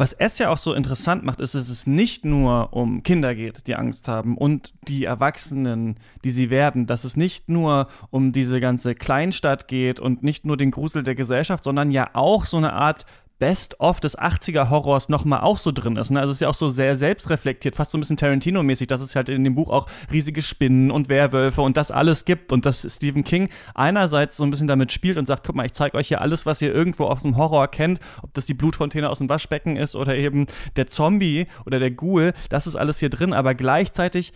Was 0.00 0.14
es 0.14 0.38
ja 0.38 0.48
auch 0.48 0.56
so 0.56 0.72
interessant 0.72 1.24
macht, 1.24 1.40
ist, 1.40 1.54
dass 1.54 1.68
es 1.68 1.86
nicht 1.86 2.24
nur 2.24 2.72
um 2.72 3.02
Kinder 3.02 3.34
geht, 3.34 3.66
die 3.66 3.74
Angst 3.74 4.08
haben 4.08 4.38
und 4.38 4.72
die 4.88 5.04
Erwachsenen, 5.04 5.96
die 6.24 6.30
sie 6.30 6.48
werden, 6.48 6.86
dass 6.86 7.04
es 7.04 7.18
nicht 7.18 7.50
nur 7.50 7.86
um 8.08 8.32
diese 8.32 8.60
ganze 8.60 8.94
Kleinstadt 8.94 9.68
geht 9.68 10.00
und 10.00 10.22
nicht 10.22 10.46
nur 10.46 10.56
den 10.56 10.70
Grusel 10.70 11.02
der 11.02 11.14
Gesellschaft, 11.14 11.64
sondern 11.64 11.90
ja 11.90 12.08
auch 12.14 12.46
so 12.46 12.56
eine 12.56 12.72
Art 12.72 13.04
Best-of 13.40 14.00
des 14.00 14.16
80er-Horrors 14.16 15.08
nochmal 15.08 15.40
auch 15.40 15.58
so 15.58 15.72
drin 15.72 15.96
ist. 15.96 16.10
Ne? 16.10 16.20
Also 16.20 16.30
es 16.30 16.36
ist 16.36 16.42
ja 16.42 16.48
auch 16.48 16.54
so 16.54 16.68
sehr 16.68 16.96
selbstreflektiert, 16.96 17.74
fast 17.74 17.90
so 17.90 17.98
ein 17.98 18.00
bisschen 18.00 18.18
Tarantino-mäßig, 18.18 18.86
dass 18.86 19.00
es 19.00 19.16
halt 19.16 19.28
in 19.30 19.42
dem 19.42 19.56
Buch 19.56 19.70
auch 19.70 19.88
riesige 20.12 20.42
Spinnen 20.42 20.90
und 20.90 21.08
Werwölfe 21.08 21.62
und 21.62 21.76
das 21.76 21.90
alles 21.90 22.24
gibt 22.24 22.52
und 22.52 22.66
dass 22.66 22.86
Stephen 22.88 23.24
King 23.24 23.48
einerseits 23.74 24.36
so 24.36 24.44
ein 24.44 24.50
bisschen 24.50 24.68
damit 24.68 24.92
spielt 24.92 25.18
und 25.18 25.26
sagt, 25.26 25.44
guck 25.44 25.56
mal, 25.56 25.66
ich 25.66 25.72
zeige 25.72 25.96
euch 25.96 26.08
hier 26.08 26.20
alles, 26.20 26.46
was 26.46 26.62
ihr 26.62 26.72
irgendwo 26.72 27.06
aus 27.06 27.22
dem 27.22 27.36
Horror 27.36 27.68
kennt, 27.68 27.98
ob 28.22 28.32
das 28.34 28.46
die 28.46 28.54
Blutfontäne 28.54 29.08
aus 29.08 29.18
dem 29.18 29.28
Waschbecken 29.30 29.76
ist 29.76 29.96
oder 29.96 30.14
eben 30.14 30.46
der 30.76 30.86
Zombie 30.86 31.46
oder 31.64 31.78
der 31.78 31.90
Ghoul, 31.90 32.34
das 32.50 32.66
ist 32.66 32.76
alles 32.76 33.00
hier 33.00 33.10
drin, 33.10 33.32
aber 33.32 33.54
gleichzeitig 33.54 34.34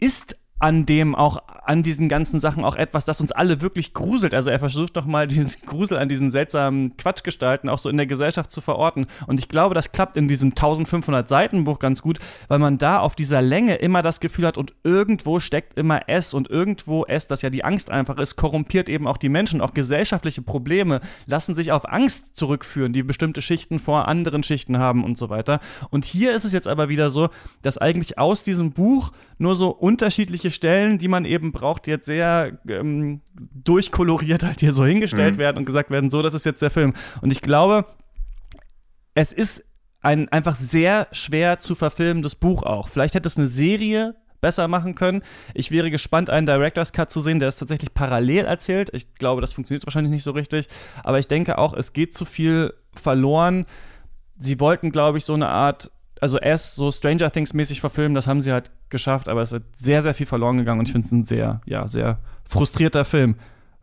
ist 0.00 0.39
an 0.60 0.84
dem 0.84 1.14
auch, 1.14 1.42
an 1.64 1.82
diesen 1.82 2.10
ganzen 2.10 2.38
Sachen 2.38 2.64
auch 2.64 2.76
etwas, 2.76 3.06
das 3.06 3.20
uns 3.22 3.32
alle 3.32 3.62
wirklich 3.62 3.94
gruselt. 3.94 4.34
Also 4.34 4.50
er 4.50 4.58
versucht 4.58 4.96
doch 4.96 5.06
mal 5.06 5.26
diesen 5.26 5.60
Grusel 5.66 5.96
an 5.96 6.08
diesen 6.08 6.30
seltsamen 6.30 6.96
Quatschgestalten 6.98 7.70
auch 7.70 7.78
so 7.78 7.88
in 7.88 7.96
der 7.96 8.06
Gesellschaft 8.06 8.50
zu 8.52 8.60
verorten. 8.60 9.06
Und 9.26 9.40
ich 9.40 9.48
glaube, 9.48 9.74
das 9.74 9.90
klappt 9.90 10.16
in 10.16 10.28
diesem 10.28 10.50
1500 10.50 11.28
Seiten 11.28 11.64
Buch 11.64 11.78
ganz 11.78 12.02
gut, 12.02 12.18
weil 12.48 12.58
man 12.58 12.76
da 12.76 13.00
auf 13.00 13.16
dieser 13.16 13.40
Länge 13.40 13.76
immer 13.76 14.02
das 14.02 14.20
Gefühl 14.20 14.46
hat 14.46 14.58
und 14.58 14.74
irgendwo 14.84 15.40
steckt 15.40 15.78
immer 15.78 16.02
es 16.08 16.34
und 16.34 16.50
irgendwo 16.50 17.06
es, 17.06 17.26
das 17.26 17.40
ja 17.40 17.48
die 17.48 17.64
Angst 17.64 17.90
einfach 17.90 18.18
ist, 18.18 18.36
korrumpiert 18.36 18.90
eben 18.90 19.06
auch 19.06 19.16
die 19.16 19.30
Menschen. 19.30 19.62
Auch 19.62 19.72
gesellschaftliche 19.72 20.42
Probleme 20.42 21.00
lassen 21.24 21.54
sich 21.54 21.72
auf 21.72 21.90
Angst 21.90 22.36
zurückführen, 22.36 22.92
die 22.92 23.02
bestimmte 23.02 23.40
Schichten 23.40 23.78
vor 23.78 24.08
anderen 24.08 24.42
Schichten 24.42 24.78
haben 24.78 25.04
und 25.04 25.16
so 25.16 25.30
weiter. 25.30 25.60
Und 25.88 26.04
hier 26.04 26.32
ist 26.36 26.44
es 26.44 26.52
jetzt 26.52 26.68
aber 26.68 26.90
wieder 26.90 27.10
so, 27.10 27.30
dass 27.62 27.78
eigentlich 27.78 28.18
aus 28.18 28.42
diesem 28.42 28.72
Buch 28.72 29.12
nur 29.38 29.56
so 29.56 29.70
unterschiedliche 29.70 30.49
Stellen, 30.50 30.98
die 30.98 31.08
man 31.08 31.24
eben 31.24 31.52
braucht, 31.52 31.86
jetzt 31.86 32.06
sehr 32.06 32.58
ähm, 32.68 33.20
durchkoloriert 33.34 34.42
halt 34.42 34.60
hier 34.60 34.74
so 34.74 34.84
hingestellt 34.84 35.34
mhm. 35.34 35.38
werden 35.38 35.58
und 35.58 35.64
gesagt 35.64 35.90
werden, 35.90 36.10
so, 36.10 36.22
das 36.22 36.34
ist 36.34 36.44
jetzt 36.44 36.62
der 36.62 36.70
Film. 36.70 36.94
Und 37.20 37.30
ich 37.30 37.40
glaube, 37.40 37.86
es 39.14 39.32
ist 39.32 39.64
ein 40.02 40.28
einfach 40.28 40.56
sehr 40.56 41.08
schwer 41.12 41.58
zu 41.58 41.74
verfilmendes 41.74 42.34
Buch 42.34 42.62
auch. 42.62 42.88
Vielleicht 42.88 43.14
hätte 43.14 43.28
es 43.28 43.36
eine 43.36 43.46
Serie 43.46 44.14
besser 44.40 44.68
machen 44.68 44.94
können. 44.94 45.22
Ich 45.54 45.70
wäre 45.70 45.90
gespannt, 45.90 46.30
einen 46.30 46.46
Director's 46.46 46.92
Cut 46.92 47.10
zu 47.10 47.20
sehen, 47.20 47.40
der 47.40 47.50
es 47.50 47.58
tatsächlich 47.58 47.92
parallel 47.92 48.46
erzählt. 48.46 48.90
Ich 48.94 49.14
glaube, 49.14 49.40
das 49.40 49.52
funktioniert 49.52 49.86
wahrscheinlich 49.86 50.12
nicht 50.12 50.22
so 50.22 50.30
richtig. 50.30 50.68
Aber 51.04 51.18
ich 51.18 51.28
denke 51.28 51.58
auch, 51.58 51.74
es 51.74 51.92
geht 51.92 52.16
zu 52.16 52.24
viel 52.24 52.72
verloren. 52.92 53.66
Sie 54.38 54.58
wollten, 54.58 54.90
glaube 54.90 55.18
ich, 55.18 55.24
so 55.24 55.34
eine 55.34 55.48
Art, 55.48 55.90
also 56.20 56.38
S 56.38 56.74
so 56.74 56.90
Stranger 56.90 57.30
Things 57.30 57.54
mäßig 57.54 57.80
verfilmen, 57.80 58.14
das 58.14 58.26
haben 58.26 58.42
sie 58.42 58.52
halt 58.52 58.70
geschafft, 58.88 59.28
aber 59.28 59.42
es 59.42 59.52
ist 59.52 59.62
sehr, 59.74 60.02
sehr 60.02 60.14
viel 60.14 60.26
verloren 60.26 60.58
gegangen 60.58 60.80
und 60.80 60.86
ich 60.86 60.92
finde 60.92 61.06
es 61.06 61.12
ein 61.12 61.24
sehr, 61.24 61.60
ja, 61.64 61.88
sehr 61.88 62.18
frustrierter 62.48 63.04
Film. 63.04 63.36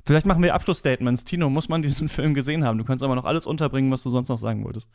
Vielleicht 0.05 0.25
machen 0.25 0.41
wir 0.41 0.53
Abschlussstatements. 0.53 1.25
Tino, 1.25 1.49
muss 1.49 1.67
man 1.67 1.81
diesen 1.81 2.07
Film 2.09 2.33
gesehen 2.33 2.63
haben? 2.63 2.77
Du 2.77 2.85
kannst 2.85 3.03
aber 3.03 3.15
noch 3.15 3.25
alles 3.25 3.45
unterbringen, 3.45 3.91
was 3.91 4.03
du 4.03 4.09
sonst 4.09 4.29
noch 4.29 4.39
sagen 4.39 4.63
wolltest. 4.63 4.87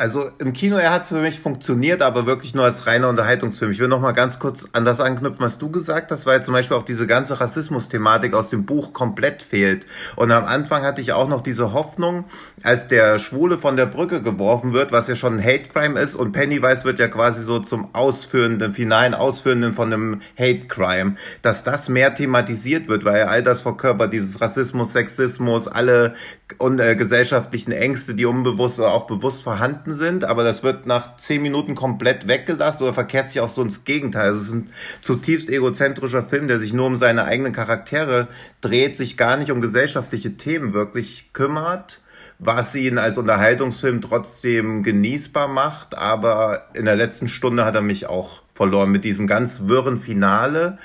Also 0.00 0.30
im 0.38 0.52
Kino, 0.52 0.76
er 0.76 0.92
hat 0.92 1.08
für 1.08 1.20
mich 1.20 1.40
funktioniert, 1.40 2.02
aber 2.02 2.24
wirklich 2.24 2.54
nur 2.54 2.64
als 2.64 2.86
reiner 2.86 3.08
Unterhaltungsfilm. 3.08 3.72
Ich 3.72 3.80
will 3.80 3.88
noch 3.88 4.00
mal 4.00 4.12
ganz 4.12 4.38
kurz 4.38 4.68
an 4.72 4.84
das 4.84 5.00
anknüpfen, 5.00 5.40
was 5.40 5.58
du 5.58 5.72
gesagt 5.72 6.12
hast, 6.12 6.24
weil 6.24 6.44
zum 6.44 6.54
Beispiel 6.54 6.76
auch 6.76 6.84
diese 6.84 7.08
ganze 7.08 7.40
Rassismus-Thematik 7.40 8.32
aus 8.32 8.48
dem 8.48 8.64
Buch 8.64 8.92
komplett 8.92 9.42
fehlt. 9.42 9.86
Und 10.14 10.30
am 10.30 10.44
Anfang 10.44 10.84
hatte 10.84 11.00
ich 11.00 11.14
auch 11.14 11.28
noch 11.28 11.40
diese 11.40 11.72
Hoffnung, 11.72 12.26
als 12.62 12.86
der 12.86 13.18
Schwule 13.18 13.58
von 13.58 13.76
der 13.76 13.86
Brücke 13.86 14.22
geworfen 14.22 14.72
wird, 14.72 14.92
was 14.92 15.08
ja 15.08 15.16
schon 15.16 15.40
ein 15.40 15.44
Hate-Crime 15.44 15.98
ist 15.98 16.14
und 16.14 16.30
Pennywise 16.30 16.84
wird 16.84 17.00
ja 17.00 17.08
quasi 17.08 17.42
so 17.42 17.58
zum 17.58 17.92
Ausführenden, 17.92 18.74
finalen 18.74 19.14
Ausführenden 19.14 19.74
von 19.74 19.92
einem 19.92 20.22
Hate-Crime, 20.38 21.16
dass 21.42 21.64
das 21.64 21.88
mehr 21.88 22.14
thematisiert 22.14 22.86
wird, 22.86 23.04
weil 23.04 23.16
er 23.16 23.30
all 23.32 23.42
das 23.42 23.62
verkörpert, 23.62 24.12
dieses 24.12 24.40
Rassismus, 24.40 24.92
Sexismus, 24.92 25.66
alle 25.66 26.14
und, 26.58 26.78
äh, 26.78 26.94
gesellschaftlichen 26.94 27.72
Ängste, 27.72 28.14
die 28.14 28.26
unbewusst 28.26 28.78
oder 28.78 28.92
auch 28.92 29.08
bewusst 29.08 29.42
vorhanden 29.42 29.87
sind, 29.92 30.24
aber 30.24 30.44
das 30.44 30.62
wird 30.62 30.86
nach 30.86 31.16
zehn 31.16 31.42
Minuten 31.42 31.74
komplett 31.74 32.28
weggelassen 32.28 32.84
oder 32.84 32.94
verkehrt 32.94 33.30
sich 33.30 33.40
auch 33.40 33.48
so 33.48 33.62
ins 33.62 33.84
Gegenteil. 33.84 34.28
Also 34.28 34.40
es 34.40 34.46
ist 34.48 34.54
ein 34.54 34.70
zutiefst 35.00 35.50
egozentrischer 35.50 36.22
Film, 36.22 36.48
der 36.48 36.58
sich 36.58 36.72
nur 36.72 36.86
um 36.86 36.96
seine 36.96 37.24
eigenen 37.24 37.52
Charaktere 37.52 38.28
dreht, 38.60 38.96
sich 38.96 39.16
gar 39.16 39.36
nicht 39.36 39.50
um 39.50 39.60
gesellschaftliche 39.60 40.36
Themen 40.36 40.72
wirklich 40.72 41.30
kümmert, 41.32 42.00
was 42.38 42.74
ihn 42.74 42.98
als 42.98 43.18
Unterhaltungsfilm 43.18 44.00
trotzdem 44.00 44.82
genießbar 44.82 45.48
macht, 45.48 45.96
aber 45.96 46.66
in 46.74 46.84
der 46.84 46.96
letzten 46.96 47.28
Stunde 47.28 47.64
hat 47.64 47.74
er 47.74 47.82
mich 47.82 48.06
auch 48.06 48.42
verloren 48.54 48.90
mit 48.90 49.04
diesem 49.04 49.26
ganz 49.26 49.62
wirren 49.66 49.98
Finale 49.98 50.78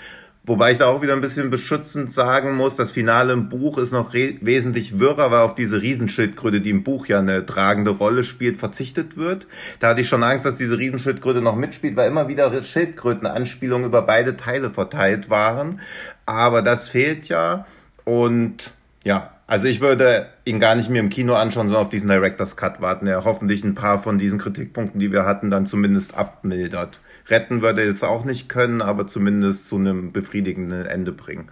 Wobei 0.45 0.73
ich 0.73 0.77
da 0.77 0.87
auch 0.87 1.01
wieder 1.01 1.13
ein 1.13 1.21
bisschen 1.21 1.49
beschützend 1.49 2.11
sagen 2.11 2.55
muss, 2.55 2.75
das 2.75 2.91
Finale 2.91 3.31
im 3.31 3.47
Buch 3.47 3.77
ist 3.77 3.93
noch 3.93 4.13
wesentlich 4.13 4.99
wirrer, 4.99 5.31
weil 5.31 5.39
auf 5.39 5.55
diese 5.55 5.81
Riesenschildkröte, 5.81 6.59
die 6.59 6.69
im 6.69 6.83
Buch 6.83 7.05
ja 7.05 7.19
eine 7.19 7.45
tragende 7.45 7.91
Rolle 7.91 8.25
spielt, 8.25 8.57
verzichtet 8.57 9.15
wird. 9.15 9.47
Da 9.79 9.89
hatte 9.89 10.01
ich 10.01 10.09
schon 10.09 10.21
Angst, 10.21 10.45
dass 10.45 10.57
diese 10.57 10.77
Riesenschildkröte 10.77 11.39
noch 11.39 11.55
mitspielt, 11.55 11.95
weil 11.95 12.09
immer 12.09 12.27
wieder 12.27 12.61
Schildkrötenanspielungen 12.61 13.87
über 13.87 14.01
beide 14.01 14.35
Teile 14.35 14.69
verteilt 14.69 15.29
waren. 15.29 15.79
Aber 16.25 16.61
das 16.61 16.89
fehlt 16.89 17.29
ja. 17.29 17.65
Und 18.03 18.71
ja, 19.05 19.31
also 19.47 19.69
ich 19.69 19.79
würde 19.79 20.27
ihn 20.43 20.59
gar 20.59 20.75
nicht 20.75 20.89
mehr 20.89 21.01
im 21.01 21.09
Kino 21.09 21.35
anschauen, 21.35 21.69
sondern 21.69 21.85
auf 21.85 21.89
diesen 21.89 22.09
Director's 22.09 22.57
Cut 22.57 22.81
warten, 22.81 23.05
der 23.05 23.23
hoffentlich 23.23 23.63
ein 23.63 23.75
paar 23.75 24.03
von 24.03 24.19
diesen 24.19 24.39
Kritikpunkten, 24.39 24.99
die 24.99 25.13
wir 25.13 25.25
hatten, 25.25 25.49
dann 25.49 25.65
zumindest 25.65 26.15
abmildert 26.15 26.99
retten 27.27 27.61
würde 27.61 27.83
es 27.83 28.03
auch 28.03 28.25
nicht 28.25 28.49
können, 28.49 28.81
aber 28.81 29.07
zumindest 29.07 29.67
zu 29.67 29.77
einem 29.77 30.11
befriedigenden 30.11 30.85
Ende 30.85 31.11
bringen. 31.11 31.49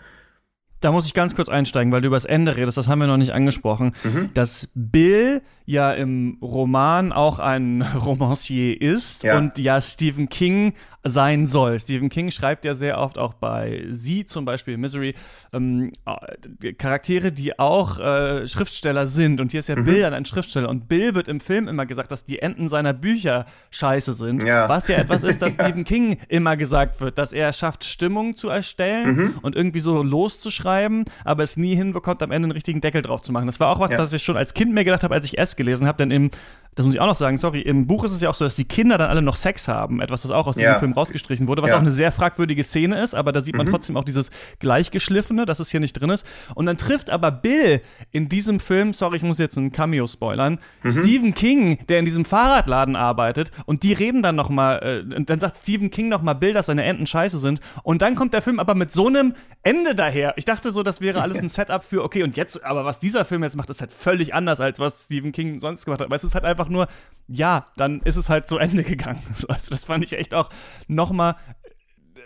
Da 0.82 0.92
muss 0.92 1.06
ich 1.06 1.14
ganz 1.14 1.36
kurz 1.36 1.48
einsteigen, 1.48 1.92
weil 1.92 2.02
du 2.02 2.08
über 2.08 2.16
das 2.16 2.26
Ende 2.26 2.56
redest, 2.56 2.76
das 2.76 2.88
haben 2.88 3.00
wir 3.00 3.08
noch 3.08 3.18
nicht 3.18 3.34
angesprochen. 3.34 3.94
Mhm. 4.04 4.32
Dass 4.34 4.68
Bill 4.74 5.44
ja 5.66 5.94
im 5.94 6.40
Roman 6.42 7.12
auch 7.14 7.38
ein 7.38 7.84
Romancier 8.06 8.82
ist 8.82 9.24
ja. 9.24 9.38
und 9.38 9.60
ja 9.60 9.80
Stephen 9.80 10.28
King 10.28 10.74
sein 11.04 11.48
soll. 11.48 11.80
Stephen 11.80 12.10
King 12.10 12.30
schreibt 12.32 12.64
ja 12.64 12.76
sehr 12.76 13.00
oft 13.00 13.18
auch 13.18 13.34
bei 13.34 13.86
Sie, 13.92 14.26
zum 14.26 14.46
Beispiel 14.46 14.78
Misery, 14.78 15.16
ähm, 15.52 15.92
äh, 16.06 16.74
Charaktere, 16.74 17.32
die 17.32 17.58
auch 17.58 18.00
äh, 18.00 18.48
Schriftsteller 18.48 19.08
sind. 19.08 19.42
Und 19.42 19.52
hier 19.52 19.62
ist 19.62 19.70
ja 19.70 19.76
mhm. 19.76 19.86
Bill 19.86 20.02
dann 20.02 20.14
ein 20.14 20.26
Schriftsteller. 20.26 20.70
Und 20.70 20.88
Bill 20.88 21.16
wird 21.16 21.28
im 21.28 21.40
Film 21.40 21.68
immer 21.68 21.86
gesagt, 21.86 22.12
dass 22.12 22.24
die 22.24 22.40
Enden 22.40 22.70
seiner 22.70 22.94
Bücher 22.94 23.46
scheiße 23.72 24.14
sind. 24.14 24.44
Ja. 24.44 24.70
Was 24.70 24.88
ja 24.88 24.98
etwas 24.98 25.24
ist, 25.24 25.42
dass 25.42 25.54
Stephen 25.62 25.86
King 25.86 26.18
immer 26.28 26.56
gesagt 26.56 27.02
wird, 27.02 27.18
dass 27.18 27.34
er 27.34 27.52
schafft, 27.54 27.84
Stimmung 27.84 28.36
zu 28.36 28.50
erstellen 28.50 29.16
mhm. 29.16 29.34
und 29.42 29.56
irgendwie 29.56 29.80
so 29.80 30.04
loszuschreiben, 30.04 31.06
aber 31.26 31.44
es 31.44 31.58
nie 31.58 31.76
hinbekommt, 31.76 32.22
am 32.22 32.32
Ende 32.32 32.46
einen 32.46 32.52
richtigen 32.52 32.82
Deckel 32.82 33.02
drauf 33.02 33.22
zu 33.22 33.32
machen. 33.32 33.48
Das 33.48 33.60
war 33.60 33.70
auch 33.70 33.80
was, 33.80 33.92
ja. 33.92 33.98
was 33.98 34.14
ich 34.14 34.24
schon 34.24 34.38
als 34.38 34.54
Kind 34.54 34.74
mir 34.74 34.84
gedacht 34.84 35.04
habe, 35.04 35.16
als 35.16 35.26
ich 35.26 35.38
S 35.40 35.56
gelesen 35.56 35.88
habe, 35.88 35.98
denn 35.98 36.12
im 36.12 36.32
das 36.76 36.86
muss 36.86 36.96
ich 36.96 37.02
auch 37.02 37.08
noch 37.08 37.16
sagen, 37.16 37.38
sorry, 37.38 37.60
im 37.62 37.86
Buch 37.86 38.06
ist 38.06 38.14
es 38.14 38.22
ja 38.22 38.30
auch 38.30 38.36
so, 38.36 38.46
dass 38.46 38.56
die 38.56 38.64
Kinder 38.64 38.98
dann 38.98 39.10
alle 39.10 39.22
noch 39.22 39.36
Sex 39.36 39.68
haben. 39.68 40.00
Etwas, 40.00 40.22
das 40.22 40.32
auch 40.32 40.48
aus 40.48 40.56
diesem 40.56 40.72
ja. 40.72 40.80
Film 40.80 40.94
rausgestrichen 40.94 41.48
wurde, 41.48 41.62
was 41.62 41.72
ja. 41.72 41.76
auch 41.76 41.82
eine 41.82 41.92
sehr 41.92 42.14
fragwürdige 42.14 42.64
Szene 42.64 43.02
ist, 43.02 43.14
aber 43.14 43.34
da 43.34 43.44
sieht 43.44 43.58
man 43.58 43.68
mhm. 43.68 43.72
trotzdem 43.72 43.98
auch 43.98 44.06
dieses 44.06 44.32
Gleichgeschliffene, 44.60 45.46
dass 45.46 45.60
es 45.60 45.70
hier 45.70 45.82
nicht 45.82 45.94
drin 45.94 46.10
ist. 46.10 46.26
Und 46.56 46.68
dann 46.68 46.78
trifft 46.78 47.10
aber 47.10 47.32
Bill 47.32 47.82
in 48.12 48.30
diesem 48.30 48.62
Film, 48.62 48.94
sorry, 48.94 49.18
ich 49.18 49.24
muss 49.24 49.38
jetzt 49.38 49.58
einen 49.58 49.72
Cameo 49.72 50.08
spoilern, 50.08 50.60
mhm. 50.84 50.92
Stephen 50.92 51.34
King, 51.34 51.86
der 51.88 52.00
in 52.00 52.06
diesem 52.06 52.24
Fahrradladen 52.24 52.96
arbeitet 52.96 53.52
und 53.66 53.84
die 53.84 53.92
reden 53.92 54.24
dann 54.24 54.38
nochmal, 54.38 55.04
äh, 55.06 55.24
dann 55.26 55.40
sagt 55.40 55.58
Stephen 55.58 55.92
King 55.92 56.08
nochmal 56.08 56.36
Bill, 56.36 56.54
dass 56.54 56.68
seine 56.68 56.84
Enten 56.84 57.06
scheiße 57.06 57.40
sind 57.40 57.60
und 57.84 58.02
dann 58.02 58.16
kommt 58.16 58.34
der 58.34 58.42
Film 58.42 58.60
aber 58.60 58.76
mit 58.76 58.94
so 58.94 59.08
einem 59.08 59.34
Ende 59.64 59.94
daher. 59.94 60.34
Ich 60.38 60.46
dachte 60.46 60.72
so, 60.72 60.82
das 60.82 61.02
wäre 61.02 61.22
alles 61.22 61.38
ein 61.42 61.50
Setup 61.50 61.84
für, 61.84 62.04
okay, 62.04 62.24
und 62.24 62.36
jetzt, 62.38 62.64
aber 62.64 62.86
was 62.86 63.00
dieser 63.00 63.26
Film 63.26 63.44
jetzt 63.44 63.56
macht, 63.56 63.70
ist 63.70 63.82
halt 63.82 63.92
völlig 63.92 64.34
anders, 64.34 64.60
als 64.60 64.80
was 64.80 65.06
Stephen 65.06 65.32
King 65.32 65.60
sonst 65.60 65.86
gemacht 65.86 66.02
hat. 66.02 66.10
Weil 66.10 66.18
es 66.18 66.24
ist 66.24 66.34
halt 66.34 66.46
einfach 66.46 66.61
nur, 66.70 66.88
ja, 67.28 67.66
dann 67.78 68.02
ist 68.02 68.16
es 68.16 68.30
halt 68.30 68.48
zu 68.48 68.58
Ende 68.58 68.84
gegangen. 68.86 69.24
Also 69.48 69.72
das 69.72 69.86
fand 69.86 70.04
ich 70.04 70.14
echt 70.14 70.34
auch 70.34 70.50
nochmal 70.88 71.36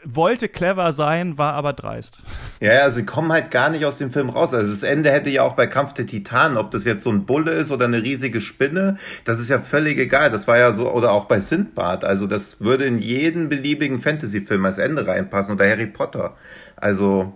wollte 0.05 0.47
clever 0.47 0.93
sein, 0.93 1.37
war 1.37 1.53
aber 1.53 1.73
dreist. 1.73 2.21
Ja, 2.59 2.73
ja, 2.73 2.89
sie 2.89 3.05
kommen 3.05 3.31
halt 3.31 3.51
gar 3.51 3.69
nicht 3.69 3.85
aus 3.85 3.97
dem 3.97 4.11
Film 4.11 4.29
raus. 4.29 4.53
Also 4.53 4.71
das 4.71 4.83
Ende 4.83 5.11
hätte 5.11 5.29
ja 5.29 5.41
auch 5.41 5.53
bei 5.53 5.67
Kampf 5.67 5.93
der 5.93 6.05
Titanen, 6.05 6.57
ob 6.57 6.71
das 6.71 6.85
jetzt 6.85 7.03
so 7.03 7.11
ein 7.11 7.25
Bulle 7.25 7.51
ist 7.51 7.71
oder 7.71 7.85
eine 7.85 8.03
riesige 8.03 8.41
Spinne, 8.41 8.97
das 9.25 9.39
ist 9.39 9.49
ja 9.49 9.59
völlig 9.59 9.97
egal. 9.97 10.29
Das 10.29 10.47
war 10.47 10.57
ja 10.57 10.71
so, 10.71 10.91
oder 10.91 11.11
auch 11.11 11.25
bei 11.25 11.39
Sindbad. 11.39 12.05
Also 12.05 12.27
das 12.27 12.61
würde 12.61 12.85
in 12.85 12.99
jeden 12.99 13.49
beliebigen 13.49 13.99
Fantasy-Film 13.99 14.63
als 14.65 14.77
Ende 14.77 15.05
reinpassen 15.05 15.55
oder 15.55 15.67
Harry 15.67 15.87
Potter. 15.87 16.35
Also, 16.75 17.33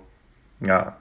ja. 0.61 0.97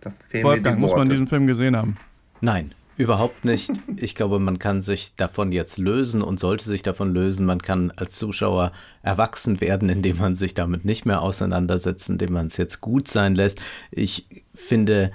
Da 0.00 0.10
fehlen 0.28 0.44
Wolfgang, 0.44 0.76
mir 0.76 0.76
die 0.76 0.82
Worte. 0.82 0.94
muss 0.94 0.98
man 0.98 1.08
diesen 1.08 1.26
Film 1.26 1.46
gesehen 1.46 1.76
haben? 1.76 1.96
Nein. 2.40 2.74
Überhaupt 3.02 3.44
nicht. 3.44 3.72
Ich 3.96 4.14
glaube, 4.14 4.38
man 4.38 4.60
kann 4.60 4.80
sich 4.80 5.16
davon 5.16 5.50
jetzt 5.50 5.76
lösen 5.76 6.22
und 6.22 6.38
sollte 6.38 6.66
sich 6.66 6.84
davon 6.84 7.12
lösen. 7.12 7.44
Man 7.44 7.60
kann 7.60 7.90
als 7.96 8.12
Zuschauer 8.12 8.70
erwachsen 9.02 9.60
werden, 9.60 9.88
indem 9.88 10.18
man 10.18 10.36
sich 10.36 10.54
damit 10.54 10.84
nicht 10.84 11.04
mehr 11.04 11.20
auseinandersetzt, 11.20 12.08
indem 12.08 12.34
man 12.34 12.46
es 12.46 12.58
jetzt 12.58 12.80
gut 12.80 13.08
sein 13.08 13.34
lässt. 13.34 13.60
Ich 13.90 14.28
finde, 14.54 15.10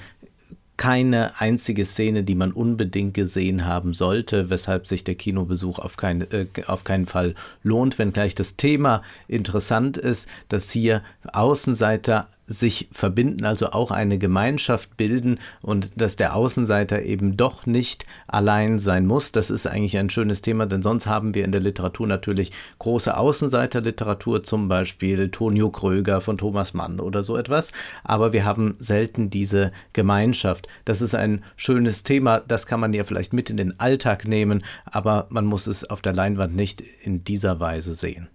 keine 0.76 1.40
einzige 1.40 1.86
Szene, 1.86 2.24
die 2.24 2.36
man 2.36 2.52
unbedingt 2.52 3.14
gesehen 3.14 3.66
haben 3.66 3.94
sollte, 3.94 4.50
weshalb 4.50 4.86
sich 4.86 5.06
der 5.06 5.16
Kinobesuch 5.16 5.80
auf, 5.80 5.96
kein, 5.96 6.30
äh, 6.30 6.48
auf 6.66 6.84
keinen 6.84 7.06
Fall 7.06 7.36
lohnt, 7.64 7.98
wenngleich 7.98 8.36
das 8.36 8.58
Thema 8.58 9.02
interessant 9.30 9.96
ist, 9.96 10.28
dass 10.50 10.72
hier 10.72 11.04
Außenseiter 11.32 12.28
sich 12.48 12.88
verbinden, 12.94 13.46
also 13.46 13.72
auch 13.72 13.92
eine 13.92 14.18
Gemeinschaft 14.18 14.96
bilden 14.96 15.40
und 15.62 16.02
dass 16.02 16.16
der 16.16 16.34
Außenseiter 16.34 17.04
eben 17.04 17.36
doch 17.36 17.66
nicht 17.66 18.06
allein 18.26 18.80
sein 18.80 19.06
muss. 19.06 19.34
Das 19.34 19.50
ist 19.50 19.68
eigentlich 19.68 19.98
ein 19.98 20.10
schönes 20.10 20.42
Thema, 20.42 20.66
denn 20.66 20.82
sonst 20.82 21.08
haben 21.08 21.36
wir 21.36 21.44
in 21.44 21.52
der 21.52 21.62
Literatur 21.62 22.08
natürlich 22.08 22.52
große 22.80 23.16
Außenseiterliteratur, 23.18 24.44
zum 24.44 24.70
Beispiel 24.70 25.30
Tonio 25.30 25.70
Kröger 25.70 26.22
von 26.22 26.38
Thomas 26.38 26.74
Mann 26.74 27.02
oder 27.02 27.22
so 27.22 27.36
etwas, 27.36 27.74
aber 28.06 28.32
wir 28.32 28.46
haben 28.46 28.76
selten 28.80 29.30
diese 29.30 29.74
Gemeinschaft. 29.92 30.68
Das 30.86 31.02
ist 31.02 31.16
ein 31.16 31.44
schönes 31.58 32.04
Thema, 32.04 32.40
das 32.40 32.66
kann 32.66 32.80
man 32.80 32.94
ja 32.94 33.04
vielleicht 33.04 33.34
mit 33.34 33.50
in 33.50 33.58
den 33.58 33.78
Alltag 33.80 34.26
nehmen, 34.26 34.64
aber 34.86 35.28
man 35.30 35.46
muss 35.46 35.68
es 35.68 35.84
auf 35.84 36.02
der 36.02 36.14
Leinwand 36.14 36.56
nicht 36.56 36.82
in 37.04 37.26
dieser 37.26 37.60
Weise 37.60 37.94
sehen. 37.94 38.30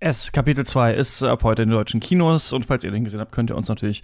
S, 0.00 0.32
Kapitel 0.32 0.66
2 0.66 0.94
ist 0.94 1.22
ab 1.22 1.42
heute 1.42 1.62
in 1.62 1.70
den 1.70 1.76
deutschen 1.76 2.00
Kinos 2.00 2.52
und 2.52 2.66
falls 2.66 2.84
ihr 2.84 2.90
den 2.90 3.04
gesehen 3.04 3.20
habt, 3.20 3.32
könnt 3.32 3.50
ihr 3.50 3.56
uns 3.56 3.68
natürlich 3.68 4.02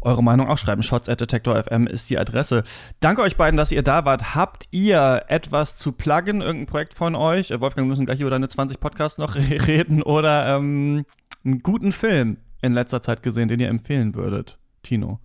eure 0.00 0.22
Meinung 0.22 0.48
auch 0.48 0.58
schreiben. 0.58 0.82
Shots 0.82 1.08
at 1.08 1.20
Detector 1.20 1.60
FM 1.62 1.86
ist 1.86 2.10
die 2.10 2.18
Adresse. 2.18 2.62
Danke 3.00 3.22
euch 3.22 3.36
beiden, 3.36 3.56
dass 3.56 3.72
ihr 3.72 3.82
da 3.82 4.04
wart. 4.04 4.34
Habt 4.34 4.68
ihr 4.70 5.24
etwas 5.28 5.76
zu 5.76 5.92
pluggen, 5.92 6.40
irgendein 6.40 6.66
Projekt 6.66 6.94
von 6.94 7.14
euch? 7.14 7.50
Äh, 7.50 7.60
Wolfgang, 7.60 7.86
wir 7.86 7.90
müssen 7.90 8.06
gleich 8.06 8.20
über 8.20 8.30
deine 8.30 8.48
20 8.48 8.78
Podcasts 8.78 9.18
noch 9.18 9.34
reden 9.36 10.02
oder 10.02 10.56
ähm, 10.56 11.04
einen 11.44 11.60
guten 11.60 11.90
Film 11.90 12.36
in 12.62 12.72
letzter 12.74 13.02
Zeit 13.02 13.22
gesehen, 13.22 13.48
den 13.48 13.60
ihr 13.60 13.68
empfehlen 13.68 14.14
würdet, 14.14 14.58
Tino? 14.82 15.20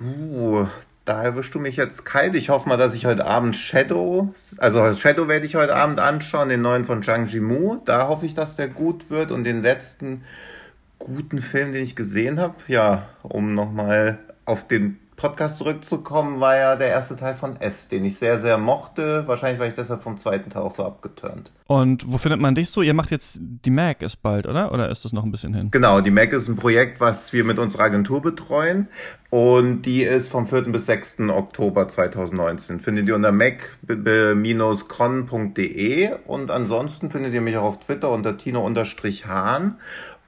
Uh, 0.00 0.66
da 1.04 1.22
erwischst 1.22 1.54
du 1.54 1.58
mich 1.58 1.76
jetzt 1.76 2.04
kalt. 2.04 2.34
Ich 2.34 2.48
hoffe 2.48 2.68
mal, 2.68 2.76
dass 2.76 2.94
ich 2.94 3.06
heute 3.06 3.26
Abend 3.26 3.56
Shadow, 3.56 4.32
also 4.58 4.92
Shadow 4.94 5.28
werde 5.28 5.46
ich 5.46 5.56
heute 5.56 5.74
Abend 5.74 5.98
anschauen, 5.98 6.48
den 6.48 6.60
neuen 6.62 6.84
von 6.84 7.02
Zhang 7.02 7.26
Jimu. 7.26 7.78
Da 7.84 8.08
hoffe 8.08 8.26
ich, 8.26 8.34
dass 8.34 8.56
der 8.56 8.68
gut 8.68 9.10
wird 9.10 9.30
und 9.32 9.44
den 9.44 9.62
letzten 9.62 10.22
guten 10.98 11.40
Film, 11.42 11.72
den 11.72 11.82
ich 11.82 11.96
gesehen 11.96 12.38
habe, 12.38 12.54
ja, 12.68 13.08
um 13.22 13.54
nochmal 13.54 14.18
auf 14.44 14.66
den 14.66 14.98
Podcast 15.22 15.58
zurückzukommen, 15.58 16.40
war 16.40 16.56
ja 16.56 16.74
der 16.74 16.88
erste 16.88 17.14
Teil 17.14 17.36
von 17.36 17.54
S, 17.60 17.86
den 17.86 18.04
ich 18.04 18.18
sehr, 18.18 18.40
sehr 18.40 18.58
mochte. 18.58 19.22
Wahrscheinlich 19.28 19.60
war 19.60 19.68
ich 19.68 19.74
deshalb 19.74 20.02
vom 20.02 20.16
zweiten 20.16 20.50
Teil 20.50 20.62
auch 20.62 20.72
so 20.72 20.84
abgeturnt. 20.84 21.52
Und 21.68 22.10
wo 22.10 22.18
findet 22.18 22.40
man 22.40 22.56
dich 22.56 22.70
so? 22.70 22.82
Ihr 22.82 22.92
macht 22.92 23.12
jetzt 23.12 23.38
die 23.40 23.70
Mac 23.70 24.02
ist 24.02 24.20
bald, 24.20 24.48
oder? 24.48 24.72
Oder 24.72 24.90
ist 24.90 25.04
das 25.04 25.12
noch 25.12 25.22
ein 25.22 25.30
bisschen 25.30 25.54
hin? 25.54 25.68
Genau, 25.70 26.00
die 26.00 26.10
Mac 26.10 26.32
ist 26.32 26.48
ein 26.48 26.56
Projekt, 26.56 27.00
was 27.00 27.32
wir 27.32 27.44
mit 27.44 27.60
unserer 27.60 27.84
Agentur 27.84 28.20
betreuen. 28.20 28.88
Und 29.30 29.82
die 29.82 30.02
ist 30.02 30.26
vom 30.28 30.48
4. 30.48 30.62
bis 30.72 30.86
6. 30.86 31.20
Oktober 31.30 31.86
2019. 31.86 32.80
Findet 32.80 33.06
ihr 33.06 33.14
unter 33.14 33.30
mac-con.de. 33.30 33.70
Und 36.26 36.50
ansonsten 36.50 37.10
findet 37.12 37.32
ihr 37.32 37.40
mich 37.40 37.56
auch 37.56 37.62
auf 37.62 37.78
Twitter 37.78 38.10
unter 38.10 38.36
tino-hahn. 38.36 39.76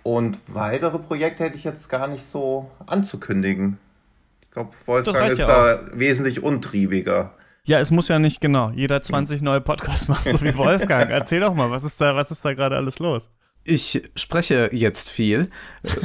Und 0.04 0.38
weitere 0.46 1.00
Projekte 1.00 1.42
hätte 1.42 1.56
ich 1.56 1.64
jetzt 1.64 1.88
gar 1.88 2.06
nicht 2.06 2.24
so 2.24 2.70
anzukündigen. 2.86 3.78
Ich 4.54 4.56
glaube, 4.56 4.72
Wolfgang 4.84 5.32
ist 5.32 5.40
ja 5.40 5.46
da 5.48 5.74
auch. 5.74 5.98
wesentlich 5.98 6.40
untriebiger. 6.40 7.34
Ja, 7.64 7.80
es 7.80 7.90
muss 7.90 8.06
ja 8.06 8.20
nicht 8.20 8.40
genau 8.40 8.70
jeder 8.70 9.02
20 9.02 9.42
neue 9.42 9.60
Podcasts 9.60 10.06
machen, 10.06 10.30
so 10.30 10.40
wie 10.42 10.54
Wolfgang. 10.56 11.10
Erzähl 11.10 11.40
doch 11.40 11.54
mal, 11.54 11.72
was 11.72 11.82
ist 11.82 12.00
da, 12.00 12.14
was 12.14 12.30
ist 12.30 12.44
da 12.44 12.54
gerade 12.54 12.76
alles 12.76 13.00
los? 13.00 13.28
Ich 13.64 14.02
spreche 14.14 14.68
jetzt 14.72 15.10
viel. 15.10 15.50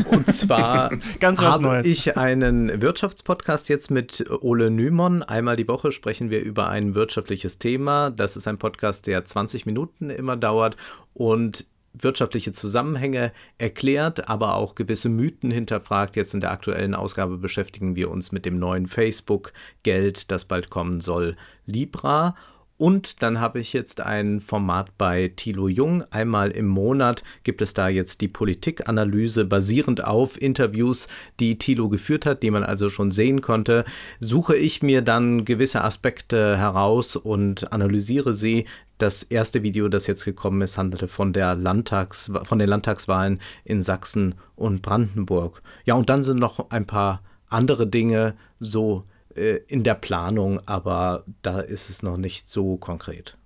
Und 0.09 0.33
zwar 0.33 0.89
habe 1.21 1.61
Neues. 1.61 1.85
ich 1.85 2.17
einen 2.17 2.81
Wirtschaftspodcast 2.81 3.69
jetzt 3.69 3.91
mit 3.91 4.25
Ole 4.41 4.71
Nymon. 4.71 5.21
Einmal 5.21 5.55
die 5.55 5.67
Woche 5.67 5.91
sprechen 5.91 6.31
wir 6.31 6.41
über 6.41 6.69
ein 6.69 6.95
wirtschaftliches 6.95 7.59
Thema. 7.59 8.09
Das 8.09 8.35
ist 8.35 8.47
ein 8.47 8.57
Podcast, 8.57 9.05
der 9.05 9.25
20 9.25 9.67
Minuten 9.67 10.09
immer 10.09 10.37
dauert. 10.37 10.75
Und 11.13 11.67
wirtschaftliche 12.03 12.51
Zusammenhänge 12.51 13.31
erklärt, 13.57 14.29
aber 14.29 14.55
auch 14.55 14.75
gewisse 14.75 15.09
Mythen 15.09 15.51
hinterfragt. 15.51 16.15
Jetzt 16.15 16.33
in 16.33 16.39
der 16.39 16.51
aktuellen 16.51 16.95
Ausgabe 16.95 17.37
beschäftigen 17.37 17.95
wir 17.95 18.11
uns 18.11 18.31
mit 18.31 18.45
dem 18.45 18.59
neuen 18.59 18.87
Facebook-Geld, 18.87 20.31
das 20.31 20.45
bald 20.45 20.69
kommen 20.69 21.01
soll, 21.01 21.35
Libra. 21.65 22.35
Und 22.79 23.21
dann 23.21 23.41
habe 23.41 23.59
ich 23.59 23.73
jetzt 23.73 23.99
ein 23.99 24.39
Format 24.39 24.97
bei 24.97 25.33
Thilo 25.35 25.67
Jung. 25.67 26.05
Einmal 26.11 26.51
im 26.51 26.67
Monat 26.67 27.25
gibt 27.43 27.61
es 27.61 27.73
da 27.73 27.89
jetzt 27.89 28.21
die 28.21 28.29
Politikanalyse 28.29 29.43
basierend 29.43 30.05
auf 30.05 30.41
Interviews, 30.41 31.09
die 31.41 31.57
Thilo 31.57 31.89
geführt 31.89 32.25
hat, 32.25 32.41
die 32.41 32.51
man 32.51 32.63
also 32.63 32.89
schon 32.89 33.11
sehen 33.11 33.41
konnte. 33.41 33.83
Suche 34.21 34.55
ich 34.55 34.81
mir 34.81 35.01
dann 35.01 35.43
gewisse 35.43 35.83
Aspekte 35.83 36.57
heraus 36.57 37.17
und 37.17 37.73
analysiere 37.73 38.33
sie. 38.33 38.63
Das 38.99 39.23
erste 39.23 39.63
Video, 39.63 39.87
das 39.87 40.07
jetzt 40.07 40.25
gekommen 40.25 40.61
ist, 40.61 40.77
handelte 40.77 41.07
von 41.07 41.31
der 41.31 41.55
Landtags, 41.55 42.29
von 42.43 42.59
den 42.59 42.67
Landtagswahlen 42.67 43.39
in 43.63 43.81
Sachsen 43.81 44.35
und 44.57 44.81
Brandenburg. 44.81 45.63
Ja, 45.85 45.93
und 45.95 46.09
dann 46.09 46.25
sind 46.25 46.37
noch 46.37 46.69
ein 46.69 46.85
paar 46.85 47.23
andere 47.47 47.87
Dinge 47.87 48.35
so 48.59 49.05
äh, 49.35 49.61
in 49.67 49.85
der 49.85 49.93
Planung, 49.93 50.59
aber 50.67 51.23
da 51.41 51.61
ist 51.61 51.89
es 51.89 52.03
noch 52.03 52.17
nicht 52.17 52.49
so 52.49 52.75
konkret. 52.75 53.37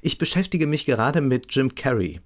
Ich 0.00 0.16
beschäftige 0.16 0.68
mich 0.68 0.86
gerade 0.86 1.20
mit 1.20 1.52
Jim 1.52 1.74
Carrey. 1.74 2.20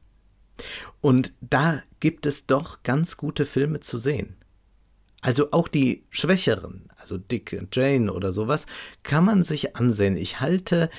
Und 1.01 1.33
da 1.41 1.83
gibt 2.01 2.27
es 2.27 2.45
doch 2.45 2.83
ganz 2.83 3.16
gute 3.16 3.47
Filme 3.47 3.81
zu 3.81 3.97
sehen. 3.97 4.37
Also 5.21 5.51
auch 5.51 5.66
die 5.66 6.05
schwächeren, 6.11 6.89
also 6.97 7.19
Dick 7.19 7.57
und 7.59 7.75
Jane 7.75 8.12
oder 8.12 8.33
sowas, 8.33 8.66
kann 9.03 9.25
man 9.25 9.43
sich 9.43 9.75
ansehen. 9.75 10.16
Ich 10.16 10.39
halte 10.41 10.91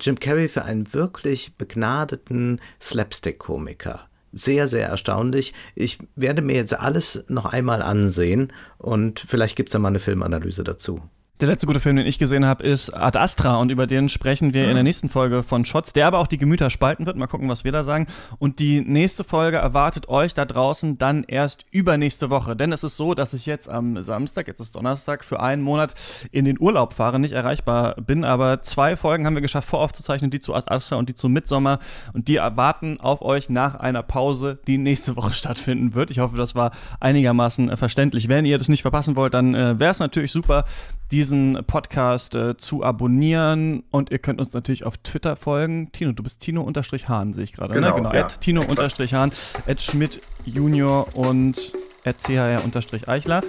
Jim 0.00 0.18
Carrey 0.18 0.48
für 0.48 0.64
einen 0.64 0.92
wirklich 0.92 1.54
begnadeten 1.56 2.60
Slapstick-Komiker. 2.80 4.08
Sehr, 4.32 4.68
sehr 4.68 4.88
erstaunlich. 4.88 5.54
Ich 5.74 5.98
werde 6.14 6.42
mir 6.42 6.56
jetzt 6.56 6.78
alles 6.78 7.24
noch 7.28 7.46
einmal 7.46 7.80
ansehen 7.82 8.52
und 8.76 9.20
vielleicht 9.20 9.56
gibt 9.56 9.70
es 9.70 9.72
da 9.72 9.78
mal 9.78 9.88
eine 9.88 10.00
Filmanalyse 10.00 10.64
dazu. 10.64 11.02
Der 11.40 11.46
letzte 11.46 11.68
gute 11.68 11.78
Film, 11.78 11.94
den 11.94 12.06
ich 12.06 12.18
gesehen 12.18 12.44
habe, 12.44 12.64
ist 12.64 12.90
Ad 12.90 13.16
Astra 13.16 13.58
und 13.58 13.70
über 13.70 13.86
den 13.86 14.08
sprechen 14.08 14.54
wir 14.54 14.64
ja. 14.64 14.70
in 14.70 14.74
der 14.74 14.82
nächsten 14.82 15.08
Folge 15.08 15.44
von 15.44 15.64
Shots, 15.64 15.92
der 15.92 16.08
aber 16.08 16.18
auch 16.18 16.26
die 16.26 16.36
Gemüter 16.36 16.68
spalten 16.68 17.06
wird. 17.06 17.16
Mal 17.16 17.28
gucken, 17.28 17.48
was 17.48 17.62
wir 17.62 17.70
da 17.70 17.84
sagen. 17.84 18.08
Und 18.40 18.58
die 18.58 18.80
nächste 18.80 19.22
Folge 19.22 19.58
erwartet 19.58 20.08
euch 20.08 20.34
da 20.34 20.44
draußen 20.44 20.98
dann 20.98 21.22
erst 21.22 21.64
übernächste 21.70 22.30
Woche. 22.30 22.56
Denn 22.56 22.72
es 22.72 22.82
ist 22.82 22.96
so, 22.96 23.14
dass 23.14 23.34
ich 23.34 23.46
jetzt 23.46 23.68
am 23.68 24.02
Samstag, 24.02 24.48
jetzt 24.48 24.58
ist 24.58 24.74
Donnerstag, 24.74 25.24
für 25.24 25.38
einen 25.38 25.62
Monat 25.62 25.94
in 26.32 26.44
den 26.44 26.58
Urlaub 26.58 26.92
fahre, 26.92 27.20
nicht 27.20 27.34
erreichbar 27.34 27.94
bin. 27.94 28.24
Aber 28.24 28.64
zwei 28.64 28.96
Folgen 28.96 29.24
haben 29.24 29.34
wir 29.34 29.40
geschafft, 29.40 29.68
voraufzuzeichnen, 29.68 30.32
die 30.32 30.40
zu 30.40 30.54
Ad 30.54 30.66
Astra 30.74 30.96
und 30.96 31.08
die 31.08 31.14
zu 31.14 31.28
Midsommer. 31.28 31.78
Und 32.14 32.26
die 32.26 32.34
erwarten 32.34 32.98
auf 32.98 33.22
euch 33.22 33.48
nach 33.48 33.76
einer 33.76 34.02
Pause, 34.02 34.58
die 34.66 34.76
nächste 34.76 35.14
Woche 35.14 35.32
stattfinden 35.34 35.94
wird. 35.94 36.10
Ich 36.10 36.18
hoffe, 36.18 36.36
das 36.36 36.56
war 36.56 36.72
einigermaßen 36.98 37.76
verständlich. 37.76 38.26
Wenn 38.26 38.44
ihr 38.44 38.58
das 38.58 38.68
nicht 38.68 38.82
verpassen 38.82 39.14
wollt, 39.14 39.34
dann 39.34 39.54
äh, 39.54 39.78
wäre 39.78 39.92
es 39.92 40.00
natürlich 40.00 40.32
super, 40.32 40.64
diesen 41.10 41.64
Podcast 41.66 42.34
äh, 42.34 42.56
zu 42.56 42.84
abonnieren 42.84 43.82
und 43.90 44.10
ihr 44.10 44.18
könnt 44.18 44.40
uns 44.40 44.52
natürlich 44.52 44.84
auf 44.84 44.98
Twitter 44.98 45.36
folgen. 45.36 45.90
Tino, 45.92 46.12
du 46.12 46.22
bist 46.22 46.40
Tino-Hahn, 46.40 47.32
sehe 47.32 47.44
ich 47.44 47.52
gerade. 47.52 47.74
Genau, 47.74 47.88
ne? 47.88 47.94
genau. 47.94 48.12
Ja. 48.12 48.24
Tino-Hahn, 48.24 49.32
at 49.66 49.80
Schmidt 49.80 50.20
Junior 50.44 51.08
und 51.16 51.72
at 52.04 52.20
CHR-Eichler. 52.20 53.42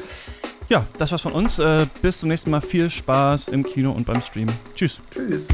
Ja, 0.70 0.86
das 0.98 1.12
war's 1.12 1.22
von 1.22 1.34
uns. 1.34 1.60
Äh, 1.60 1.88
bis 2.02 2.20
zum 2.20 2.30
nächsten 2.30 2.52
Mal. 2.52 2.62
Viel 2.62 2.90
Spaß 2.90 3.48
im 3.48 3.64
Kino 3.64 3.92
und 3.92 4.06
beim 4.06 4.22
Stream. 4.22 4.50
Tschüss. 4.76 5.00
Tschüss. 5.12 5.48